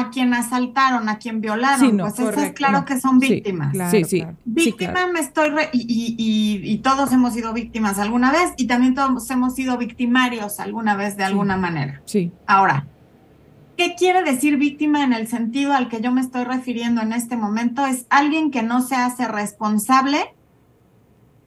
a 0.00 0.10
quien 0.10 0.34
asaltaron, 0.34 1.08
a 1.08 1.18
quien 1.18 1.40
violaron, 1.40 1.80
Sí, 1.80 1.92
no, 1.92 2.04
pues 2.04 2.18
esas 2.18 2.34
correcto, 2.34 2.54
claro 2.54 2.78
no. 2.80 2.84
que 2.84 3.00
son 3.00 3.20
Sí, 3.20 3.28
víctimas. 3.34 3.72
Claro, 3.72 3.90
Sí, 3.90 4.04
sí. 4.04 4.20
claro. 4.20 4.36
Víctima 4.44 4.92
claro. 4.92 5.12
me 5.12 5.20
estoy, 5.20 5.48
re- 5.50 5.70
y, 5.72 5.80
y- 5.82 6.14
y- 6.18 6.72
y 6.72 6.78
todos 6.78 7.12
hemos 7.12 7.34
sido 7.34 7.52
víctimas 7.52 7.98
alguna 7.98 8.32
vez 8.32 8.52
y 8.56 8.66
también 8.66 8.94
todos 8.94 9.30
hemos 9.30 9.54
sido 9.54 9.78
victimarios 9.78 10.60
alguna 10.60 10.96
vez 10.96 11.16
de 11.16 11.24
alguna 11.24 11.56
manera. 11.56 12.02
Sí. 12.06 12.32
Ahora, 12.46 12.86
¿qué 13.76 13.94
quiere 13.96 14.22
decir 14.22 14.56
víctima 14.56 15.02
en 15.04 15.12
el 15.12 15.26
sentido 15.28 15.72
al 15.72 15.88
que 15.88 16.00
yo 16.00 16.12
me 16.12 16.20
estoy 16.20 16.44
refiriendo 16.44 17.00
en 17.02 17.12
este 17.12 17.36
momento? 17.36 17.84
Es 17.86 18.06
alguien 18.10 18.50
que 18.50 18.62
no 18.62 18.80
se 18.82 18.94
hace 18.96 19.26
responsable 19.28 20.34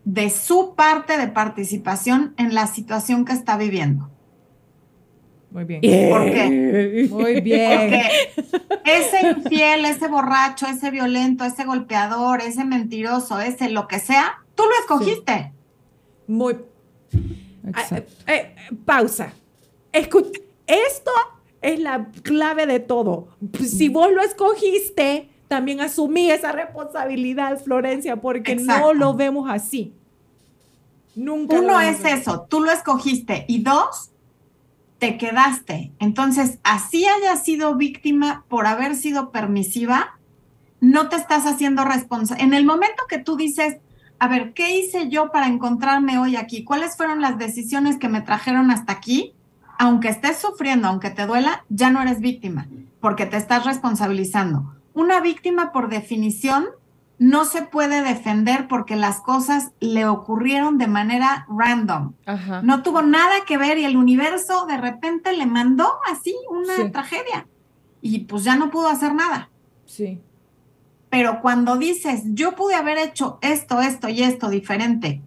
de 0.06 0.30
su 0.30 0.74
parte 0.76 1.18
de 1.18 1.28
participación 1.28 2.34
en 2.38 2.54
la 2.56 2.68
situación 2.68 3.26
que 3.26 3.34
está 3.34 3.58
viviendo. 3.58 4.10
Muy 5.50 5.64
bien. 5.64 5.82
¿Por 6.12 6.26
qué? 6.26 7.08
Muy 7.10 7.42
bien. 7.42 7.80
Porque 7.80 8.82
ese 8.86 9.28
infiel, 9.30 9.86
ese 9.86 10.08
borracho, 10.08 10.68
ese 10.68 10.92
violento, 10.92 11.44
ese 11.46 11.64
golpeador, 11.64 12.42
ese 12.42 12.66
mentiroso, 12.66 13.40
ese 13.40 13.70
lo 13.70 13.88
que 13.88 14.00
sea, 14.00 14.40
tú 14.56 14.64
lo 14.64 14.72
escogiste. 14.82 15.52
Muy. 16.28 16.58
Exacto. 17.68 18.12
Ah, 18.28 18.34
eh, 18.34 18.56
eh, 18.72 18.76
pausa. 18.86 19.34
Escu- 19.94 20.32
Esto 20.68 21.12
es 21.62 21.80
la 21.80 22.08
clave 22.24 22.66
de 22.68 22.80
todo. 22.80 23.30
Si 23.64 23.88
vos 23.90 24.12
lo 24.12 24.22
escogiste, 24.22 25.30
también 25.48 25.80
asumí 25.80 26.30
esa 26.30 26.52
responsabilidad, 26.52 27.62
Florencia, 27.64 28.18
porque 28.18 28.56
no 28.56 28.94
lo 28.94 29.14
vemos 29.14 29.50
así. 29.50 29.94
Nunca. 31.16 31.58
Uno 31.60 31.80
es 31.80 32.04
eso, 32.06 32.46
tú 32.50 32.62
lo 32.62 32.72
escogiste. 32.72 33.46
Y 33.48 33.64
dos, 33.64 34.12
te 35.00 35.18
quedaste. 35.18 35.92
Entonces, 36.00 36.60
así 36.64 37.06
hayas 37.06 37.44
sido 37.44 37.76
víctima 37.76 38.46
por 38.48 38.68
haber 38.68 38.96
sido 38.96 39.32
permisiva, 39.32 40.18
no 40.80 41.10
te 41.10 41.16
estás 41.16 41.46
haciendo 41.46 41.84
responsable. 41.84 42.44
En 42.44 42.54
el 42.54 42.66
momento 42.66 43.04
que 43.10 43.20
tú 43.20 43.36
dices, 43.36 43.78
a 44.20 44.28
ver, 44.28 44.54
¿qué 44.54 44.78
hice 44.78 45.10
yo 45.10 45.32
para 45.32 45.48
encontrarme 45.48 46.18
hoy 46.18 46.36
aquí? 46.36 46.64
¿Cuáles 46.64 46.98
fueron 46.98 47.22
las 47.22 47.38
decisiones 47.38 47.98
que 47.98 48.10
me 48.10 48.22
trajeron 48.22 48.72
hasta 48.72 48.94
aquí? 48.94 49.34
Aunque 49.78 50.10
estés 50.10 50.38
sufriendo, 50.38 50.88
aunque 50.88 51.12
te 51.12 51.28
duela, 51.28 51.64
ya 51.70 51.92
no 51.92 52.02
eres 52.02 52.20
víctima, 52.20 52.68
porque 53.00 53.28
te 53.28 53.38
estás 53.38 53.66
responsabilizando. 53.66 54.74
Una 54.94 55.20
víctima, 55.20 55.72
por 55.72 55.90
definición, 55.90 56.66
no 57.20 57.46
se 57.46 57.64
puede 57.64 58.04
defender 58.04 58.68
porque 58.68 58.96
las 58.96 59.22
cosas 59.22 59.72
le 59.80 60.06
ocurrieron 60.06 60.78
de 60.78 60.88
manera 60.88 61.48
random. 61.50 62.14
Ajá. 62.26 62.62
No 62.62 62.84
tuvo 62.84 63.02
nada 63.02 63.34
que 63.48 63.58
ver 63.58 63.78
y 63.80 63.86
el 63.86 63.98
universo 63.98 64.66
de 64.68 64.78
repente 64.78 65.34
le 65.36 65.46
mandó 65.48 65.94
así 66.12 66.36
una 66.50 66.76
Sí. 66.76 66.92
tragedia 66.92 67.48
y 68.02 68.20
pues 68.26 68.44
ya 68.44 68.56
no 68.56 68.70
pudo 68.70 68.88
hacer 68.90 69.14
nada. 69.16 69.50
Sí. 69.86 70.22
Pero 71.10 71.42
cuando 71.42 71.78
dices, 71.78 72.22
yo 72.26 72.54
pude 72.56 72.76
haber 72.76 72.98
hecho 72.98 73.40
esto, 73.42 73.82
esto 73.82 74.10
y 74.10 74.22
esto 74.24 74.50
diferente, 74.50 75.22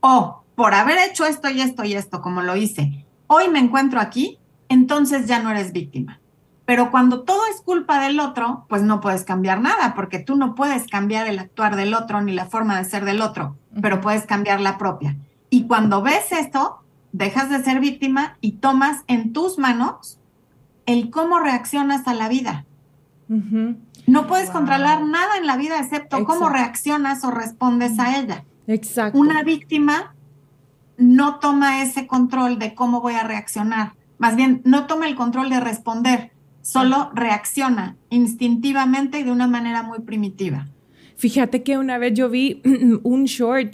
o 0.00 0.42
por 0.54 0.72
haber 0.74 0.96
hecho 1.10 1.26
esto 1.26 1.50
y 1.50 1.60
esto 1.60 1.84
y 1.84 1.94
esto 1.94 2.22
como 2.22 2.40
lo 2.40 2.56
hice, 2.56 3.04
hoy 3.26 3.48
me 3.48 3.58
encuentro 3.58 4.00
aquí, 4.00 4.38
entonces 4.68 5.26
ya 5.26 5.40
no 5.42 5.50
eres 5.50 5.72
víctima. 5.72 6.20
Pero 6.66 6.90
cuando 6.90 7.22
todo 7.22 7.40
es 7.54 7.60
culpa 7.62 8.00
del 8.00 8.18
otro, 8.20 8.66
pues 8.68 8.82
no 8.82 9.00
puedes 9.00 9.22
cambiar 9.24 9.60
nada, 9.60 9.94
porque 9.94 10.18
tú 10.18 10.36
no 10.36 10.54
puedes 10.56 10.86
cambiar 10.88 11.28
el 11.28 11.38
actuar 11.38 11.76
del 11.76 11.94
otro 11.94 12.20
ni 12.22 12.32
la 12.32 12.46
forma 12.46 12.76
de 12.76 12.84
ser 12.84 13.04
del 13.04 13.22
otro, 13.22 13.56
pero 13.80 14.00
puedes 14.00 14.26
cambiar 14.26 14.60
la 14.60 14.76
propia. 14.76 15.16
Y 15.48 15.66
cuando 15.68 16.02
ves 16.02 16.32
esto, 16.32 16.80
dejas 17.12 17.50
de 17.50 17.62
ser 17.62 17.78
víctima 17.80 18.36
y 18.40 18.52
tomas 18.52 19.04
en 19.06 19.32
tus 19.32 19.58
manos 19.58 20.18
el 20.86 21.10
cómo 21.10 21.38
reaccionas 21.38 22.06
a 22.08 22.14
la 22.14 22.28
vida. 22.28 22.64
No 23.28 24.26
puedes 24.26 24.46
Wow. 24.46 24.54
controlar 24.54 25.04
nada 25.04 25.36
en 25.36 25.46
la 25.46 25.56
vida 25.56 25.78
excepto 25.78 26.24
cómo 26.24 26.48
reaccionas 26.48 27.24
o 27.24 27.30
respondes 27.30 27.98
a 27.98 28.18
ella. 28.18 28.44
Exacto. 28.66 29.18
Una 29.18 29.42
víctima 29.42 30.14
no 30.98 31.38
toma 31.38 31.82
ese 31.82 32.06
control 32.06 32.58
de 32.58 32.74
cómo 32.74 33.00
voy 33.00 33.14
a 33.14 33.22
reaccionar. 33.24 33.92
Más 34.18 34.34
bien, 34.36 34.62
no 34.64 34.86
toma 34.86 35.06
el 35.08 35.14
control 35.14 35.50
de 35.50 35.60
responder, 35.60 36.32
solo 36.66 37.10
reacciona 37.14 37.96
instintivamente 38.10 39.20
y 39.20 39.22
de 39.22 39.30
una 39.30 39.46
manera 39.46 39.82
muy 39.82 40.00
primitiva. 40.00 40.66
Fíjate 41.16 41.62
que 41.62 41.78
una 41.78 41.96
vez 41.98 42.14
yo 42.14 42.28
vi 42.28 42.60
un 43.02 43.24
short 43.24 43.72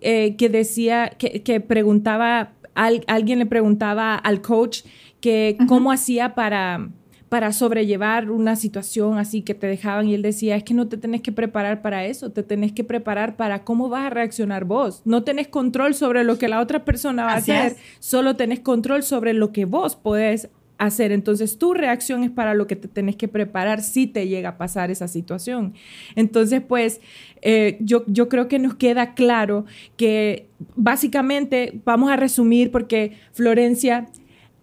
eh, 0.00 0.34
que 0.36 0.48
decía, 0.48 1.10
que, 1.18 1.42
que 1.42 1.60
preguntaba, 1.60 2.52
al- 2.74 3.04
alguien 3.06 3.38
le 3.38 3.46
preguntaba 3.46 4.14
al 4.16 4.42
coach 4.42 4.80
que 5.20 5.56
cómo 5.68 5.92
hacía 5.92 6.34
para, 6.34 6.90
para 7.28 7.52
sobrellevar 7.52 8.28
una 8.30 8.56
situación 8.56 9.18
así 9.18 9.42
que 9.42 9.54
te 9.54 9.68
dejaban 9.68 10.08
y 10.08 10.14
él 10.14 10.22
decía, 10.22 10.56
es 10.56 10.64
que 10.64 10.74
no 10.74 10.88
te 10.88 10.96
tenés 10.96 11.22
que 11.22 11.30
preparar 11.30 11.80
para 11.80 12.04
eso, 12.06 12.32
te 12.32 12.42
tenés 12.42 12.72
que 12.72 12.82
preparar 12.82 13.36
para 13.36 13.62
cómo 13.62 13.88
vas 13.88 14.06
a 14.06 14.10
reaccionar 14.10 14.64
vos. 14.64 15.00
No 15.04 15.22
tenés 15.22 15.46
control 15.46 15.94
sobre 15.94 16.24
lo 16.24 16.38
que 16.38 16.48
la 16.48 16.60
otra 16.60 16.84
persona 16.84 17.24
va 17.24 17.34
Así 17.34 17.52
a 17.52 17.66
hacer, 17.66 17.72
es. 17.78 17.78
solo 18.04 18.34
tenés 18.34 18.58
control 18.60 19.04
sobre 19.04 19.32
lo 19.32 19.52
que 19.52 19.64
vos 19.64 19.94
podés 19.94 20.50
hacer. 20.86 21.12
Entonces 21.12 21.58
tu 21.58 21.74
reacción 21.74 22.24
es 22.24 22.30
para 22.30 22.54
lo 22.54 22.66
que 22.66 22.76
te 22.76 22.88
tenés 22.88 23.16
que 23.16 23.28
preparar 23.28 23.82
si 23.82 24.06
te 24.06 24.28
llega 24.28 24.50
a 24.50 24.58
pasar 24.58 24.90
esa 24.90 25.08
situación. 25.08 25.74
Entonces, 26.16 26.62
pues 26.66 27.00
eh, 27.40 27.76
yo, 27.80 28.04
yo 28.06 28.28
creo 28.28 28.48
que 28.48 28.58
nos 28.58 28.74
queda 28.74 29.14
claro 29.14 29.64
que 29.96 30.48
básicamente 30.76 31.80
vamos 31.84 32.10
a 32.10 32.16
resumir 32.16 32.70
porque 32.70 33.16
Florencia, 33.32 34.08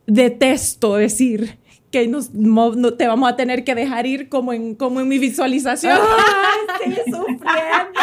detesto 0.08 0.96
decir 0.96 1.58
que 1.92 2.08
nos, 2.08 2.34
no, 2.34 2.94
te 2.94 3.08
vamos 3.08 3.30
a 3.32 3.36
tener 3.36 3.64
que 3.64 3.74
dejar 3.74 4.06
ir 4.06 4.30
como 4.30 4.54
en, 4.54 4.76
como 4.76 5.00
en 5.00 5.08
mi 5.08 5.18
visualización. 5.18 5.98
¡Ay, 6.80 6.94
estoy 7.06 7.14
sufriendo! 7.14 8.00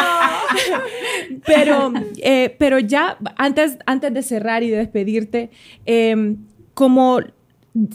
pero, 1.45 1.93
eh, 2.17 2.55
pero 2.57 2.79
ya 2.79 3.17
antes, 3.37 3.77
antes 3.85 4.13
de 4.13 4.23
cerrar 4.23 4.63
y 4.63 4.69
de 4.69 4.77
despedirte, 4.77 5.51
eh, 5.85 6.35
como 6.73 7.21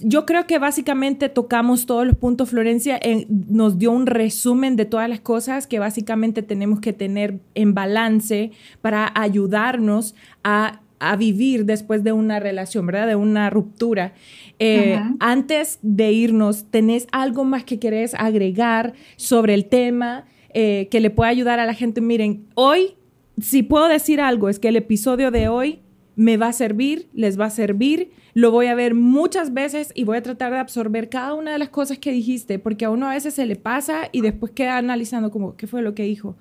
yo 0.03 0.27
creo 0.27 0.47
que 0.47 0.59
básicamente 0.59 1.29
tocamos 1.29 1.87
todos 1.87 2.07
los 2.07 2.17
puntos, 2.17 2.51
Florencia 2.51 2.99
en- 3.03 3.27
nos 3.49 3.79
dio 3.79 3.91
un 3.91 4.07
resumen 4.07 4.77
de 4.77 4.85
todas 4.85 5.09
las 5.09 5.21
cosas 5.21 5.67
que 5.67 5.79
básicamente 5.79 6.43
tenemos 6.43 6.81
que 6.81 6.93
tener 6.93 7.41
en 7.55 7.75
balance 7.75 8.53
para 8.81 9.11
ayudarnos 9.15 10.15
a, 10.45 10.81
a 11.01 11.17
vivir 11.17 11.65
después 11.65 12.05
de 12.05 12.13
una 12.13 12.39
relación, 12.39 12.87
¿verdad? 12.87 13.09
De 13.09 13.17
una 13.17 13.51
ruptura. 13.51 14.13
Eh. 14.61 15.01
Antes 15.19 15.81
de 15.83 16.13
irnos, 16.13 16.67
¿tenés 16.71 17.09
algo 17.11 17.45
más 17.45 17.65
que 17.65 17.81
querés 17.81 18.15
agregar 18.15 18.93
sobre 19.17 19.55
el 19.55 19.65
tema 19.65 20.27
eh, 20.55 20.87
que 20.91 21.01
le 21.01 21.11
pueda 21.11 21.31
ayudar 21.31 21.59
a 21.59 21.67
la 21.67 21.75
gente? 21.75 22.01
Miren, 22.01 22.47
hoy, 22.55 22.95
si 23.41 23.65
puedo 23.65 23.89
decir 23.89 24.21
algo, 24.21 24.49
es 24.49 24.61
que 24.61 24.69
el 24.69 24.77
episodio 24.77 25.33
de 25.33 25.49
hoy 25.49 25.81
me 26.17 26.37
va 26.37 26.49
a 26.49 26.53
servir, 26.53 27.09
les 27.15 27.39
va 27.41 27.47
a 27.47 27.51
servir, 27.51 28.11
lo 28.35 28.51
voy 28.51 28.67
a 28.67 28.75
ver 28.75 28.95
muchas 28.95 29.53
veces 29.55 29.93
y 29.95 30.05
voy 30.05 30.17
a 30.19 30.23
tratar 30.23 30.53
de 30.53 30.59
absorber 30.59 31.09
cada 31.09 31.35
una 31.35 31.53
de 31.53 31.59
las 31.59 31.69
cosas 31.71 31.99
que 31.99 32.13
dijiste, 32.13 32.59
porque 32.59 32.85
a 32.85 32.91
uno 32.91 33.09
a 33.09 33.15
veces 33.15 33.35
se 33.35 33.47
le 33.47 33.57
pasa 33.57 34.09
y 34.13 34.21
después 34.21 34.53
queda 34.53 34.77
analizando 34.79 35.31
como 35.31 35.57
qué 35.57 35.67
fue 35.67 35.83
lo 35.83 35.95
que 35.95 36.03
dijo. 36.05 36.37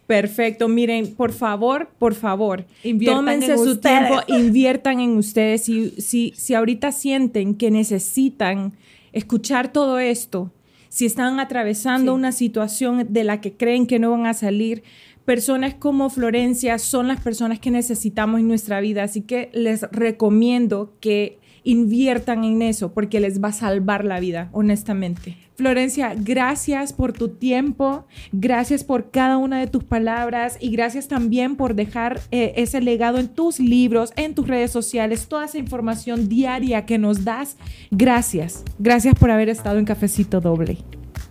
Perfecto. 0.07 0.67
Miren, 0.69 1.13
por 1.15 1.33
favor, 1.33 1.89
por 1.99 2.15
favor, 2.15 2.65
Inviertan 2.83 3.17
tómense 3.25 3.51
en 3.51 3.57
su 3.57 3.71
ustedes. 3.71 4.07
tiempo, 4.07 4.21
inviertan 4.29 4.99
en 5.01 5.17
ustedes. 5.17 5.63
Si, 5.63 5.91
si, 5.99 6.33
si 6.35 6.53
ahorita 6.53 6.91
sienten 6.93 7.55
que 7.55 7.69
necesitan 7.71 8.71
escuchar 9.11 9.71
todo 9.73 9.99
esto, 9.99 10.51
si 10.89 11.05
están 11.05 11.39
atravesando 11.41 12.13
Sí. 12.13 12.15
una 12.15 12.31
situación 12.31 13.07
de 13.09 13.23
la 13.25 13.41
que 13.41 13.51
creen 13.51 13.85
que 13.85 13.99
no 13.99 14.11
van 14.11 14.25
a 14.25 14.33
salir, 14.33 14.81
personas 15.25 15.73
como 15.73 16.09
Florencia 16.09 16.77
son 16.79 17.09
las 17.09 17.19
personas 17.19 17.59
que 17.59 17.69
necesitamos 17.69 18.39
en 18.39 18.47
nuestra 18.47 18.79
vida. 18.79 19.03
Así 19.03 19.21
que 19.21 19.49
les 19.53 19.81
recomiendo 19.91 20.93
que 21.01 21.37
inviertan 21.67 22.45
en 22.45 22.61
eso 22.61 22.93
porque 22.93 23.19
les 23.19 23.43
va 23.43 23.49
a 23.49 23.51
salvar 23.53 24.05
la 24.05 24.21
vida, 24.21 24.49
honestamente. 24.53 25.37
Florencia, 25.55 26.13
gracias 26.15 26.93
por 26.93 27.13
tu 27.13 27.29
tiempo, 27.29 28.05
gracias 28.31 28.83
por 28.83 29.11
cada 29.11 29.37
una 29.37 29.59
de 29.59 29.67
tus 29.67 29.83
palabras 29.83 30.57
y 30.61 30.69
gracias 30.69 31.07
también 31.07 31.55
por 31.55 31.73
dejar 31.73 32.21
eh, 32.31 32.53
ese 32.55 32.79
legado 32.79 33.17
en 33.17 33.27
tus 33.27 33.59
libros, 33.59 34.13
en 34.15 34.33
tus 34.33 34.47
redes 34.47 34.71
sociales, 34.71 35.27
toda 35.27 35.45
esa 35.45 35.57
información 35.57 36.29
diaria 36.29 36.85
que 36.85 36.97
nos 36.97 37.25
das. 37.25 37.57
Gracias, 37.91 38.63
gracias 38.79 39.15
por 39.15 39.31
haber 39.31 39.49
estado 39.49 39.79
en 39.79 39.85
Cafecito 39.85 40.39
Doble. 40.39 40.77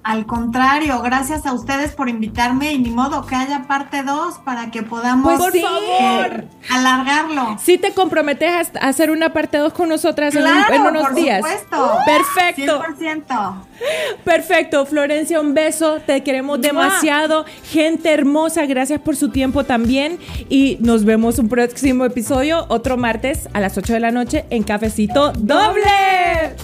Al 0.09 0.25
contrario, 0.25 1.03
gracias 1.03 1.47
a 1.47 1.53
ustedes 1.53 1.91
por 1.93 2.09
invitarme 2.09 2.73
y 2.73 2.79
ni 2.79 2.91
modo 2.91 3.27
que 3.27 3.35
haya 3.35 3.65
parte 3.67 4.05
2 4.05 4.39
para 4.45 4.71
que 4.71 4.85
podamos 4.85 5.25
Pues, 5.25 5.39
por 5.41 5.57
eh, 5.57 5.61
favor. 5.63 6.45
alargarlo. 6.71 7.57
Si 7.59 7.77
te 7.77 7.93
comprometes 7.93 8.71
a 8.81 8.87
hacer 8.87 9.11
una 9.11 9.33
parte 9.33 9.59
2 9.59 9.73
con 9.73 9.89
nosotras 9.89 10.33
en 10.37 10.45
un- 10.45 10.73
en, 10.75 10.83
unos 10.83 11.03
por 11.09 11.15
días. 11.17 11.39
supuesto. 11.39 11.99
Perfecto. 12.07 12.83
100%. 13.01 13.65
Perfecto, 14.23 14.87
Florencia, 14.87 15.41
un 15.41 15.55
beso. 15.55 15.97
Te 16.07 16.23
queremos 16.23 16.61
demasiado. 16.61 17.45
Gente 17.65 18.13
hermosa, 18.15 18.65
gracias 18.67 19.01
por 19.01 19.17
su 19.17 19.31
tiempo 19.31 19.65
también. 19.65 20.21
Y 20.49 20.79
nos 20.83 21.05
vemos 21.05 21.41
un 21.41 21.49
próximo 21.49 22.05
episodio, 22.05 22.65
otro 22.69 22.97
martes 22.97 23.49
a 23.55 23.61
las 23.61 23.77
8 23.77 23.93
de 23.95 23.99
la 24.01 24.13
noche 24.13 24.45
en 24.51 24.63
Cafecito 24.63 25.33
Doble. 25.33 26.55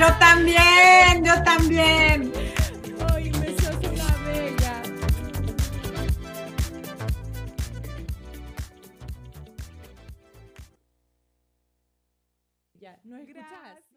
Yo 0.00 0.06
también, 0.18 1.22
yo 1.22 1.42
también. 1.42 2.32